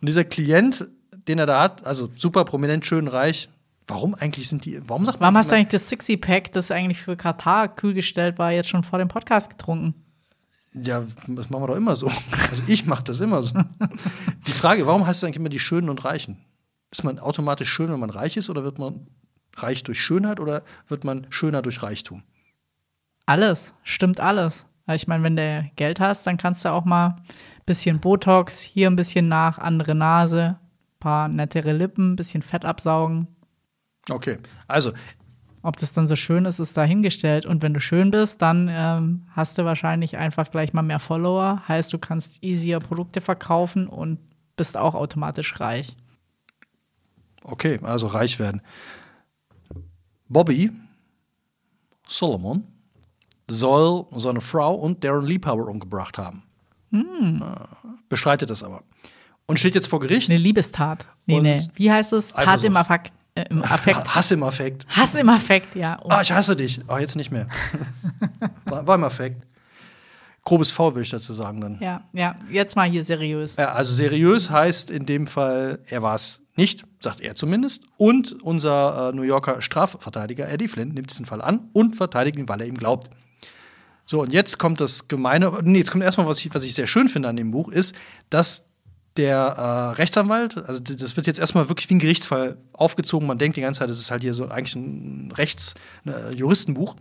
Und 0.00 0.08
dieser 0.08 0.24
Klient, 0.24 0.86
den 1.28 1.38
er 1.38 1.46
da 1.46 1.62
hat, 1.62 1.86
also 1.86 2.08
super 2.16 2.44
prominent, 2.44 2.84
schön 2.84 3.08
reich. 3.08 3.48
Warum 3.86 4.14
eigentlich 4.14 4.48
sind 4.48 4.64
die? 4.64 4.80
Warum 4.88 5.04
sagt 5.04 5.20
man 5.20 5.26
Warum 5.26 5.36
hast 5.36 5.50
du 5.50 5.56
eigentlich 5.56 5.68
das 5.68 5.88
Sixy-Pack, 5.88 6.52
das 6.52 6.70
eigentlich 6.70 7.00
für 7.00 7.16
Katar 7.16 7.68
kühl 7.68 7.92
gestellt 7.92 8.38
war, 8.38 8.50
jetzt 8.50 8.68
schon 8.68 8.82
vor 8.82 8.98
dem 8.98 9.08
Podcast 9.08 9.50
getrunken? 9.50 9.94
Ja, 10.72 11.04
das 11.28 11.50
machen 11.50 11.62
wir 11.62 11.68
doch 11.68 11.76
immer 11.76 11.94
so. 11.94 12.10
Also 12.50 12.62
ich 12.66 12.86
mache 12.86 13.04
das 13.04 13.20
immer 13.20 13.42
so. 13.42 13.54
Die 14.46 14.52
Frage, 14.52 14.86
warum 14.86 15.06
heißt 15.06 15.18
es 15.18 15.24
eigentlich 15.24 15.36
immer 15.36 15.48
die 15.48 15.60
Schönen 15.60 15.88
und 15.88 16.04
Reichen? 16.04 16.38
Ist 16.90 17.04
man 17.04 17.18
automatisch 17.18 17.70
schön, 17.70 17.90
wenn 17.90 18.00
man 18.00 18.10
reich 18.10 18.36
ist, 18.36 18.50
oder 18.50 18.64
wird 18.64 18.78
man 18.78 19.06
reich 19.56 19.82
durch 19.82 20.00
Schönheit 20.00 20.40
oder 20.40 20.62
wird 20.88 21.04
man 21.04 21.26
schöner 21.30 21.62
durch 21.62 21.82
Reichtum? 21.82 22.22
Alles, 23.26 23.74
stimmt 23.82 24.20
alles. 24.20 24.66
Ich 24.92 25.06
meine, 25.06 25.24
wenn 25.24 25.36
du 25.36 25.70
Geld 25.76 26.00
hast, 26.00 26.26
dann 26.26 26.36
kannst 26.36 26.64
du 26.64 26.70
auch 26.70 26.84
mal 26.84 27.06
ein 27.08 27.24
bisschen 27.66 28.00
Botox, 28.00 28.60
hier 28.60 28.88
ein 28.88 28.96
bisschen 28.96 29.28
nach, 29.28 29.58
andere 29.58 29.94
Nase, 29.94 30.58
paar 31.00 31.28
nettere 31.28 31.72
Lippen, 31.72 32.12
ein 32.12 32.16
bisschen 32.16 32.42
Fett 32.42 32.64
absaugen. 32.64 33.28
Okay, 34.10 34.38
also 34.68 34.92
Ob 35.62 35.78
das 35.78 35.94
dann 35.94 36.08
so 36.08 36.16
schön 36.16 36.44
ist, 36.44 36.58
ist 36.58 36.76
dahingestellt. 36.76 37.46
Und 37.46 37.62
wenn 37.62 37.72
du 37.72 37.80
schön 37.80 38.10
bist, 38.10 38.42
dann 38.42 38.68
ähm, 38.70 39.22
hast 39.30 39.56
du 39.56 39.64
wahrscheinlich 39.64 40.18
einfach 40.18 40.50
gleich 40.50 40.74
mal 40.74 40.82
mehr 40.82 41.00
Follower. 41.00 41.62
Heißt, 41.66 41.90
du 41.92 41.98
kannst 41.98 42.42
easier 42.42 42.80
Produkte 42.80 43.22
verkaufen 43.22 43.86
und 43.88 44.18
bist 44.56 44.76
auch 44.76 44.94
automatisch 44.94 45.58
reich. 45.60 45.96
Okay, 47.42 47.78
also 47.82 48.06
reich 48.08 48.38
werden. 48.38 48.60
Bobby 50.28 50.70
Solomon 52.06 52.64
soll 53.48 54.06
seine 54.16 54.40
Frau 54.40 54.74
und 54.74 55.02
Darren 55.02 55.26
Liebhauer 55.26 55.68
umgebracht 55.68 56.18
haben. 56.18 56.42
Äh, 56.92 57.40
Bestreitet 58.08 58.50
das 58.50 58.62
aber. 58.62 58.82
Und 59.46 59.58
steht 59.58 59.74
jetzt 59.74 59.88
vor 59.88 60.00
Gericht. 60.00 60.30
Eine 60.30 60.38
Liebestat. 60.38 61.04
Nee, 61.26 61.40
nee. 61.40 61.66
Wie 61.74 61.90
heißt 61.90 62.12
es? 62.14 62.32
Tat 62.32 62.62
im 62.64 62.76
Affekt. 62.76 63.12
Äh, 63.34 63.46
Im 63.50 63.64
Affekt. 63.64 64.04
Hass 64.14 64.30
im 64.30 64.42
Affekt. 64.42 64.86
Hass 64.88 65.14
im 65.16 65.28
Affekt, 65.28 65.74
ja. 65.74 65.98
Oh. 66.02 66.08
Ah, 66.08 66.22
ich 66.22 66.30
hasse 66.30 66.54
dich. 66.54 66.80
Ah, 66.86 67.00
jetzt 67.00 67.16
nicht 67.16 67.32
mehr. 67.32 67.48
war, 68.66 68.86
war 68.86 68.94
im 68.94 69.04
Affekt. 69.04 69.44
Grobes 70.44 70.70
V, 70.70 70.94
würde 70.94 71.02
ich 71.02 71.10
dazu 71.10 71.32
sagen 71.32 71.60
dann. 71.60 71.78
Ja, 71.80 72.04
ja, 72.12 72.36
jetzt 72.50 72.76
mal 72.76 72.88
hier 72.88 73.02
seriös. 73.02 73.56
Ja, 73.56 73.72
also 73.72 73.94
seriös 73.94 74.50
heißt 74.50 74.90
in 74.90 75.06
dem 75.06 75.26
Fall, 75.26 75.80
er 75.86 76.02
war 76.02 76.14
es 76.14 76.42
nicht, 76.54 76.84
sagt 77.00 77.20
er 77.20 77.34
zumindest. 77.34 77.84
Und 77.96 78.42
unser 78.42 79.08
äh, 79.08 79.16
New 79.16 79.22
Yorker 79.22 79.62
Strafverteidiger 79.62 80.48
Eddie 80.48 80.68
Flynn 80.68 80.90
nimmt 80.90 81.10
diesen 81.10 81.24
Fall 81.24 81.40
an 81.40 81.70
und 81.72 81.96
verteidigt 81.96 82.36
ihn, 82.36 82.48
weil 82.48 82.60
er 82.60 82.66
ihm 82.66 82.76
glaubt. 82.76 83.08
So, 84.06 84.20
und 84.20 84.32
jetzt 84.32 84.58
kommt 84.58 84.80
das 84.82 85.08
Gemeine, 85.08 85.50
nee, 85.62 85.78
jetzt 85.78 85.90
kommt 85.90 86.04
erstmal, 86.04 86.28
was 86.28 86.38
ich, 86.38 86.54
was 86.54 86.62
ich 86.62 86.74
sehr 86.74 86.86
schön 86.86 87.08
finde 87.08 87.30
an 87.30 87.36
dem 87.36 87.50
Buch, 87.50 87.70
ist, 87.70 87.96
dass 88.28 88.73
der 89.16 89.36
äh, 89.36 89.96
Rechtsanwalt, 89.96 90.58
also 90.66 90.80
das 90.80 91.16
wird 91.16 91.26
jetzt 91.26 91.38
erstmal 91.38 91.68
wirklich 91.68 91.88
wie 91.88 91.94
ein 91.94 91.98
Gerichtsfall 92.00 92.56
aufgezogen. 92.72 93.26
Man 93.28 93.38
denkt 93.38 93.56
die 93.56 93.60
ganze 93.60 93.80
Zeit, 93.80 93.88
das 93.88 93.98
ist 93.98 94.10
halt 94.10 94.22
hier 94.22 94.34
so 94.34 94.48
eigentlich 94.48 94.74
ein 94.74 95.32
Rechts-, 95.36 95.74
ein 96.04 96.36
Juristenbuch. 96.36 96.96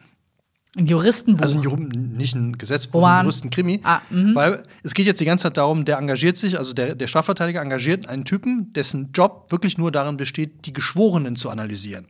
Ein 0.75 0.87
Juristenbuch. 0.87 1.41
Also 1.41 1.57
ein 1.57 1.63
Jur 1.63 1.77
nicht 1.77 2.35
ein 2.35 2.57
Gesetzbuch, 2.57 3.01
Roman. 3.01 3.19
ein 3.19 3.25
Juristenkrimi. 3.25 3.79
Ah, 3.83 4.01
mhm. 4.09 4.33
weil 4.33 4.63
es 4.81 4.93
geht 4.93 5.05
jetzt 5.05 5.21
die 5.21 5.25
ganze 5.25 5.43
Zeit 5.43 5.57
darum, 5.57 5.85
der 5.85 5.97
engagiert 5.97 6.37
sich, 6.37 6.57
also 6.57 6.73
der, 6.73 6.95
der 6.95 7.07
Strafverteidiger 7.07 7.61
engagiert 7.61 8.07
einen 8.07 8.25
Typen, 8.25 8.73
dessen 8.73 9.11
Job 9.11 9.51
wirklich 9.51 9.77
nur 9.77 9.91
darin 9.91 10.17
besteht, 10.17 10.65
die 10.65 10.73
Geschworenen 10.73 11.35
zu 11.35 11.49
analysieren. 11.49 12.07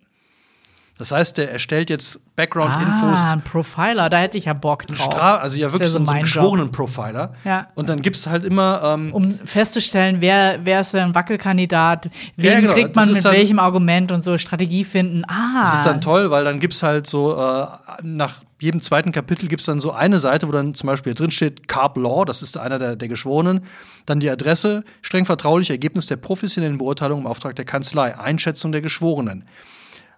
Das 1.00 1.12
heißt, 1.12 1.40
der 1.40 1.52
erstellt 1.52 1.90
jetzt 1.90 2.20
Background-Infos. 2.36 3.20
Ah, 3.20 3.32
ein 3.34 3.42
Profiler, 3.42 4.12
da 4.12 4.18
hätte 4.20 4.38
ich 4.38 4.46
ja 4.46 4.54
Bock 4.54 4.86
drauf. 4.88 4.98
Stra 4.98 5.38
also 5.38 5.58
ja 5.58 5.72
wirklich 5.72 5.90
so, 5.90 5.98
einen- 5.98 6.06
so 6.06 6.12
einen 6.12 6.22
mein 6.22 6.26
Job. 6.26 6.44
Geschworenen-Profiler. 6.44 7.34
Ja. 7.44 7.68
Und 7.74 7.90
dann 7.90 8.04
gibt 8.04 8.16
es 8.16 8.28
halt 8.28 8.46
immer 8.46 8.80
ähm, 8.84 9.12
Um 9.12 9.40
festzustellen, 9.44 10.18
wer, 10.22 10.60
wer 10.64 10.82
ist 10.82 10.94
ein 10.94 11.16
Wackelkandidat, 11.16 12.10
wen 12.38 12.46
Ja, 12.54 12.60
genau, 12.60 12.74
kriegt 12.74 12.96
man 12.96 13.12
mit 13.12 13.26
dann- 13.26 13.34
welchem 13.34 13.58
Argument 13.58 14.12
und 14.12 14.24
so 14.24 14.38
Strategie 14.38 14.84
finden. 14.84 15.24
Ah, 15.28 15.62
Das 15.64 15.74
ist 15.74 15.86
dann 15.86 16.00
toll, 16.00 16.30
weil 16.30 16.44
dann 16.46 16.60
gibt 16.60 16.76
es 16.76 16.84
halt 16.84 17.08
so, 17.08 17.36
äh, 17.42 17.66
nach 18.04 18.44
jedem 18.62 18.82
zweiten 18.82 19.12
Kapitel 19.12 19.48
gibt 19.50 19.62
es 19.62 19.66
dann 19.66 19.80
so 19.80 19.92
eine 19.94 20.20
Seite, 20.20 20.48
wo 20.48 20.52
dann 20.52 20.76
zum 20.76 20.88
Beispiel 20.88 21.16
drin 21.16 21.32
steht 21.32 21.68
Carp 21.68 21.98
Law, 21.98 22.24
das 22.24 22.44
ist 22.44 22.56
einer 22.58 22.78
der, 22.78 22.96
der 22.96 23.08
Geschworenen, 23.08 23.62
dann 24.06 24.20
die 24.20 24.30
Adresse, 24.30 24.84
streng 25.02 25.26
vertraulich, 25.26 25.72
Ergebnis 25.72 26.06
der 26.06 26.18
professionellen 26.18 26.78
Beurteilung 26.78 27.22
im 27.22 27.28
Auftrag 27.28 27.56
der 27.56 27.66
Kanzlei, 27.66 28.16
Einschätzung 28.18 28.72
der 28.72 28.82
Geschworenen. 28.82 29.46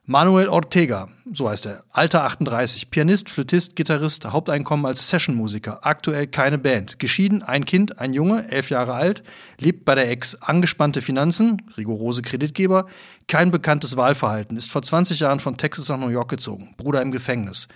Manuel 0.08 0.50
Ortega, 0.50 1.08
so 1.34 1.50
heißt 1.50 1.66
er, 1.66 1.84
Alter 1.92 2.26
38, 2.26 2.92
Pianist, 2.92 3.28
Flötist, 3.32 3.76
Gitarrist, 3.76 4.32
Haupteinkommen 4.32 4.86
als 4.86 5.10
Sessionmusiker, 5.10 5.80
aktuell 5.82 6.28
keine 6.28 6.60
Band, 6.60 7.00
geschieden, 7.00 7.42
ein 7.42 7.66
Kind, 7.66 7.98
ein 7.98 8.14
Junge, 8.14 8.48
elf 8.52 8.70
Jahre 8.70 8.94
alt, 8.94 9.24
lebt 9.58 9.84
bei 9.84 9.96
der 9.96 10.12
Ex, 10.12 10.36
angespannte 10.36 11.02
Finanzen, 11.02 11.60
rigorose 11.76 12.22
Kreditgeber, 12.22 12.86
kein 13.28 13.50
bekanntes 13.50 13.98
Wahlverhalten, 13.98 14.58
ist 14.58 14.70
vor 14.70 14.84
20 14.84 15.22
Jahren 15.22 15.40
von 15.40 15.58
Texas 15.58 15.90
nach 15.90 15.98
New 15.98 16.10
York 16.10 16.30
gezogen, 16.30 16.76
Bruder 16.78 17.02
im 17.02 17.10
Gefängnis. 17.10 17.68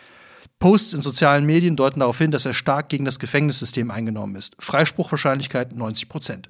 Posts 0.60 0.94
in 0.94 1.02
sozialen 1.02 1.48
Medien 1.48 1.76
deuten 1.76 2.02
darauf 2.02 2.20
hin, 2.20 2.30
dass 2.30 2.46
er 2.46 2.54
stark 2.54 2.90
gegen 2.90 3.06
das 3.06 3.18
Gefängnissystem 3.18 3.90
eingenommen 3.90 4.36
ist. 4.36 4.56
Freispruchwahrscheinlichkeit 4.60 5.76
90 5.76 6.10
Prozent. 6.10 6.50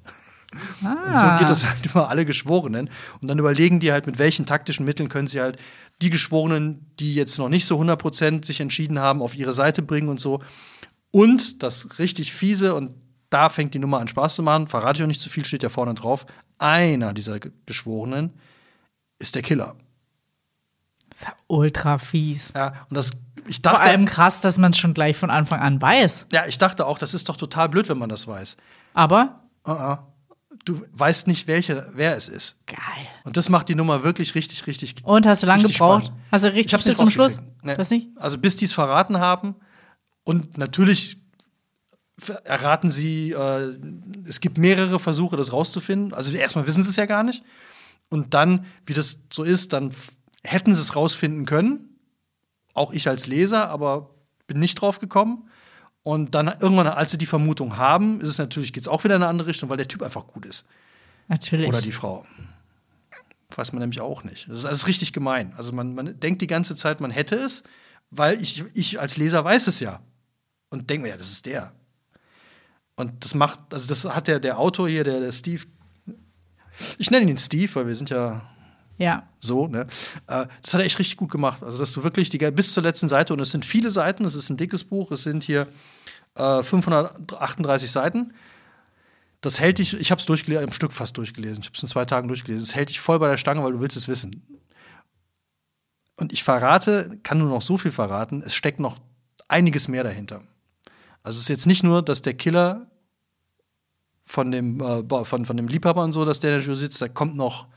Und 0.51 1.17
so 1.19 1.27
geht 1.37 1.49
das 1.49 1.65
halt 1.65 1.85
über 1.85 2.09
alle 2.09 2.25
Geschworenen. 2.25 2.89
Und 3.21 3.27
dann 3.27 3.37
überlegen 3.39 3.79
die 3.79 3.91
halt, 3.91 4.07
mit 4.07 4.17
welchen 4.17 4.45
taktischen 4.45 4.85
Mitteln 4.85 5.09
können 5.09 5.27
sie 5.27 5.39
halt 5.41 5.57
die 6.01 6.09
Geschworenen, 6.09 6.85
die 6.99 7.13
jetzt 7.13 7.37
noch 7.37 7.49
nicht 7.49 7.65
so 7.65 7.75
100 7.75 7.99
Prozent 7.99 8.45
sich 8.45 8.59
entschieden 8.59 8.99
haben, 8.99 9.21
auf 9.21 9.35
ihre 9.35 9.53
Seite 9.53 9.81
bringen 9.81 10.09
und 10.09 10.19
so. 10.19 10.41
Und 11.11 11.61
das 11.63 11.99
richtig 11.99 12.33
fiese, 12.33 12.73
und 12.75 12.91
da 13.29 13.49
fängt 13.49 13.73
die 13.75 13.79
Nummer 13.79 13.99
an 13.99 14.07
Spaß 14.07 14.35
zu 14.35 14.43
machen, 14.43 14.67
verrate 14.67 14.99
ich 14.99 15.03
auch 15.03 15.07
nicht 15.07 15.21
zu 15.21 15.29
viel, 15.29 15.45
steht 15.45 15.61
ja 15.63 15.69
vorne 15.69 15.93
drauf. 15.93 16.25
Einer 16.57 17.13
dieser 17.13 17.39
Ge- 17.39 17.51
Geschworenen 17.67 18.33
ist 19.19 19.35
der 19.35 19.41
Killer. 19.43 19.75
Ultra 21.47 21.97
fies. 21.97 22.53
Ja, 22.55 22.73
und 22.89 22.95
das, 22.95 23.11
ich 23.45 23.57
Vor 23.57 23.73
dachte, 23.73 23.81
allem 23.81 24.05
krass, 24.05 24.39
dass 24.41 24.57
man 24.57 24.71
es 24.71 24.77
schon 24.77 24.93
gleich 24.93 25.17
von 25.17 25.29
Anfang 25.29 25.59
an 25.59 25.81
weiß. 25.81 26.27
ja, 26.31 26.45
ich 26.47 26.57
dachte 26.57 26.85
auch, 26.85 26.97
das 26.97 27.13
ist 27.13 27.27
doch 27.27 27.35
total 27.37 27.67
blöd, 27.69 27.89
wenn 27.89 27.97
man 27.97 28.09
das 28.09 28.27
weiß. 28.27 28.55
Aber 28.93 29.43
Uh 29.67 29.71
-uh. 29.71 29.97
Du 30.65 30.81
weißt 30.93 31.27
nicht, 31.27 31.47
welche, 31.47 31.89
wer 31.93 32.15
es 32.15 32.29
ist. 32.29 32.57
geil. 32.67 32.77
Und 33.23 33.37
das 33.37 33.49
macht 33.49 33.69
die 33.69 33.75
Nummer 33.75 34.03
wirklich 34.03 34.35
richtig, 34.35 34.67
richtig. 34.67 34.95
Und 35.03 35.25
hast 35.25 35.43
du 35.43 35.47
lange 35.47 35.63
gebraucht? 35.63 36.05
spannend. 36.05 36.21
Hast 36.31 36.45
du 36.45 36.49
richtig 36.49 36.67
Ich 36.67 36.73
hab's 36.73 36.83
bis 36.85 36.97
zum 36.97 37.09
Schluss? 37.09 37.39
Nee. 37.61 37.75
Das 37.75 37.89
nicht? 37.89 38.09
Also 38.17 38.37
bis 38.37 38.55
die 38.55 38.65
es 38.65 38.73
verraten 38.73 39.19
haben. 39.19 39.55
Und 40.23 40.57
natürlich 40.57 41.17
erraten 42.43 42.91
sie, 42.91 43.31
äh, 43.31 43.77
es 44.27 44.41
gibt 44.41 44.57
mehrere 44.57 44.99
Versuche, 44.99 45.37
das 45.37 45.53
rauszufinden. 45.53 46.13
Also 46.13 46.35
erstmal 46.35 46.67
wissen 46.67 46.83
sie 46.83 46.89
es 46.89 46.95
ja 46.95 47.05
gar 47.05 47.23
nicht. 47.23 47.43
Und 48.09 48.33
dann, 48.33 48.65
wie 48.85 48.93
das 48.93 49.21
so 49.31 49.43
ist, 49.43 49.73
dann 49.73 49.93
hätten 50.43 50.73
sie 50.73 50.81
es 50.81 50.95
rausfinden 50.95 51.45
können. 51.45 51.99
Auch 52.73 52.91
ich 52.91 53.07
als 53.07 53.27
Leser, 53.27 53.69
aber 53.69 54.09
bin 54.47 54.59
nicht 54.59 54.75
drauf 54.75 54.99
gekommen. 54.99 55.49
Und 56.03 56.33
dann 56.33 56.47
irgendwann, 56.47 56.87
als 56.87 57.11
sie 57.11 57.17
die 57.17 57.25
Vermutung 57.25 57.77
haben, 57.77 58.21
ist 58.21 58.29
es 58.29 58.37
natürlich, 58.37 58.73
geht 58.73 58.83
es 58.83 58.87
auch 58.87 59.03
wieder 59.03 59.15
in 59.15 59.21
eine 59.21 59.29
andere 59.29 59.49
Richtung, 59.49 59.69
weil 59.69 59.77
der 59.77 59.87
Typ 59.87 60.01
einfach 60.01 60.27
gut 60.27 60.45
ist. 60.45 60.65
Natürlich. 61.27 61.67
Oder 61.67 61.81
die 61.81 61.91
Frau. 61.91 62.25
Weiß 63.55 63.73
man 63.73 63.81
nämlich 63.81 63.99
auch 63.99 64.23
nicht. 64.23 64.47
Das 64.47 64.57
ist, 64.57 64.63
das 64.63 64.73
ist 64.73 64.87
richtig 64.87 65.11
gemein. 65.11 65.53
Also 65.57 65.73
man, 65.73 65.95
man 65.95 66.19
denkt 66.19 66.41
die 66.41 66.47
ganze 66.47 66.75
Zeit, 66.75 67.01
man 67.01 67.11
hätte 67.11 67.35
es, 67.35 67.63
weil 68.11 68.41
ich, 68.41 68.63
ich 68.73 68.99
als 68.99 69.17
Leser 69.17 69.43
weiß 69.43 69.67
es 69.67 69.79
ja. 69.79 70.01
Und 70.69 70.89
denke 70.89 71.03
mir, 71.03 71.09
ja, 71.09 71.17
das 71.17 71.31
ist 71.31 71.45
der. 71.45 71.73
Und 72.95 73.23
das 73.23 73.33
macht, 73.33 73.59
also 73.73 73.87
das 73.87 74.05
hat 74.05 74.27
der, 74.27 74.39
der 74.39 74.59
Autor 74.59 74.87
hier, 74.87 75.03
der, 75.03 75.19
der 75.19 75.31
Steve, 75.31 75.63
ich 76.97 77.11
nenne 77.11 77.29
ihn 77.29 77.37
Steve, 77.37 77.73
weil 77.75 77.87
wir 77.87 77.95
sind 77.95 78.09
ja 78.09 78.41
ja. 78.99 79.23
so, 79.39 79.67
ne? 79.67 79.87
Äh, 80.27 80.45
das 80.61 80.73
hat 80.73 80.81
er 80.81 80.85
echt 80.85 80.99
richtig 80.99 81.17
gut 81.17 81.31
gemacht. 81.31 81.63
Also, 81.63 81.79
dass 81.79 81.93
du 81.93 82.03
wirklich 82.03 82.29
die, 82.29 82.37
bis 82.51 82.73
zur 82.73 82.83
letzten 82.83 83.07
Seite, 83.07 83.33
und 83.33 83.39
es 83.39 83.51
sind 83.51 83.65
viele 83.65 83.89
Seiten, 83.89 84.25
es 84.25 84.35
ist 84.35 84.49
ein 84.49 84.57
dickes 84.57 84.83
Buch, 84.83 85.11
es 85.11 85.23
sind 85.23 85.43
hier 85.43 85.67
äh, 86.35 86.61
538 86.61 87.89
Seiten. 87.89 88.33
Das 89.41 89.59
hält 89.59 89.79
dich, 89.79 89.97
ich 89.97 90.11
habe 90.11 90.19
es 90.19 90.25
durchgelesen, 90.25 90.65
im 90.65 90.73
Stück 90.73 90.91
fast 90.91 91.17
durchgelesen. 91.17 91.59
Ich 91.61 91.67
habe 91.67 91.75
es 91.75 91.81
in 91.81 91.87
zwei 91.87 92.05
Tagen 92.05 92.27
durchgelesen. 92.27 92.63
Es 92.63 92.75
hält 92.75 92.89
dich 92.89 92.99
voll 92.99 93.19
bei 93.19 93.29
der 93.29 93.37
Stange, 93.37 93.63
weil 93.63 93.71
du 93.71 93.79
willst 93.79 93.95
es 93.95 94.07
wissen. 94.07 94.43
Und 96.17 96.33
ich 96.33 96.43
verrate, 96.43 97.17
kann 97.23 97.37
nur 97.37 97.47
noch 97.47 97.61
so 97.61 97.77
viel 97.77 97.91
verraten, 97.91 98.43
es 98.45 98.53
steckt 98.53 98.81
noch 98.81 98.97
einiges 99.47 99.87
mehr 99.87 100.03
dahinter. 100.03 100.41
Also 101.23 101.37
es 101.37 101.43
ist 101.43 101.49
jetzt 101.49 101.67
nicht 101.67 101.83
nur, 101.83 102.01
dass 102.01 102.21
der 102.21 102.33
Killer 102.33 102.87
von 104.25 104.51
dem, 104.51 104.81
äh, 104.81 105.25
von, 105.25 105.45
von 105.45 105.57
dem 105.57 105.67
Liebhaber 105.67 106.03
und 106.03 106.11
so, 106.11 106.25
dass 106.25 106.39
der 106.39 106.59
Jury 106.59 106.75
sitzt, 106.75 107.01
da 107.01 107.07
kommt 107.07 107.35
noch. 107.35 107.67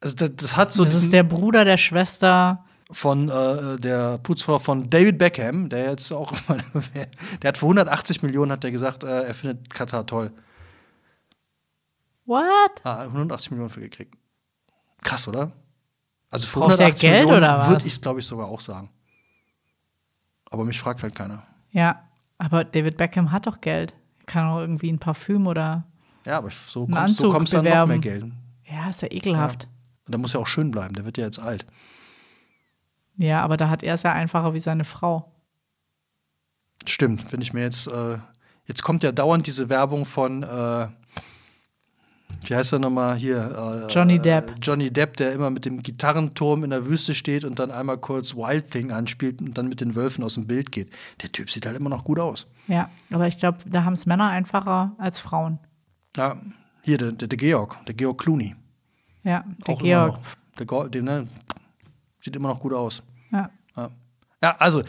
Also 0.00 0.16
das, 0.16 0.30
das 0.36 0.56
hat 0.56 0.72
so 0.72 0.84
Das 0.84 0.94
ist 0.94 1.12
der 1.12 1.22
Bruder 1.24 1.64
der 1.64 1.76
Schwester. 1.76 2.64
von 2.90 3.28
äh, 3.28 3.76
der 3.76 4.18
Putzfrau 4.18 4.58
von 4.58 4.88
David 4.88 5.18
Beckham, 5.18 5.68
der 5.68 5.90
jetzt 5.90 6.10
auch, 6.12 6.32
der 7.42 7.48
hat 7.48 7.58
für 7.58 7.66
180 7.66 8.22
Millionen 8.22 8.52
hat 8.52 8.64
er 8.64 8.70
gesagt, 8.70 9.04
äh, 9.04 9.24
er 9.24 9.34
findet 9.34 9.68
Katar 9.72 10.06
toll. 10.06 10.32
What? 12.26 12.80
Ah, 12.84 13.02
180 13.02 13.50
Millionen 13.52 13.70
für 13.70 13.80
gekriegt. 13.80 14.14
Krass, 15.02 15.26
oder? 15.28 15.52
Also 16.30 16.46
für 16.46 16.60
Braucht 16.60 16.78
der 16.78 16.86
180 16.86 17.00
Geld 17.00 17.24
Millionen 17.26 17.38
oder 17.44 17.58
was? 17.58 17.68
würde 17.68 17.86
ich 17.86 17.92
es, 17.92 18.00
glaube 18.00 18.20
ich, 18.20 18.26
sogar 18.26 18.46
auch 18.48 18.60
sagen. 18.60 18.88
Aber 20.50 20.64
mich 20.64 20.78
fragt 20.78 21.02
halt 21.02 21.14
keiner. 21.14 21.42
Ja. 21.72 22.02
Aber 22.38 22.64
David 22.64 22.96
Beckham 22.96 23.32
hat 23.32 23.46
doch 23.46 23.60
Geld. 23.60 23.94
Kann 24.26 24.46
auch 24.46 24.60
irgendwie 24.60 24.90
ein 24.90 24.98
Parfüm 24.98 25.46
oder. 25.46 25.84
Ja, 26.24 26.38
aber 26.38 26.50
so 26.50 26.86
kommst, 26.86 27.16
so 27.16 27.30
kommst 27.30 27.52
du 27.52 27.60
dann 27.62 27.78
noch 27.80 27.86
mehr. 27.86 27.98
Geld. 27.98 28.24
Ja, 28.70 28.88
ist 28.90 29.02
ja 29.02 29.08
ekelhaft. 29.10 29.68
Und 30.10 30.14
der 30.14 30.18
muss 30.18 30.32
ja 30.32 30.40
auch 30.40 30.46
schön 30.48 30.72
bleiben, 30.72 30.96
der 30.96 31.04
wird 31.04 31.18
ja 31.18 31.24
jetzt 31.24 31.38
alt. 31.38 31.64
Ja, 33.16 33.42
aber 33.42 33.56
da 33.56 33.70
hat 33.70 33.84
er 33.84 33.94
es 33.94 34.02
ja 34.02 34.12
einfacher 34.12 34.54
wie 34.54 34.58
seine 34.58 34.84
Frau. 34.84 35.30
Stimmt, 36.84 37.32
wenn 37.32 37.40
ich 37.40 37.52
mir 37.52 37.62
jetzt, 37.62 37.86
äh, 37.86 38.18
jetzt 38.64 38.82
kommt 38.82 39.04
ja 39.04 39.12
dauernd 39.12 39.46
diese 39.46 39.68
Werbung 39.68 40.04
von, 40.04 40.42
äh, 40.42 40.88
wie 42.44 42.56
heißt 42.56 42.72
er 42.72 42.80
nochmal 42.80 43.14
hier? 43.14 43.86
Äh, 43.88 43.92
Johnny 43.92 44.18
Depp. 44.18 44.50
Äh, 44.50 44.54
Johnny 44.60 44.90
Depp, 44.90 45.16
der 45.16 45.32
immer 45.32 45.50
mit 45.50 45.64
dem 45.64 45.80
Gitarrenturm 45.80 46.64
in 46.64 46.70
der 46.70 46.86
Wüste 46.86 47.14
steht 47.14 47.44
und 47.44 47.60
dann 47.60 47.70
einmal 47.70 47.98
kurz 47.98 48.34
Wild 48.34 48.68
Thing 48.68 48.90
anspielt 48.90 49.40
und 49.40 49.56
dann 49.56 49.68
mit 49.68 49.80
den 49.80 49.94
Wölfen 49.94 50.24
aus 50.24 50.34
dem 50.34 50.48
Bild 50.48 50.72
geht. 50.72 50.92
Der 51.22 51.30
Typ 51.30 51.52
sieht 51.52 51.66
halt 51.66 51.76
immer 51.76 51.90
noch 51.90 52.02
gut 52.02 52.18
aus. 52.18 52.48
Ja, 52.66 52.90
aber 53.12 53.28
ich 53.28 53.38
glaube, 53.38 53.58
da 53.66 53.84
haben 53.84 53.92
es 53.92 54.06
Männer 54.06 54.28
einfacher 54.28 54.90
als 54.98 55.20
Frauen. 55.20 55.60
Ja, 56.16 56.36
hier, 56.82 56.98
der, 56.98 57.12
der, 57.12 57.28
der 57.28 57.38
Georg, 57.38 57.78
der 57.86 57.94
Georg 57.94 58.18
Clooney. 58.18 58.56
Ja, 59.22 59.44
der 59.66 59.74
Auch 59.74 59.82
Georg. 59.82 60.18
immer 60.58 60.72
noch. 60.72 60.88
Der, 60.88 61.02
ne, 61.02 61.28
sieht 62.20 62.36
immer 62.36 62.48
noch 62.48 62.60
gut 62.60 62.72
aus. 62.72 63.02
Ja. 63.32 63.50
Ja. 63.76 63.90
ja, 64.42 64.56
also 64.58 64.82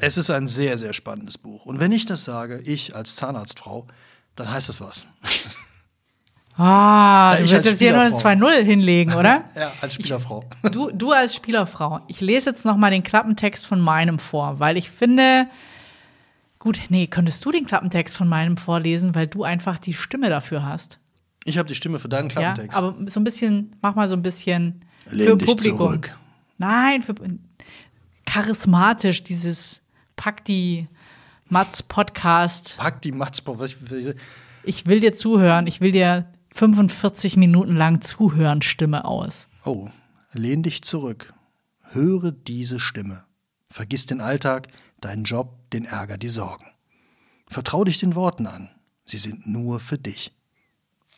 es 0.00 0.16
ist 0.16 0.30
ein 0.30 0.46
sehr, 0.46 0.78
sehr 0.78 0.92
spannendes 0.92 1.38
Buch. 1.38 1.66
Und 1.66 1.80
wenn 1.80 1.92
ich 1.92 2.06
das 2.06 2.24
sage, 2.24 2.60
ich 2.64 2.94
als 2.96 3.16
Zahnarztfrau, 3.16 3.86
dann 4.36 4.50
heißt 4.50 4.68
das 4.68 4.80
was. 4.80 5.06
Ah, 6.56 7.36
du 7.36 7.44
ich 7.44 7.50
willst 7.52 7.66
jetzt 7.66 7.78
hier 7.78 7.92
nur 7.92 8.02
eine 8.02 8.16
Spielerfrau. 8.18 8.46
2-0 8.46 8.64
hinlegen, 8.64 9.14
oder? 9.14 9.44
Ja, 9.56 9.72
als 9.80 9.94
Spielerfrau. 9.94 10.44
Du, 10.70 10.90
du 10.90 11.12
als 11.12 11.34
Spielerfrau, 11.34 12.00
ich 12.08 12.20
lese 12.20 12.50
jetzt 12.50 12.64
noch 12.64 12.76
mal 12.76 12.90
den 12.90 13.02
Klappentext 13.02 13.66
von 13.66 13.80
meinem 13.80 14.18
vor, 14.18 14.58
weil 14.60 14.76
ich 14.76 14.90
finde, 14.90 15.46
gut, 16.58 16.80
nee, 16.88 17.06
könntest 17.06 17.44
du 17.44 17.50
den 17.50 17.66
Klappentext 17.66 18.16
von 18.16 18.28
meinem 18.28 18.56
vorlesen, 18.56 19.14
weil 19.14 19.26
du 19.26 19.44
einfach 19.44 19.78
die 19.78 19.94
Stimme 19.94 20.28
dafür 20.28 20.64
hast. 20.64 20.99
Ich 21.44 21.56
habe 21.58 21.68
die 21.68 21.74
Stimme 21.74 21.98
für 21.98 22.08
deinen 22.08 22.28
Ja, 22.28 22.34
Klappentext. 22.52 22.76
aber 22.76 22.96
so 23.08 23.20
ein 23.20 23.24
bisschen, 23.24 23.76
mach 23.80 23.94
mal 23.94 24.08
so 24.08 24.14
ein 24.16 24.22
bisschen 24.22 24.84
Lehn 25.10 25.26
für 25.28 25.36
dich 25.36 25.46
Publikum. 25.48 25.78
zurück. 25.78 26.18
Nein, 26.58 27.02
für 27.02 27.14
charismatisch, 28.26 29.22
dieses 29.24 29.82
Pack 30.16 30.44
die 30.44 30.88
Mats 31.48 31.82
Podcast. 31.82 32.76
Pack 32.78 33.02
die 33.02 33.12
Matzbow. 33.12 33.58
was- 33.58 33.90
was- 33.90 34.14
Ich 34.62 34.86
will 34.86 35.00
dir 35.00 35.14
zuhören, 35.14 35.66
ich 35.66 35.80
will 35.80 35.92
dir 35.92 36.30
45 36.52 37.36
Minuten 37.36 37.74
lang 37.76 38.02
zuhören, 38.02 38.60
Stimme 38.62 39.04
aus. 39.04 39.48
Oh, 39.64 39.88
lehn 40.32 40.62
dich 40.62 40.82
zurück. 40.82 41.32
Höre 41.92 42.30
diese 42.32 42.78
Stimme. 42.78 43.24
Vergiss 43.68 44.06
den 44.06 44.20
Alltag, 44.20 44.68
deinen 45.00 45.24
Job, 45.24 45.70
den 45.70 45.84
Ärger, 45.86 46.18
die 46.18 46.28
Sorgen. 46.28 46.66
Vertrau 47.48 47.84
dich 47.84 47.98
den 47.98 48.14
Worten 48.14 48.46
an. 48.46 48.68
Sie 49.04 49.16
sind 49.18 49.46
nur 49.46 49.80
für 49.80 49.98
dich. 49.98 50.32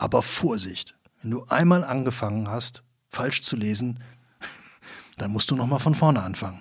Aber 0.03 0.21
Vorsicht, 0.21 0.97
wenn 1.23 1.31
du 1.31 1.45
einmal 1.45 1.85
angefangen 1.85 2.49
hast, 2.49 2.83
falsch 3.09 3.43
zu 3.43 3.55
lesen, 3.55 4.03
dann 5.17 5.31
musst 5.31 5.53
du 5.53 5.55
noch 5.55 5.69
mal 5.69 5.79
von 5.79 5.95
vorne 5.95 6.25
anfangen. 6.25 6.61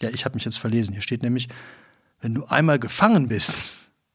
Ja, 0.00 0.08
ich 0.10 0.24
habe 0.24 0.36
mich 0.36 0.44
jetzt 0.44 0.60
verlesen. 0.60 0.92
Hier 0.92 1.02
steht 1.02 1.24
nämlich, 1.24 1.48
wenn 2.20 2.32
du 2.32 2.44
einmal 2.44 2.78
gefangen 2.78 3.26
bist, 3.26 3.56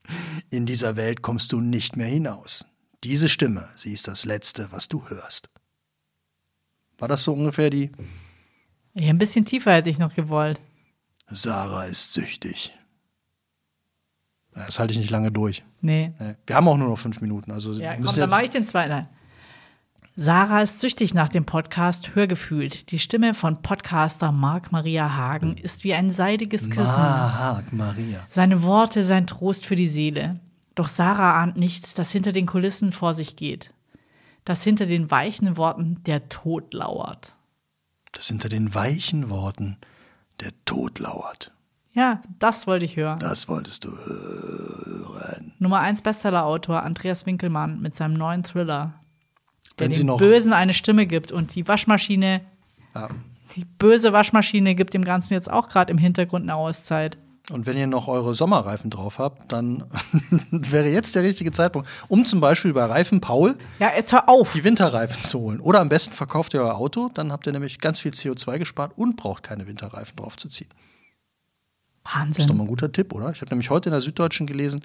in 0.51 0.65
dieser 0.65 0.95
Welt 0.95 1.21
kommst 1.21 1.51
du 1.51 1.59
nicht 1.59 1.97
mehr 1.97 2.07
hinaus. 2.07 2.65
Diese 3.03 3.27
Stimme, 3.27 3.67
sie 3.75 3.91
ist 3.91 4.07
das 4.07 4.23
Letzte, 4.23 4.71
was 4.71 4.87
du 4.87 5.09
hörst. 5.09 5.49
War 6.97 7.09
das 7.09 7.25
so 7.25 7.33
ungefähr 7.33 7.69
die 7.69 7.91
Ja, 8.93 9.09
ein 9.09 9.17
bisschen 9.17 9.43
tiefer 9.43 9.73
hätte 9.73 9.89
ich 9.89 9.97
noch 9.97 10.15
gewollt. 10.15 10.61
Sarah 11.27 11.87
ist 11.87 12.13
süchtig? 12.13 12.71
Das 14.55 14.79
halte 14.79 14.93
ich 14.93 14.99
nicht 14.99 15.09
lange 15.09 15.31
durch. 15.31 15.63
Nee. 15.81 16.13
Nee. 16.19 16.35
Wir 16.45 16.55
haben 16.55 16.67
auch 16.67 16.77
nur 16.77 16.89
noch 16.89 16.97
fünf 16.97 17.21
Minuten. 17.21 17.51
Also 17.51 17.73
Ja, 17.73 17.95
komm, 17.95 18.15
dann 18.15 18.29
mache 18.29 18.45
ich 18.45 18.49
den 18.49 18.65
zweiten. 18.65 18.91
Nein. 18.91 19.07
Sarah 20.15 20.61
ist 20.61 20.79
süchtig 20.79 21.15
nach 21.15 21.29
dem 21.29 21.43
Podcast 21.43 22.13
Hörgefühlt. 22.13 22.91
Die 22.91 22.99
Stimme 22.99 23.33
von 23.33 23.63
Podcaster 23.63 24.31
Marc 24.31 24.71
Maria 24.71 25.15
Hagen 25.15 25.57
ist 25.57 25.83
wie 25.83 25.95
ein 25.95 26.11
seidiges 26.11 26.69
Kissen. 26.69 26.83
Ah, 26.87 27.63
Maria. 27.71 28.19
Seine 28.29 28.61
Worte 28.61 29.01
sein 29.03 29.25
Trost 29.25 29.65
für 29.65 29.75
die 29.75 29.87
Seele. 29.87 30.39
Doch 30.75 30.87
Sarah 30.87 31.41
ahnt 31.41 31.57
nicht, 31.57 31.97
dass 31.97 32.11
hinter 32.11 32.31
den 32.31 32.45
Kulissen 32.45 32.91
vor 32.91 33.15
sich 33.15 33.35
geht. 33.35 33.71
Dass 34.45 34.63
hinter 34.63 34.85
den 34.85 35.09
weichen 35.09 35.57
Worten 35.57 36.03
der 36.03 36.29
Tod 36.29 36.75
lauert. 36.75 37.35
Dass 38.11 38.27
hinter 38.27 38.49
den 38.49 38.75
weichen 38.75 39.31
Worten 39.31 39.77
der 40.41 40.51
Tod 40.65 40.99
lauert. 40.99 41.51
Ja, 41.93 42.21
das 42.39 42.65
wollte 42.67 42.85
ich 42.85 42.95
hören. 42.97 43.19
Das 43.19 43.47
wolltest 43.47 43.83
du 43.83 43.89
hören. 43.91 45.53
Nummer 45.59 45.79
1 45.79 46.01
Bestsellerautor 46.01 46.81
Andreas 46.83 47.25
Winkelmann 47.25 47.81
mit 47.81 47.95
seinem 47.95 48.15
neuen 48.15 48.43
Thriller. 48.43 48.93
Der 49.77 49.85
Wenn 49.87 49.93
Sie 49.93 49.99
dem 50.01 50.07
noch- 50.07 50.17
Bösen 50.19 50.53
eine 50.53 50.73
Stimme 50.73 51.05
gibt 51.05 51.31
und 51.31 51.53
die 51.55 51.67
Waschmaschine, 51.67 52.41
Ja. 52.95 53.09
die 53.55 53.65
böse 53.65 54.11
Waschmaschine 54.13 54.75
gibt 54.75 54.93
dem 54.93 55.03
Ganzen 55.05 55.33
jetzt 55.33 55.51
auch 55.51 55.69
gerade 55.69 55.91
im 55.91 55.97
Hintergrund 55.97 56.43
eine 56.43 56.55
Auszeit. 56.55 57.17
Und 57.51 57.65
wenn 57.65 57.75
ihr 57.77 57.87
noch 57.87 58.07
eure 58.07 58.33
Sommerreifen 58.33 58.89
drauf 58.89 59.19
habt, 59.19 59.51
dann 59.51 59.83
wäre 60.51 60.87
jetzt 60.89 61.13
der 61.15 61.23
richtige 61.23 61.51
Zeitpunkt, 61.51 61.89
um 62.07 62.23
zum 62.23 62.39
Beispiel 62.39 62.71
bei 62.73 62.85
Reifen 62.85 63.19
Paul 63.21 63.55
Ja, 63.79 63.91
jetzt 63.95 64.13
hör 64.13 64.29
auf. 64.29 64.53
die 64.53 64.63
Winterreifen 64.63 65.21
zu 65.21 65.39
holen. 65.39 65.59
Oder 65.59 65.81
am 65.81 65.89
besten 65.89 66.13
verkauft 66.13 66.53
ihr 66.53 66.61
euer 66.61 66.75
Auto, 66.75 67.09
dann 67.13 67.31
habt 67.31 67.45
ihr 67.45 67.51
nämlich 67.53 67.79
ganz 67.79 67.99
viel 67.99 68.13
CO2 68.13 68.57
gespart 68.59 68.93
und 68.95 69.17
braucht 69.17 69.43
keine 69.43 69.67
Winterreifen 69.67 70.15
draufzuziehen. 70.15 70.69
Das 72.03 72.11
ist 72.11 72.15
doch 72.15 72.19
Wahnsinn. 72.19 72.57
mal 72.57 72.63
ein 72.63 72.67
guter 72.67 72.91
Tipp, 72.91 73.13
oder? 73.13 73.31
Ich 73.31 73.41
habe 73.41 73.49
nämlich 73.49 73.69
heute 73.69 73.89
in 73.89 73.93
der 73.93 74.01
Süddeutschen 74.01 74.47
gelesen, 74.47 74.81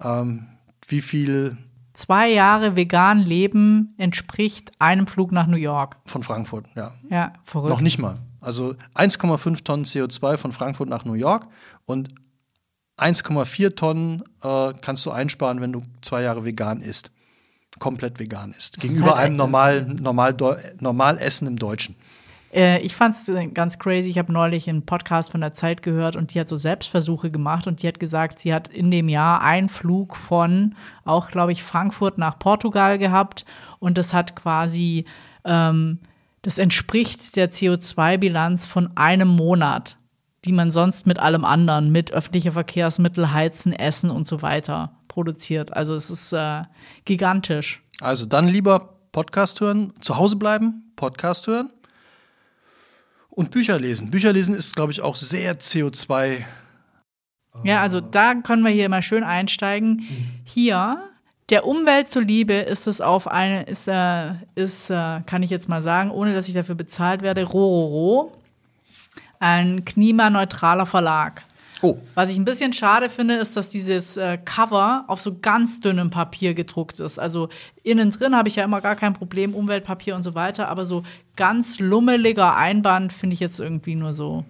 ähm, 0.00 0.46
wie 0.86 1.00
viel 1.00 1.56
Zwei 1.98 2.30
Jahre 2.30 2.76
vegan 2.76 3.18
leben 3.18 3.94
entspricht 3.98 4.70
einem 4.78 5.08
Flug 5.08 5.32
nach 5.32 5.48
New 5.48 5.56
York. 5.56 5.96
von 6.06 6.22
Frankfurt, 6.22 6.66
ja. 6.76 6.92
Ja, 7.10 7.32
verrückt. 7.42 7.70
Noch 7.70 7.80
nicht 7.80 7.98
mal. 7.98 8.14
Also 8.40 8.76
1,5 8.94 9.64
Tonnen 9.64 9.84
CO2 9.84 10.36
von 10.36 10.52
Frankfurt 10.52 10.88
nach 10.88 11.04
New 11.04 11.14
York 11.14 11.48
und 11.86 12.08
1,4 12.98 13.74
Tonnen 13.74 14.22
äh, 14.42 14.72
kannst 14.80 15.06
du 15.06 15.10
einsparen, 15.10 15.60
wenn 15.60 15.72
du 15.72 15.82
zwei 16.00 16.22
Jahre 16.22 16.44
vegan 16.44 16.82
isst. 16.82 17.10
Komplett 17.80 18.20
vegan 18.20 18.52
isst. 18.56 18.76
ist 18.76 18.82
Gegenüber 18.82 19.16
halt 19.16 19.26
einem 19.26 19.36
normal, 19.36 19.82
normal, 19.82 20.36
normal 20.80 21.18
Essen 21.18 21.48
im 21.48 21.56
Deutschen. 21.56 21.96
Äh, 22.52 22.80
ich 22.80 22.96
fand 22.96 23.14
es 23.14 23.30
ganz 23.54 23.78
crazy. 23.78 24.08
Ich 24.08 24.18
habe 24.18 24.32
neulich 24.32 24.68
einen 24.68 24.86
Podcast 24.86 25.32
von 25.32 25.40
der 25.40 25.54
Zeit 25.54 25.82
gehört 25.82 26.16
und 26.16 26.34
die 26.34 26.40
hat 26.40 26.48
so 26.48 26.56
Selbstversuche 26.56 27.30
gemacht 27.30 27.66
und 27.66 27.82
die 27.82 27.88
hat 27.88 28.00
gesagt, 28.00 28.40
sie 28.40 28.54
hat 28.54 28.68
in 28.68 28.90
dem 28.90 29.08
Jahr 29.08 29.42
einen 29.42 29.68
Flug 29.68 30.16
von 30.16 30.74
auch, 31.04 31.30
glaube 31.30 31.52
ich, 31.52 31.62
Frankfurt 31.62 32.18
nach 32.18 32.38
Portugal 32.38 32.98
gehabt 32.98 33.44
und 33.78 33.98
das 33.98 34.14
hat 34.14 34.34
quasi, 34.34 35.04
ähm, 35.44 36.00
das 36.42 36.58
entspricht 36.58 37.36
der 37.36 37.50
CO2-Bilanz 37.50 38.66
von 38.66 38.96
einem 38.96 39.28
Monat, 39.28 39.96
die 40.44 40.52
man 40.52 40.70
sonst 40.70 41.06
mit 41.06 41.18
allem 41.18 41.44
anderen, 41.44 41.92
mit 41.92 42.12
öffentlicher 42.12 42.52
Verkehrsmittel, 42.52 43.32
Heizen, 43.32 43.72
Essen 43.72 44.10
und 44.10 44.26
so 44.26 44.40
weiter 44.40 44.92
produziert. 45.08 45.74
Also 45.74 45.94
es 45.94 46.10
ist 46.10 46.32
äh, 46.32 46.62
gigantisch. 47.04 47.82
Also 48.00 48.24
dann 48.24 48.46
lieber 48.46 48.94
Podcast 49.12 49.60
hören, 49.60 49.92
zu 50.00 50.16
Hause 50.16 50.36
bleiben, 50.36 50.92
Podcast 50.96 51.46
hören 51.46 51.70
und 53.38 53.52
Bücher 53.52 53.78
lesen. 53.78 54.10
Bücher 54.10 54.32
lesen 54.32 54.52
ist, 54.52 54.74
glaube 54.74 54.90
ich, 54.90 55.00
auch 55.00 55.14
sehr 55.14 55.60
CO2. 55.60 56.38
Ja, 57.62 57.80
also 57.80 58.00
da 58.00 58.34
können 58.34 58.64
wir 58.64 58.72
hier 58.72 58.88
mal 58.88 59.00
schön 59.00 59.22
einsteigen. 59.22 60.02
Hier, 60.44 61.08
der 61.48 61.64
Umwelt 61.64 62.08
zuliebe 62.08 62.54
ist 62.54 62.88
es 62.88 63.00
auf 63.00 63.28
eine, 63.28 63.62
ist, 63.62 63.86
äh, 63.86 64.32
ist 64.56 64.90
äh, 64.90 65.20
kann 65.24 65.44
ich 65.44 65.50
jetzt 65.50 65.68
mal 65.68 65.82
sagen, 65.82 66.10
ohne 66.10 66.34
dass 66.34 66.48
ich 66.48 66.54
dafür 66.54 66.74
bezahlt 66.74 67.22
werde, 67.22 67.44
Rororo. 67.44 68.32
Ein 69.38 69.84
klimaneutraler 69.84 70.86
Verlag. 70.86 71.44
Oh, 71.80 71.96
Was 72.14 72.30
ich 72.30 72.36
ein 72.36 72.44
bisschen 72.44 72.72
schade 72.72 73.08
finde, 73.08 73.34
ist, 73.34 73.56
dass 73.56 73.68
dieses 73.68 74.16
äh, 74.16 74.36
Cover 74.38 75.04
auf 75.06 75.20
so 75.20 75.36
ganz 75.40 75.80
dünnem 75.80 76.10
Papier 76.10 76.54
gedruckt 76.54 76.98
ist. 76.98 77.18
Also 77.18 77.48
innen 77.84 78.10
drin 78.10 78.34
habe 78.34 78.48
ich 78.48 78.56
ja 78.56 78.64
immer 78.64 78.80
gar 78.80 78.96
kein 78.96 79.14
Problem, 79.14 79.54
Umweltpapier 79.54 80.16
und 80.16 80.24
so 80.24 80.34
weiter, 80.34 80.68
aber 80.68 80.84
so 80.84 81.04
ganz 81.36 81.78
lummeliger 81.78 82.56
Einband 82.56 83.12
finde 83.12 83.34
ich 83.34 83.40
jetzt 83.40 83.60
irgendwie 83.60 83.94
nur 83.94 84.12
so. 84.12 84.44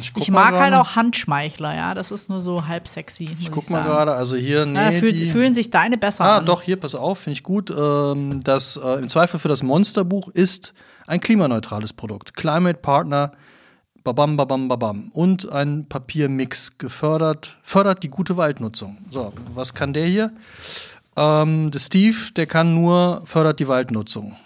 ich 0.00 0.10
Ich 0.16 0.30
mal 0.30 0.50
mag 0.52 0.60
halt 0.60 0.72
auch 0.74 0.96
Handschmeichler, 0.96 1.74
ja. 1.76 1.92
Das 1.92 2.10
ist 2.10 2.30
nur 2.30 2.40
so 2.40 2.66
halb 2.66 2.88
sexy. 2.88 3.24
Muss 3.24 3.32
ich, 3.40 3.46
Ich 3.46 3.50
guck 3.50 3.68
mal 3.68 3.82
sagen. 3.82 3.88
gerade, 3.94 4.12
also 4.14 4.36
hier, 4.36 4.64
nee, 4.64 4.74
Ja, 4.78 4.90
fühlt, 4.92 5.18
die, 5.18 5.26
fühlen 5.26 5.52
sich 5.52 5.68
deine 5.70 5.98
besser 5.98 6.24
Ah, 6.24 6.38
an. 6.38 6.46
doch, 6.46 6.62
hier, 6.62 6.76
pass 6.76 6.94
auf, 6.94 7.18
finde 7.18 7.34
ich 7.34 7.42
gut. 7.42 7.70
Ähm, 7.70 8.42
das 8.42 8.80
äh, 8.82 8.94
im 9.00 9.08
Zweifel 9.08 9.38
für 9.38 9.48
das 9.48 9.62
Monsterbuch 9.62 10.28
ist 10.28 10.72
ein 11.06 11.20
klimaneutrales 11.20 11.92
Produkt. 11.92 12.34
Climate 12.36 12.78
Partner, 12.78 13.32
babam, 14.04 14.36
babam, 14.36 14.68
babam. 14.68 15.10
Und 15.12 15.50
ein 15.50 15.86
Papiermix 15.88 16.78
gefördert, 16.78 17.58
fördert 17.62 18.02
die 18.02 18.08
gute 18.08 18.36
Waldnutzung. 18.36 18.98
So, 19.10 19.32
was 19.54 19.74
kann 19.74 19.92
der 19.92 20.06
hier? 20.06 20.32
Ähm, 21.16 21.70
der 21.70 21.78
Steve, 21.78 22.32
der 22.36 22.46
kann 22.46 22.74
nur, 22.74 23.22
fördert 23.24 23.60
die 23.60 23.68
Waldnutzung. 23.68 24.36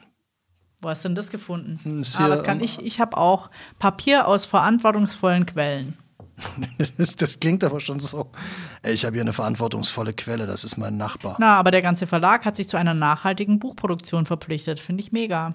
Wo 0.81 0.89
hast 0.91 1.05
du 1.05 1.09
denn 1.09 1.17
das 1.17 1.31
gefunden? 1.31 2.01
ist 2.01 2.21
ah, 2.21 2.29
das 2.29 2.43
kann 2.43 2.59
ähm, 2.59 2.65
ich. 2.65 2.85
Ich 2.85 3.01
habe 3.01 3.17
auch 3.17 3.51
Papier 3.79 4.29
aus 4.29 4.47
verantwortungsvollen 4.47 5.47
Quellen. 5.47 5.97
Das, 6.99 7.17
das 7.17 7.41
klingt 7.41 7.63
aber 7.65 7.81
schon 7.81 8.01
so. 8.01 8.31
Ey, 8.83 8.93
ich 8.93 9.05
habe 9.05 9.15
hier 9.15 9.23
eine 9.23 9.33
verantwortungsvolle 9.33 10.13
Quelle, 10.13 10.47
das 10.47 10.65
ist 10.65 10.77
mein 10.77 10.97
Nachbar. 10.97 11.37
Na, 11.39 11.57
aber 11.57 11.71
der 11.71 11.81
ganze 11.81 12.07
Verlag 12.07 12.45
hat 12.45 12.57
sich 12.57 12.69
zu 12.69 12.77
einer 12.77 12.95
nachhaltigen 12.95 13.59
Buchproduktion 13.59 14.27
verpflichtet. 14.27 14.81
Finde 14.81 15.03
ich 15.03 15.13
mega. 15.13 15.55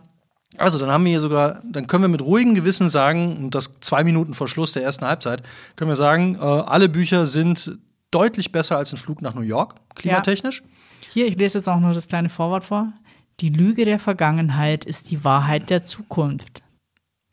Also, 0.58 0.80
dann 0.80 0.89
haben 0.89 1.06
wir 1.06 1.12
hier 1.12 1.22
sogar, 1.22 1.62
dann 1.64 1.88
können 1.88 2.04
wir 2.04 2.08
mit 2.08 2.22
ruhigem 2.22 2.56
Gewissen 2.56 2.89
sagen, 2.89 3.38
und 3.38 3.56
das 3.56 3.80
zwei 3.82 4.04
Minuten 4.04 4.34
vor 4.34 4.47
Schluss 4.47 4.74
der 4.74 4.84
ersten 4.84 5.06
Halbzeit, 5.06 5.43
können 5.76 5.89
wir 5.89 5.95
sagen, 5.95 6.36
äh, 6.36 6.39
alle 6.39 6.89
Bücher 6.89 7.28
sind 7.28 7.78
deutlich 8.12 8.52
besser 8.52 8.78
als 8.78 8.91
ein 8.91 8.97
Flug 8.97 9.22
nach 9.22 9.36
New 9.36 9.41
York, 9.41 9.76
klimatechnisch. 9.95 10.64
Hier, 11.12 11.28
ich 11.28 11.38
lese 11.38 11.60
jetzt 11.60 11.68
auch 11.68 11.80
noch 11.80 11.93
das 11.93 12.08
kleine 12.08 12.30
Vorwort 12.30 12.66
vor. 12.66 12.91
Die 13.39 13.50
Lüge 13.50 13.86
der 13.86 14.00
Vergangenheit 14.00 14.84
ist 14.84 15.12
die 15.12 15.24
Wahrheit 15.24 15.70
der 15.70 15.84
Zukunft. 15.84 16.62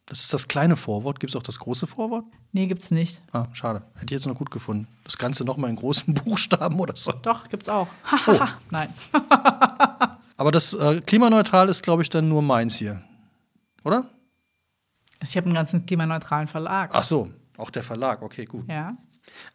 Das 0.06 0.20
ist 0.20 0.32
das 0.32 0.46
kleine 0.46 0.76
Vorwort. 0.76 1.18
Gibt 1.18 1.30
es 1.32 1.36
auch 1.36 1.42
das 1.42 1.58
große 1.58 1.88
Vorwort? 1.88 2.24
Nee, 2.52 2.66
gibt's 2.68 2.92
nicht. 2.92 3.22
Ah, 3.32 3.46
schade. 3.52 3.82
Hätte 3.94 4.06
ich 4.06 4.10
jetzt 4.12 4.26
noch 4.26 4.36
gut 4.36 4.52
gefunden. 4.52 4.86
Das 5.02 5.18
Ganze 5.18 5.44
nochmal 5.44 5.68
in 5.68 5.76
großen 5.76 6.14
Buchstaben 6.24 6.78
oder 6.78 6.94
so. 6.94 7.12
Doch, 7.22 7.48
gibt's 7.48 7.68
auch. 7.68 7.88
Oh. 8.28 8.38
Nein. 8.70 8.88
Aber 10.36 10.52
das 10.52 10.74
äh, 10.74 11.00
klimaneutral 11.00 11.68
ist, 11.68 11.82
glaube 11.82 12.02
ich, 12.02 12.08
dann 12.08 12.28
nur 12.28 12.42
meins 12.42 12.76
hier. 12.76 13.02
Oder? 13.86 14.10
Ich 15.22 15.36
habe 15.36 15.46
einen 15.46 15.54
ganzen 15.54 15.86
klimaneutralen 15.86 16.48
Verlag. 16.48 16.90
Ach 16.92 17.04
so, 17.04 17.30
auch 17.56 17.70
der 17.70 17.84
Verlag. 17.84 18.20
Okay, 18.20 18.44
gut. 18.44 18.68
Ja. 18.68 18.96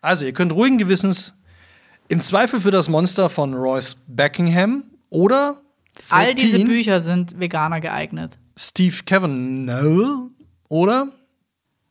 Also, 0.01 0.25
ihr 0.25 0.31
könnt 0.33 0.53
ruhigen 0.53 0.77
Gewissens 0.77 1.35
im 2.07 2.21
Zweifel 2.21 2.61
für 2.61 2.71
das 2.71 2.87
Monster 2.87 3.29
von 3.29 3.53
Royce 3.53 3.97
Beckingham 4.07 4.85
oder 5.09 5.61
All 6.09 6.33
diese 6.33 6.57
13 6.57 6.67
Bücher 6.67 6.99
sind 7.01 7.39
Veganer 7.39 7.81
geeignet. 7.81 8.37
Steve 8.57 8.95
Kavanaugh 9.05 10.29
oder 10.69 11.09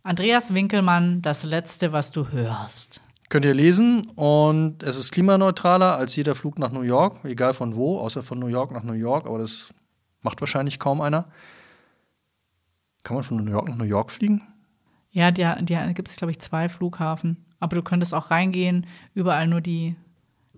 Andreas 0.03 0.55
Winkelmann, 0.55 1.20
das 1.20 1.45
Letzte, 1.45 1.93
was 1.93 2.11
du 2.11 2.28
hörst. 2.28 3.03
Könnt 3.28 3.45
ihr 3.45 3.55
lesen 3.55 4.09
und 4.16 4.82
es 4.82 4.97
ist 4.97 5.12
klimaneutraler 5.12 5.97
als 5.97 6.16
jeder 6.16 6.34
Flug 6.34 6.59
nach 6.59 6.72
New 6.72 6.82
York, 6.82 7.22
egal 7.24 7.53
von 7.53 7.74
wo, 7.76 7.99
außer 7.99 8.22
von 8.22 8.38
New 8.38 8.47
York 8.47 8.72
nach 8.72 8.82
New 8.82 8.95
York, 8.95 9.26
aber 9.26 9.38
das 9.38 9.68
macht 10.22 10.41
wahrscheinlich 10.41 10.78
kaum 10.78 11.03
einer. 11.03 11.26
Kann 13.03 13.14
man 13.16 13.24
von 13.24 13.44
New 13.44 13.51
York 13.51 13.68
nach 13.68 13.76
New 13.76 13.84
York 13.84 14.11
fliegen? 14.11 14.42
Ja, 15.11 15.30
der 15.30 15.57
gibt 15.94 16.09
es, 16.09 16.16
glaube 16.16 16.30
ich, 16.32 16.38
zwei 16.38 16.68
Flughafen. 16.68 17.44
Aber 17.59 17.76
du 17.76 17.82
könntest 17.82 18.14
auch 18.14 18.30
reingehen, 18.30 18.86
überall 19.14 19.46
nur 19.46 19.61
die 19.61 19.96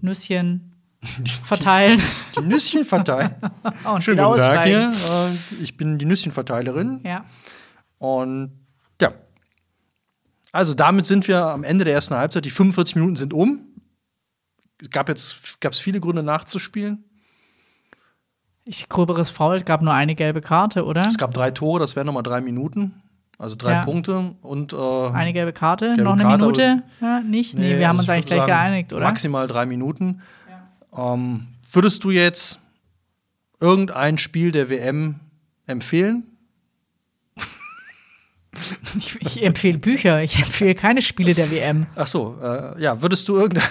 Nüsschen 0.01 0.73
verteilen. 1.45 2.01
Die 2.37 2.43
Nüsschen 2.43 2.85
verteilen. 2.85 3.35
und 3.85 4.03
Schönen 4.05 4.25
guten 4.25 4.39
Tag 4.39 4.65
hier. 4.65 4.93
Äh, 4.93 5.63
Ich 5.63 5.77
bin 5.77 5.99
die 5.99 6.05
Nüsschenverteilerin 6.05 7.01
Ja. 7.05 7.25
und 7.99 8.53
ja. 9.01 9.13
Also 10.53 10.75
damit 10.75 11.07
sind 11.07 11.27
wir 11.29 11.47
am 11.47 11.65
Ende 11.65 11.85
der 11.85 11.95
ersten 11.95 12.15
Halbzeit. 12.15 12.45
Die 12.45 12.51
45 12.51 12.97
Minuten 12.97 13.17
sind 13.17 13.33
um. 13.33 13.67
Es 14.81 14.91
gab 14.91 15.09
jetzt 15.09 15.61
gab's 15.61 15.79
viele 15.81 15.99
Gründe 16.01 16.23
nachzuspielen. 16.23 17.05
Ich 18.65 18.89
gröberes 18.89 19.31
Foul, 19.31 19.57
es 19.57 19.65
gab 19.65 19.83
nur 19.83 19.93
eine 19.93 20.15
gelbe 20.15 20.41
Karte, 20.41 20.85
oder? 20.85 21.05
Es 21.07 21.19
gab 21.19 21.35
drei 21.35 21.51
Tore, 21.51 21.81
das 21.81 21.97
wären 21.97 22.07
nochmal 22.07 22.23
drei 22.23 22.41
Minuten. 22.41 22.95
Also 23.39 23.57
drei 23.57 23.73
Ja. 23.73 23.85
Punkte 23.85 24.35
und 24.43 24.73
äh, 24.73 24.77
Eine 24.77 25.33
gelbe 25.33 25.53
Karte, 25.53 25.87
Gelbe 25.89 26.05
noch 26.05 26.13
eine 26.13 26.23
Karte, 26.23 26.45
Minute? 26.45 26.83
Ja, 27.01 27.21
nicht? 27.21 27.55
Nee, 27.59 27.79
wir 27.79 27.89
haben 27.89 27.99
also 27.99 28.01
uns 28.01 28.09
ich 28.09 28.15
eigentlich 28.15 28.27
gleich 28.27 28.47
geeinigt, 28.47 28.93
oder? 28.93 29.05
Maximal 29.05 29.49
drei 29.49 29.67
Minuten. 29.67 30.23
Ähm, 30.97 31.49
würdest 31.73 32.05
du 32.05 32.11
jetzt 32.13 32.61
irgendein 33.59 34.19
Spiel 34.19 34.53
der 34.53 34.69
WM 34.71 35.17
empfehlen? 35.67 36.25
Ich, 38.99 39.17
ich 39.23 39.43
empfehle 39.43 39.79
Bücher, 39.79 40.23
ich 40.23 40.39
empfehle 40.39 40.75
keine 40.75 41.01
Spiele 41.01 41.33
der 41.35 41.51
WM. 41.51 41.87
Ach 41.97 42.07
so, 42.07 42.37
äh, 42.43 42.81
ja, 42.81 43.01
würdest 43.01 43.27
du 43.29 43.37
irgendein 43.37 43.65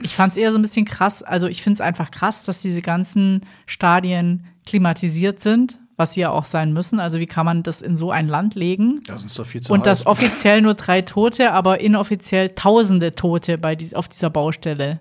Ich 0.00 0.14
fand 0.14 0.32
es 0.32 0.36
eher 0.36 0.52
so 0.52 0.58
ein 0.58 0.62
bisschen 0.62 0.84
krass. 0.84 1.22
Also 1.22 1.46
ich 1.48 1.62
finde 1.62 1.74
es 1.74 1.80
einfach 1.80 2.10
krass, 2.10 2.44
dass 2.44 2.62
diese 2.62 2.82
ganzen 2.82 3.44
Stadien 3.66 4.46
klimatisiert 4.66 5.40
sind, 5.40 5.78
was 5.96 6.12
sie 6.14 6.20
ja 6.20 6.30
auch 6.30 6.44
sein 6.44 6.72
müssen. 6.72 7.00
Also 7.00 7.18
wie 7.18 7.26
kann 7.26 7.44
man 7.44 7.62
das 7.64 7.82
in 7.82 7.96
so 7.96 8.10
ein 8.12 8.28
Land 8.28 8.54
legen? 8.54 9.02
Das 9.06 9.24
ist 9.24 9.38
doch 9.38 9.46
viel 9.46 9.60
zu 9.60 9.72
Und 9.72 9.80
heiß. 9.80 9.84
dass 9.84 10.06
offiziell 10.06 10.62
nur 10.62 10.74
drei 10.74 11.02
Tote, 11.02 11.52
aber 11.52 11.80
inoffiziell 11.80 12.50
tausende 12.50 13.14
Tote 13.14 13.58
bei 13.58 13.74
dies, 13.74 13.94
auf 13.94 14.08
dieser 14.08 14.30
Baustelle. 14.30 15.00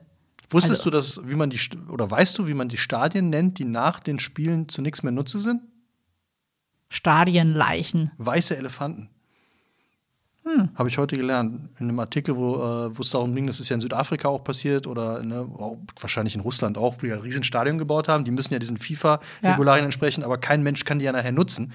Wusstest 0.50 0.82
also- 0.82 0.89
du, 0.89 0.98
dass, 0.98 1.22
wie 1.26 1.36
man 1.36 1.50
die, 1.50 1.60
oder 1.89 2.10
weißt 2.10 2.38
du, 2.39 2.48
wie 2.48 2.54
man 2.54 2.70
die 2.70 2.78
Stadien 2.78 3.30
nennt, 3.30 3.60
die 3.60 3.66
nach 3.66 4.00
den 4.00 4.20
Spielen 4.20 4.70
zu 4.70 4.82
nichts 4.82 5.04
mehr 5.04 5.12
Nutze 5.12 5.39
sind? 5.39 5.62
Stadienleichen. 6.89 8.12
Weiße 8.18 8.58
Elefanten. 8.58 9.10
Hm. 10.48 10.70
Habe 10.76 10.88
ich 10.88 10.98
heute 10.98 11.18
gelernt. 11.18 11.70
In 11.80 11.89
einem 11.89 12.00
Artikel, 12.00 12.38
wo 12.38 12.56
äh, 12.56 12.98
wo 12.98 13.02
es 13.02 13.10
darum 13.10 13.36
ging, 13.36 13.48
das 13.48 13.60
ist 13.60 13.68
ja 13.68 13.74
in 13.74 13.82
Südafrika 13.82 14.30
auch 14.30 14.43
passiert 14.43 14.88
oder 14.88 15.22
ne, 15.22 15.45
wahrscheinlich 16.00 16.36
in 16.36 16.41
Russland 16.41 16.78
auch, 16.78 16.95
wo 16.95 17.06
die 17.06 17.12
ein 17.12 17.20
Riesenstadion 17.20 17.78
gebaut 17.78 18.08
haben. 18.08 18.24
Die 18.24 18.32
müssen 18.32 18.54
ja 18.54 18.60
diesen 18.60 18.78
FIFA-Regularien 18.78 19.86
entsprechen, 19.86 20.24
aber 20.24 20.38
kein 20.38 20.64
Mensch 20.64 20.86
kann 20.86 21.00
die 21.00 21.06
ja 21.06 21.12
nachher 21.12 21.34
nutzen. 21.34 21.74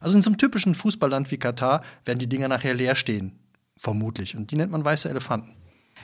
Also 0.00 0.16
in 0.16 0.22
so 0.22 0.30
einem 0.30 0.38
typischen 0.38 0.74
Fußballland 0.74 1.30
wie 1.30 1.38
Katar 1.38 1.82
werden 2.04 2.18
die 2.18 2.28
Dinger 2.28 2.48
nachher 2.48 2.74
leer 2.74 2.94
stehen. 2.94 3.38
Vermutlich. 3.78 4.36
Und 4.36 4.50
die 4.50 4.56
nennt 4.56 4.70
man 4.70 4.84
weiße 4.84 5.08
Elefanten. 5.08 5.52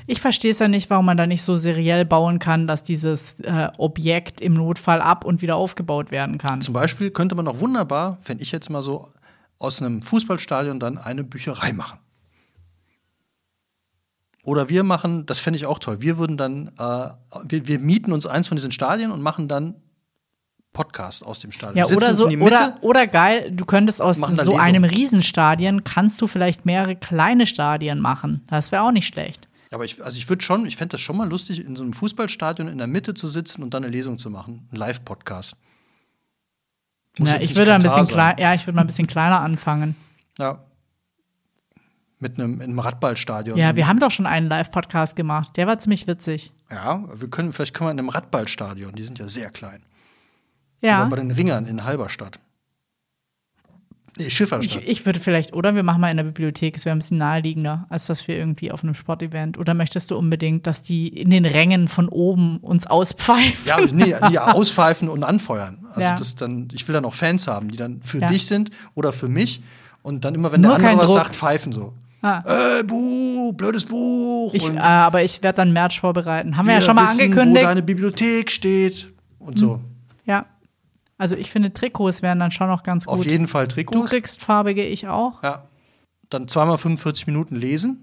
Ich 0.07 0.21
verstehe 0.21 0.53
es 0.53 0.59
ja 0.59 0.69
nicht, 0.69 0.89
warum 0.89 1.07
man 1.07 1.17
da 1.17 1.27
nicht 1.27 1.43
so 1.43 1.57
seriell 1.57 2.05
bauen 2.05 2.39
kann, 2.39 2.67
dass 2.67 2.83
dieses 2.83 3.41
äh, 3.41 3.69
Objekt 3.77 4.41
im 4.41 4.55
Notfall 4.55 5.03
ab 5.03 5.25
und 5.25 5.43
wieder 5.43 5.57
aufgebaut 5.57 6.11
werden 6.11 6.39
kann. 6.39 6.63
Zum 6.63 6.75
Beispiel 6.75 7.11
könnte 7.11 7.35
man 7.35 7.49
auch 7.49 7.61
wunderbar, 7.61 8.19
wenn 8.25 8.39
ich 8.39 8.53
jetzt 8.53 8.71
mal 8.71 8.83
so 8.83 9.09
aus 9.59 9.83
einem 9.83 10.03
Fußballstadion 10.03 10.79
dann 10.79 10.99
eine 10.99 11.25
Bücherei 11.25 11.73
machen. 11.73 11.99
Oder 14.47 14.69
wir 14.69 14.85
machen, 14.85 15.27
das 15.27 15.41
fände 15.41 15.57
ich 15.57 15.67
auch 15.67 15.81
toll, 15.81 16.01
wir 16.03 16.19
würden 16.19 16.37
dann, 16.37 16.69
äh, 16.79 17.09
wir, 17.49 17.67
wir 17.67 17.81
mieten 17.81 18.13
uns 18.13 18.27
eins 18.27 18.47
von 18.47 18.57
diesen 18.57 18.71
Stadien 18.71 19.11
und 19.11 19.21
machen 19.21 19.49
dann 19.49 19.75
Podcast 20.73 21.27
aus 21.27 21.41
dem 21.41 21.51
Stadion. 21.51 21.85
Ja, 21.85 21.93
oder 21.93 22.15
so, 22.15 22.25
in 22.25 22.31
die 22.31 22.37
Mitte. 22.37 22.55
oder, 22.55 22.75
oder 22.83 23.07
geil, 23.09 23.51
du 23.51 23.65
könntest 23.65 24.01
aus 24.01 24.19
so 24.19 24.27
Lesungen. 24.29 24.61
einem 24.61 24.85
Riesenstadion, 24.85 25.83
kannst 25.83 26.23
du 26.23 26.29
vielleicht 26.29 26.65
mehrere 26.65 26.95
kleine 26.95 27.49
Stadien 27.49 28.01
machen. 28.01 28.45
Das 28.47 28.71
wäre 28.71 28.83
auch 28.83 28.93
nicht 28.93 29.09
schlecht. 29.09 29.49
Aber 29.73 29.85
ich, 29.85 30.05
also 30.05 30.17
ich 30.17 30.29
würde 30.29 30.45
schon, 30.45 30.65
ich 30.65 30.77
fände 30.77 30.93
das 30.93 31.01
schon 31.01 31.17
mal 31.17 31.29
lustig, 31.29 31.65
in 31.65 31.75
so 31.75 31.83
einem 31.83 31.93
Fußballstadion 31.93 32.69
in 32.69 32.79
der 32.79 32.87
Mitte 32.87 33.15
zu 33.15 33.27
sitzen 33.27 33.65
und 33.65 33.75
dann 33.75 33.83
eine 33.83 33.91
Lesung 33.91 34.17
zu 34.17 34.31
machen. 34.31 34.69
Ein 34.71 34.77
Live-Podcast. 34.77 35.57
Ja, 37.19 37.37
ich 37.41 37.57
würde 37.57 37.75
ein 37.75 37.83
Katar 37.83 37.97
bisschen 37.97 38.05
sein. 38.05 38.15
klein, 38.15 38.39
ja, 38.39 38.55
ich 38.55 38.65
würde 38.65 38.77
mal 38.77 38.83
ein 38.83 38.87
bisschen 38.87 39.09
kleiner 39.09 39.41
anfangen. 39.41 39.97
Ja. 40.39 40.61
Mit 42.19 42.39
einem, 42.39 42.55
in 42.57 42.63
einem 42.63 42.79
Radballstadion. 42.79 43.59
Ja, 43.59 43.77
wir 43.77 43.87
haben 43.87 44.01
doch 44.01 44.11
schon 44.11 44.27
einen 44.27 44.49
Live-Podcast 44.49 45.17
gemacht. 45.17 45.57
Der 45.57 45.67
war 45.67 45.79
ziemlich 45.79 46.07
witzig. 46.07 46.51
Ja, 46.71 47.05
wir 47.15 47.29
können, 47.29 47.53
vielleicht 47.53 47.75
können 47.75 47.89
wir 47.89 47.93
in 47.93 47.99
einem 47.99 48.09
Radballstadion, 48.09 48.95
die 48.95 49.03
sind 49.03 49.19
ja 49.19 49.29
sehr 49.29 49.51
klein. 49.51 49.83
Ja. 50.81 51.01
Oder 51.03 51.11
bei 51.11 51.17
den 51.17 51.31
Ringern 51.31 51.67
in 51.67 51.85
Halberstadt. 51.85 52.39
Nee, 54.19 54.31
Schifferstadt. 54.31 54.83
Ich, 54.83 54.89
ich 54.89 55.05
würde 55.07 55.21
vielleicht, 55.21 55.53
oder 55.53 55.75
wir 55.75 55.83
machen 55.83 56.01
mal 56.01 56.11
in 56.11 56.17
der 56.17 56.25
Bibliothek, 56.25 56.75
es 56.79 56.87
wäre 56.87 56.97
ein 56.97 57.01
bisschen 57.01 57.19
naheliegender, 57.19 57.85
als 57.91 58.07
dass 58.07 58.27
wir 58.27 58.37
irgendwie 58.39 58.73
auf 58.73 58.83
einem 58.83 58.95
Sportevent. 58.95 59.59
Oder 59.59 59.75
möchtest 59.75 60.11
du 60.11 60.17
unbedingt, 60.17 60.67
dass 60.67 60.83
die 60.83 61.09
in 61.09 61.29
den 61.29 61.45
Rängen 61.45 61.87
von 61.87 62.09
oben 62.09 62.57
uns 62.61 62.87
auspfeifen? 62.87 63.67
ja, 63.67 63.79
nee, 63.93 64.15
nee, 64.31 64.39
auspfeifen 64.39 65.11
und 65.11 65.23
anfeuern. 65.23 65.85
Also 65.91 66.01
Ja. 66.01 66.15
das 66.15 66.35
dann, 66.35 66.69
ich 66.73 66.89
will 66.89 66.95
dann 66.95 67.05
auch 67.05 67.13
Fans 67.13 67.47
haben, 67.47 67.69
die 67.69 67.77
dann 67.77 68.01
für 68.01 68.21
Ja. 68.21 68.27
dich 68.29 68.47
sind 68.47 68.71
oder 68.95 69.13
für 69.13 69.29
mich. 69.29 69.61
Und 70.03 70.25
dann 70.25 70.35
immer, 70.35 70.51
wenn 70.51 70.63
Nur 70.63 70.79
der 70.79 70.89
andere 70.89 71.03
was 71.03 71.11
Druck. 71.13 71.23
sagt, 71.25 71.35
pfeifen 71.35 71.73
so. 71.73 71.93
Ah. 72.27 72.79
Äh, 72.79 72.83
Buch, 72.85 73.53
blödes 73.55 73.85
Buch. 73.85 74.53
Ich, 74.55 74.69
äh, 74.69 74.79
aber 74.79 75.23
ich 75.23 75.43
werde 75.43 75.57
dann 75.59 75.73
Merch 75.73 76.01
vorbereiten. 76.01 76.57
Haben 76.57 76.67
wir, 76.67 76.75
ja 76.75 76.81
schon 76.81 76.97
mal 76.97 77.05
wissen, 77.05 77.19
Wo 77.19 77.23
angekündigt. 77.25 77.65
deine 77.65 77.83
Bibliothek 77.83 78.51
steht 78.51 79.13
und 79.39 79.59
so. 79.59 79.81
Ja. 80.25 80.47
Also 81.19 81.37
ich 81.37 81.51
finde, 81.51 81.73
Trikots 81.73 82.21
wären 82.23 82.41
dann 82.41 82.51
schon 82.51 82.69
noch 82.69 82.83
ganz 82.83 83.07
Auf 83.07 83.19
gut. 83.19 83.27
jeden 83.27 83.47
Fall 83.47 83.67
Du 83.69 83.75
Trikots. 83.77 84.11
kriegst 84.11 84.43
farbige, 84.43 84.85
ich 84.85 85.07
auch. 85.09 85.43
Ja. 85.43 85.65
Dann 86.31 86.49
zweimal 86.49 86.77
45 86.79 87.27
Minuten 87.27 87.55
lesen. 87.57 88.03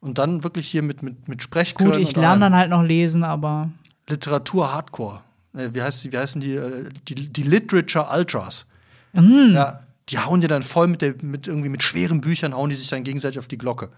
Und 0.00 0.18
dann 0.18 0.44
wirklich 0.44 0.68
hier 0.68 0.82
mit, 0.82 1.02
mit, 1.02 1.26
mit 1.26 1.42
Sprechchören. 1.42 1.92
Gut, 1.92 2.00
ich 2.00 2.14
lerne 2.14 2.40
dann 2.40 2.54
halt 2.54 2.70
noch 2.70 2.82
lesen, 2.82 3.24
aber 3.24 3.70
Literatur 4.08 4.72
Hardcore. 4.72 5.20
Wie, 5.52 5.82
heißt 5.82 6.04
die, 6.04 6.12
wie 6.12 6.18
heißen 6.18 6.40
die? 6.40 6.54
äh, 6.54 6.90
Die, 7.08 7.14
die 7.32 7.42
Literature 7.42 8.06
Ultras. 8.14 8.66
Mm. 9.14 9.54
Ja, 9.54 9.80
die 10.08 10.18
hauen 10.18 10.40
dir 10.40 10.48
dann 10.48 10.62
voll 10.62 10.86
mit, 10.86 11.02
der, 11.02 11.14
mit 11.22 11.46
irgendwie 11.46 11.68
mit 11.68 11.82
schweren 11.82 12.20
Büchern, 12.20 12.54
hauen 12.54 12.70
die 12.70 12.76
sich 12.76 12.88
dann 12.88 13.02
gegenseitig 13.04 13.38
auf 13.38 13.48
die 13.48 13.58
Glocke. 13.58 13.90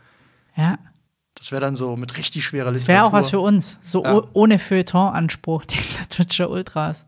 ja. 0.56 0.78
Das 1.34 1.52
wäre 1.52 1.60
dann 1.60 1.76
so 1.76 1.94
mit 1.96 2.16
richtig 2.18 2.44
schwerer 2.44 2.72
Das 2.72 2.80
Literatur. 2.80 2.94
wäre 2.96 3.04
auch 3.04 3.12
was 3.12 3.30
für 3.30 3.38
uns. 3.38 3.78
So 3.80 4.02
Ja. 4.02 4.24
ohne 4.32 4.58
Feuilleton-Anspruch, 4.58 5.64
die 5.66 5.78
Literature 6.00 6.48
Ultras. 6.48 7.06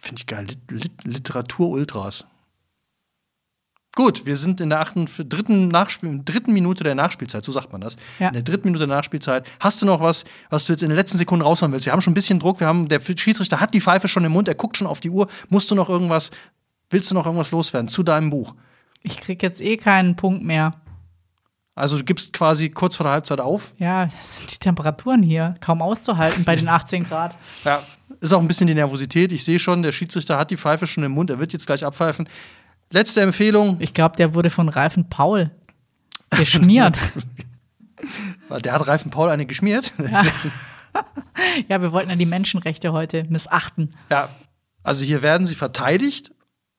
Finde 0.00 0.20
ich 0.20 0.26
geil. 0.26 0.46
Lit, 0.46 0.70
Lit, 0.70 0.92
Literatur 1.04 1.68
Ultras. 1.68 2.24
Gut, 3.96 4.26
wir 4.26 4.36
sind 4.36 4.60
in 4.62 4.70
der 4.70 4.80
achten, 4.80 5.04
dritten, 5.28 5.68
Nachspiel, 5.68 6.20
dritten 6.24 6.52
Minute 6.54 6.82
der 6.82 6.94
Nachspielzeit, 6.94 7.44
so 7.44 7.52
sagt 7.52 7.70
man 7.70 7.80
das. 7.82 7.96
Ja. 8.18 8.28
In 8.28 8.34
der 8.34 8.42
dritten 8.42 8.68
Minute 8.68 8.86
der 8.86 8.96
Nachspielzeit. 8.96 9.46
Hast 9.60 9.82
du 9.82 9.86
noch 9.86 10.00
was, 10.00 10.24
was 10.50 10.64
du 10.64 10.72
jetzt 10.72 10.82
in 10.82 10.88
den 10.88 10.96
letzten 10.96 11.18
Sekunden 11.18 11.44
raushauen 11.44 11.70
willst? 11.70 11.84
Wir 11.86 11.92
haben 11.92 12.00
schon 12.00 12.12
ein 12.12 12.14
bisschen 12.14 12.40
Druck, 12.40 12.60
wir 12.60 12.66
haben, 12.66 12.88
der 12.88 12.98
Schiedsrichter 13.00 13.60
hat 13.60 13.72
die 13.72 13.80
Pfeife 13.80 14.08
schon 14.08 14.24
im 14.24 14.32
Mund, 14.32 14.48
er 14.48 14.54
guckt 14.56 14.76
schon 14.78 14.86
auf 14.88 15.00
die 15.00 15.10
Uhr. 15.10 15.28
Musst 15.48 15.70
du 15.70 15.74
noch 15.76 15.90
irgendwas, 15.90 16.30
willst 16.94 17.10
du 17.10 17.14
noch 17.14 17.26
irgendwas 17.26 17.50
loswerden 17.50 17.88
zu 17.88 18.02
deinem 18.02 18.30
Buch? 18.30 18.54
Ich 19.02 19.20
krieg 19.20 19.42
jetzt 19.42 19.60
eh 19.60 19.76
keinen 19.76 20.16
Punkt 20.16 20.42
mehr. 20.42 20.72
Also 21.74 21.98
du 21.98 22.04
gibst 22.04 22.32
quasi 22.32 22.70
kurz 22.70 22.94
vor 22.94 23.04
der 23.04 23.12
Halbzeit 23.12 23.40
auf. 23.40 23.74
Ja, 23.78 24.06
das 24.06 24.38
sind 24.38 24.54
die 24.54 24.58
Temperaturen 24.58 25.22
hier 25.22 25.56
kaum 25.60 25.82
auszuhalten 25.82 26.44
bei 26.44 26.54
den 26.54 26.68
18 26.70 27.04
Grad. 27.04 27.34
Ja, 27.64 27.82
ist 28.20 28.32
auch 28.32 28.40
ein 28.40 28.46
bisschen 28.46 28.68
die 28.68 28.74
Nervosität. 28.74 29.32
Ich 29.32 29.44
sehe 29.44 29.58
schon, 29.58 29.82
der 29.82 29.90
Schiedsrichter 29.90 30.38
hat 30.38 30.52
die 30.52 30.56
Pfeife 30.56 30.86
schon 30.86 31.02
im 31.02 31.12
Mund, 31.12 31.30
er 31.30 31.40
wird 31.40 31.52
jetzt 31.52 31.66
gleich 31.66 31.84
abpfeifen. 31.84 32.28
Letzte 32.90 33.22
Empfehlung, 33.22 33.76
Ich 33.80 33.92
glaube, 33.92 34.16
der 34.16 34.34
wurde 34.34 34.50
von 34.50 34.68
Reifen 34.68 35.08
Paul 35.10 35.50
geschmiert. 36.30 36.96
der 38.64 38.72
hat 38.72 38.86
Reifen 38.86 39.10
Paul 39.10 39.30
eine 39.30 39.46
geschmiert. 39.46 39.92
ja, 41.68 41.82
wir 41.82 41.90
wollten 41.90 42.10
ja 42.10 42.16
die 42.16 42.26
Menschenrechte 42.26 42.92
heute 42.92 43.24
missachten. 43.28 43.94
Ja, 44.10 44.28
also 44.84 45.04
hier 45.04 45.22
werden 45.22 45.46
sie 45.46 45.56
verteidigt 45.56 46.30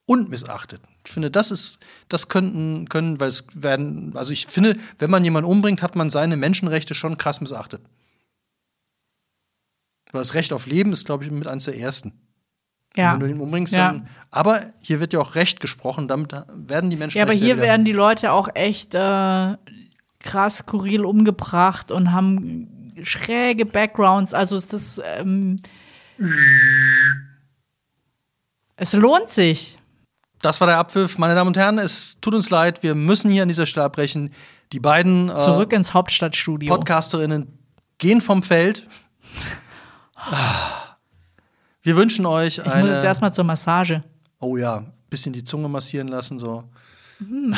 und 0.06 0.30
missachtet. 0.30 0.80
Ich 1.04 1.12
finde, 1.12 1.30
das 1.30 1.50
ist, 1.50 1.78
das 2.08 2.28
könnten, 2.28 2.88
können, 2.88 3.20
weil 3.20 3.28
es 3.28 3.46
werden, 3.54 4.16
also 4.16 4.32
ich 4.32 4.46
finde, 4.48 4.76
wenn 4.98 5.10
man 5.10 5.24
jemanden 5.24 5.50
umbringt, 5.50 5.82
hat 5.82 5.96
man 5.96 6.10
seine 6.10 6.36
Menschenrechte 6.36 6.94
schon 6.94 7.18
krass 7.18 7.40
missachtet. 7.40 7.82
Weil 10.12 10.20
das 10.20 10.34
Recht 10.34 10.52
auf 10.52 10.66
Leben 10.66 10.92
ist, 10.92 11.06
glaube 11.06 11.24
ich, 11.24 11.30
mit 11.30 11.46
eines 11.48 11.64
der 11.64 11.76
ersten. 11.76 12.12
Ja. 12.94 13.12
Wenn 13.12 13.20
du 13.20 13.26
ihn 13.26 13.40
umbringst, 13.40 13.74
Ja. 13.74 13.92
dann. 13.92 14.08
Aber 14.30 14.62
hier 14.80 15.00
wird 15.00 15.12
ja 15.12 15.20
auch 15.20 15.34
Recht 15.34 15.60
gesprochen, 15.60 16.08
damit 16.08 16.32
werden 16.54 16.88
die 16.88 16.96
Menschenrechte. 16.96 17.18
Ja, 17.18 17.38
aber 17.38 17.44
hier 17.44 17.58
werden 17.58 17.84
die 17.84 17.92
Leute 17.92 18.32
auch 18.32 18.48
echt 18.54 18.94
äh, 18.94 19.56
krass 20.20 20.58
skurril 20.58 21.04
umgebracht 21.04 21.90
und 21.90 22.12
haben 22.12 22.94
schräge 23.02 23.66
Backgrounds. 23.66 24.32
Also 24.32 24.56
ist 24.56 24.72
das. 24.72 25.00
Ähm, 25.04 25.58
es 28.76 28.92
lohnt 28.94 29.30
sich. 29.30 29.78
Das 30.46 30.60
war 30.60 30.68
der 30.68 30.78
Abpfiff. 30.78 31.18
Meine 31.18 31.34
Damen 31.34 31.48
und 31.48 31.56
Herren, 31.56 31.78
es 31.78 32.20
tut 32.20 32.32
uns 32.32 32.50
leid, 32.50 32.84
wir 32.84 32.94
müssen 32.94 33.28
hier 33.30 33.42
an 33.42 33.48
dieser 33.48 33.66
Stelle 33.66 33.86
abbrechen. 33.86 34.32
Die 34.72 34.78
beiden 34.78 35.28
äh, 35.28 35.38
Zurück 35.38 35.72
ins 35.72 35.92
Hauptstadtstudio. 35.92 36.72
Podcasterinnen 36.72 37.58
gehen 37.98 38.20
vom 38.20 38.44
Feld. 38.44 38.86
Wir 41.82 41.96
wünschen 41.96 42.26
euch 42.26 42.58
ich 42.58 42.64
muss 42.64 42.74
jetzt 42.74 42.98
eine. 42.98 43.04
erstmal 43.04 43.34
zur 43.34 43.42
Massage. 43.44 44.04
Oh 44.38 44.56
ja, 44.56 44.84
bisschen 45.10 45.32
die 45.32 45.42
Zunge 45.42 45.68
massieren 45.68 46.06
lassen, 46.08 46.38
so. 46.38 46.62
Mhm. 47.18 47.52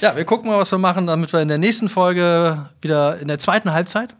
ja, 0.00 0.14
wir 0.14 0.24
gucken 0.26 0.50
mal, 0.50 0.58
was 0.58 0.72
wir 0.72 0.78
machen, 0.78 1.06
damit 1.06 1.32
wir 1.32 1.40
in 1.40 1.48
der 1.48 1.58
nächsten 1.58 1.88
Folge 1.88 2.68
wieder 2.82 3.18
in 3.18 3.28
der 3.28 3.38
zweiten 3.38 3.72
Halbzeit, 3.72 4.14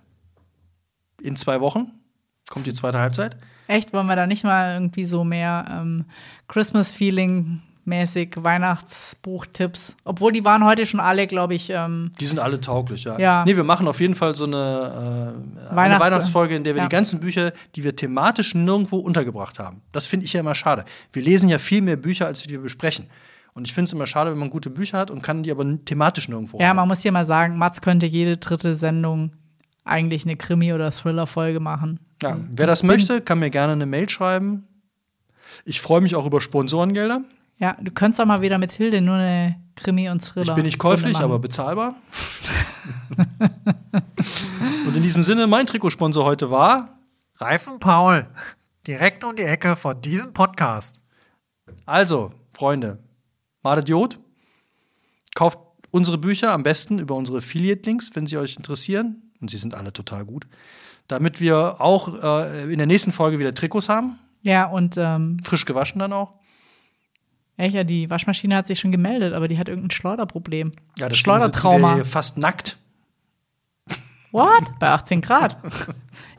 in 1.21 1.37
zwei 1.37 1.61
Wochen, 1.61 1.91
kommt 2.49 2.65
die 2.65 2.73
zweite 2.73 2.99
Halbzeit. 2.99 3.37
Echt, 3.73 3.93
wollen 3.93 4.07
wir 4.07 4.17
da 4.17 4.27
nicht 4.27 4.45
mal 4.45 4.75
irgendwie 4.75 5.05
so 5.05 5.25
mehr 5.25 5.65
ähm, 5.71 6.05
Christmas-Feeling 6.49 7.61
mäßig 7.85 8.35
Weihnachtsbuchtipps? 8.37 9.97
Obwohl 10.05 10.33
die 10.33 10.45
waren 10.45 10.65
heute 10.65 10.87
schon 10.87 11.01
alle, 11.01 11.27
glaube 11.27 11.55
ich, 11.55 11.71
ähm, 11.71 12.13
Die 12.21 12.27
sind 12.27 12.39
alle 12.39 12.61
tauglich, 12.61 13.05
ja. 13.05 13.19
Ja. 13.19 13.45
Nee, 13.45 13.57
wir 13.57 13.65
machen 13.65 13.89
auf 13.89 14.01
jeden 14.01 14.15
Fall 14.15 14.35
so 14.35 14.45
eine, 14.45 14.57
äh, 14.57 15.69
eine 15.69 15.77
Weihnachts- 15.77 16.05
Weihnachtsfolge, 16.05 16.55
in 16.57 16.65
der 16.65 16.75
wir 16.75 16.83
Ja. 16.83 16.89
die 16.89 16.95
ganzen 16.95 17.21
Bücher, 17.21 17.53
die 17.75 17.83
wir 17.85 17.97
thematisch 17.97 18.55
nirgendwo 18.55 18.99
untergebracht 18.99 19.59
haben. 19.59 19.83
Das 19.93 20.07
finde 20.07 20.27
ich 20.27 20.33
ja 20.33 20.41
immer 20.41 20.55
schade. 20.55 20.85
Wir 21.13 21.23
lesen 21.23 21.49
ja 21.49 21.59
viel 21.59 21.83
mehr 21.83 21.97
Bücher, 21.97 22.27
als 22.27 22.49
wir 22.49 22.61
besprechen. 22.61 23.07
Und 23.55 23.67
ich 23.67 23.75
finde 23.75 23.87
es 23.89 23.93
immer 23.93 24.07
schade, 24.07 24.31
wenn 24.31 24.39
man 24.39 24.49
gute 24.51 24.71
Bücher 24.71 24.99
hat 24.99 25.11
und 25.11 25.21
kann 25.23 25.43
die 25.43 25.51
aber 25.51 25.65
thematisch 25.85 26.29
nirgendwo 26.29 26.59
Ja, 26.59 26.69
haben. 26.69 26.77
man 26.77 26.89
muss 26.89 27.03
hier 27.03 27.13
mal 27.13 27.27
sagen, 27.27 27.59
Mats 27.59 27.83
könnte 27.83 28.07
jede 28.07 28.37
dritte 28.39 28.75
Sendung 28.75 29.33
eigentlich 29.85 30.25
eine 30.25 30.37
Krimi- 30.37 30.73
oder 30.73 30.91
Thriller-Folge 30.91 31.59
machen. 31.61 31.99
Ja, 32.23 32.37
wer 32.51 32.67
das 32.67 32.83
möchte, 32.83 33.21
kann 33.21 33.39
mir 33.39 33.51
gerne 33.51 33.73
eine 33.73 33.87
Mail 33.87 34.09
schreiben. 34.09 34.67
Ich 35.65 35.81
freue 35.81 36.01
mich 36.01 36.15
auch 36.15 36.27
über 36.27 36.41
Sponsorengelder. 36.41 37.23
Ja, 37.59 37.77
du 37.81 37.91
könntest 37.91 38.19
doch 38.19 38.27
mal 38.27 38.41
wieder 38.41 38.59
mit 38.59 38.73
Hilde 38.73 39.01
nur 39.01 39.17
eine 39.17 39.57
Krimi- 39.77 40.09
und 40.09 40.21
Thriller. 40.21 40.49
Ich 40.49 40.55
bin 40.55 40.65
nicht 40.65 40.79
käuflich, 40.79 41.19
aber 41.19 41.39
bezahlbar. 41.39 41.95
und 44.87 44.97
in 44.97 45.03
diesem 45.03 45.23
Sinne, 45.23 45.47
mein 45.47 45.67
Trikotsponsor 45.67 46.25
heute 46.25 46.51
war 46.51 46.99
Reifen 47.37 47.79
Paul. 47.79 48.27
Direkt 48.87 49.23
um 49.25 49.37
die 49.37 49.43
Ecke 49.43 49.77
von 49.77 50.01
diesem 50.01 50.33
Podcast. 50.33 51.01
Also, 51.87 52.31
Freunde, 52.53 52.99
Madet 53.63 53.89
Jod, 53.89 54.19
kauft 55.35 55.59
unsere 55.91 56.19
Bücher 56.19 56.53
am 56.53 56.63
besten 56.65 56.99
über 56.99 57.15
unsere 57.15 57.39
Affiliate-Links, 57.39 58.11
wenn 58.15 58.27
sie 58.27 58.39
euch 58.39 58.57
interessieren. 58.57 59.31
Und 59.41 59.51
sie 59.51 59.57
sind 59.57 59.75
alle 59.75 59.93
total 59.93 60.25
gut. 60.25 60.47
Damit 61.09 61.41
wir 61.41 61.81
auch 61.81 62.23
äh, 62.23 62.73
in 62.73 62.79
der 62.79 62.87
nächsten 62.87 63.13
Folge 63.13 63.39
wieder 63.39 63.53
Trikots 63.55 63.89
haben. 63.89 64.19
Ja, 64.43 64.67
und 64.67 64.97
ähm, 64.99 65.39
Frisch 65.45 65.65
gewaschen 65.67 65.99
dann 66.01 66.13
auch. 66.13 66.33
echt, 67.57 67.75
ja, 67.75 67.85
die 67.85 68.09
Waschmaschine 68.11 68.57
hat 68.57 68.67
sich 68.67 68.81
schon 68.81 68.93
gemeldet, 68.93 69.35
aber 69.35 69.47
die 69.49 69.59
hat 69.59 69.69
irgendein 69.69 69.91
Schleuderproblem. 69.91 70.73
Ja, 70.99 71.09
wir 71.09 71.15
Schleudertrauma. 71.15 71.95
hier 71.95 72.05
fast 72.05 72.39
nackt. 72.39 72.77
What? 74.31 74.79
Bei 74.79 74.89
18 74.89 75.21
Grad. 75.21 75.57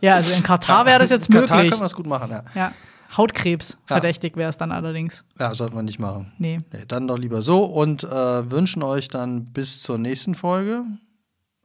ja, 0.02 0.16
also 0.16 0.34
in 0.36 0.42
Katar 0.44 0.86
wäre 0.86 1.00
das 1.00 1.12
jetzt 1.12 1.30
In 1.30 1.36
Katar 1.36 1.58
möglich. 1.58 1.72
können 1.72 1.82
wir 1.82 1.86
es 1.86 1.94
gut 1.94 2.08
machen, 2.08 2.32
ja. 2.32 2.44
Ja. 2.56 2.72
Hautkrebs, 3.16 3.74
Ja. 3.74 3.78
verdächtig 3.98 4.36
wäre 4.36 4.50
es 4.50 4.58
dann 4.58 4.72
allerdings. 4.72 5.24
Ja, 5.40 5.54
sollten 5.54 5.76
wir 5.76 5.84
nicht 5.84 6.00
machen. 6.00 6.32
Nee. 6.40 6.58
Nee, 6.72 6.80
dann 6.88 7.08
doch 7.08 7.20
lieber 7.20 7.44
so 7.44 7.64
und 7.66 8.04
äh, 8.04 8.50
wünschen 8.52 8.82
euch 8.82 9.08
dann 9.10 9.46
bis 9.46 9.82
zur 9.84 10.00
nächsten 10.00 10.34
Folge 10.34 10.84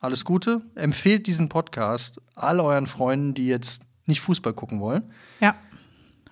alles 0.01 0.25
Gute. 0.25 0.63
Empfehlt 0.75 1.27
diesen 1.27 1.49
Podcast 1.49 2.21
all 2.35 2.61
euren 2.61 2.87
Freunden, 2.87 3.35
die 3.35 3.47
jetzt 3.49 3.83
nicht 4.07 4.21
Fußball 4.21 4.53
gucken 4.55 4.81
wollen. 4.81 5.03
Ja. 5.41 5.55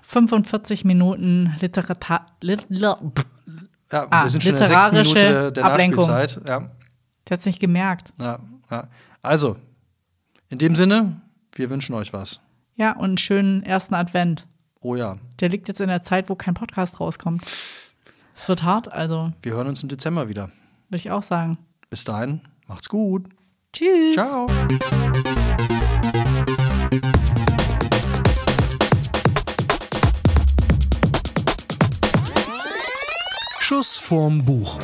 45 0.02 0.84
Minuten 0.84 1.54
Literata 1.60 2.26
Lit 2.40 2.66
Lit- 2.68 2.82
Ja, 2.82 4.06
Ah, 4.10 4.24
wir 4.24 4.30
sind 4.30 4.42
schon 4.42 4.52
in 4.52 4.56
der 4.58 4.66
sechsten 4.66 4.96
literarische 4.96 5.14
Minute 5.14 5.30
der, 5.30 5.50
der. 5.52 5.64
Nachspielzeit. 5.64 6.40
Ja, 6.48 6.58
Der 7.28 7.34
hat's 7.36 7.46
nicht 7.46 7.60
gemerkt. 7.60 8.12
ja, 8.18 8.38
ja. 8.70 8.88
Also, 9.22 9.56
in 10.48 10.58
dem 10.58 10.74
Sinne, 10.76 11.20
wir 11.54 11.70
wünschen 11.70 11.94
euch 11.94 12.12
was. 12.12 12.40
Ja, 12.74 12.92
und 12.96 13.04
einen 13.04 13.18
schönen 13.18 13.62
ersten 13.62 13.94
Advent. 13.94 14.46
Oh 14.80 14.94
ja, 14.96 15.18
Der 15.40 15.48
liegt 15.48 15.66
jetzt 15.68 15.80
in 15.80 15.88
der 15.88 16.02
Zeit, 16.02 16.28
wo 16.28 16.34
kein 16.36 16.54
Podcast 16.54 17.00
rauskommt. 17.00 17.42
Es 18.36 18.48
wird 18.48 18.62
hart, 18.62 18.92
also 18.92 19.32
wir 19.42 19.52
hören 19.54 19.66
uns 19.68 19.82
im 19.82 19.88
Dezember 19.88 20.28
wieder. 20.28 20.50
würde 20.88 20.96
ich 20.98 21.10
auch 21.10 21.22
sagen. 21.22 21.58
Bis 21.90 22.04
dahin, 22.04 22.40
macht's 22.68 22.88
gut. 22.88 23.28
Tschüss. 23.76 24.14
Ciao. 24.14 24.46
Schuss 33.60 33.98
vorm 33.98 34.42
Buch. 34.42 34.78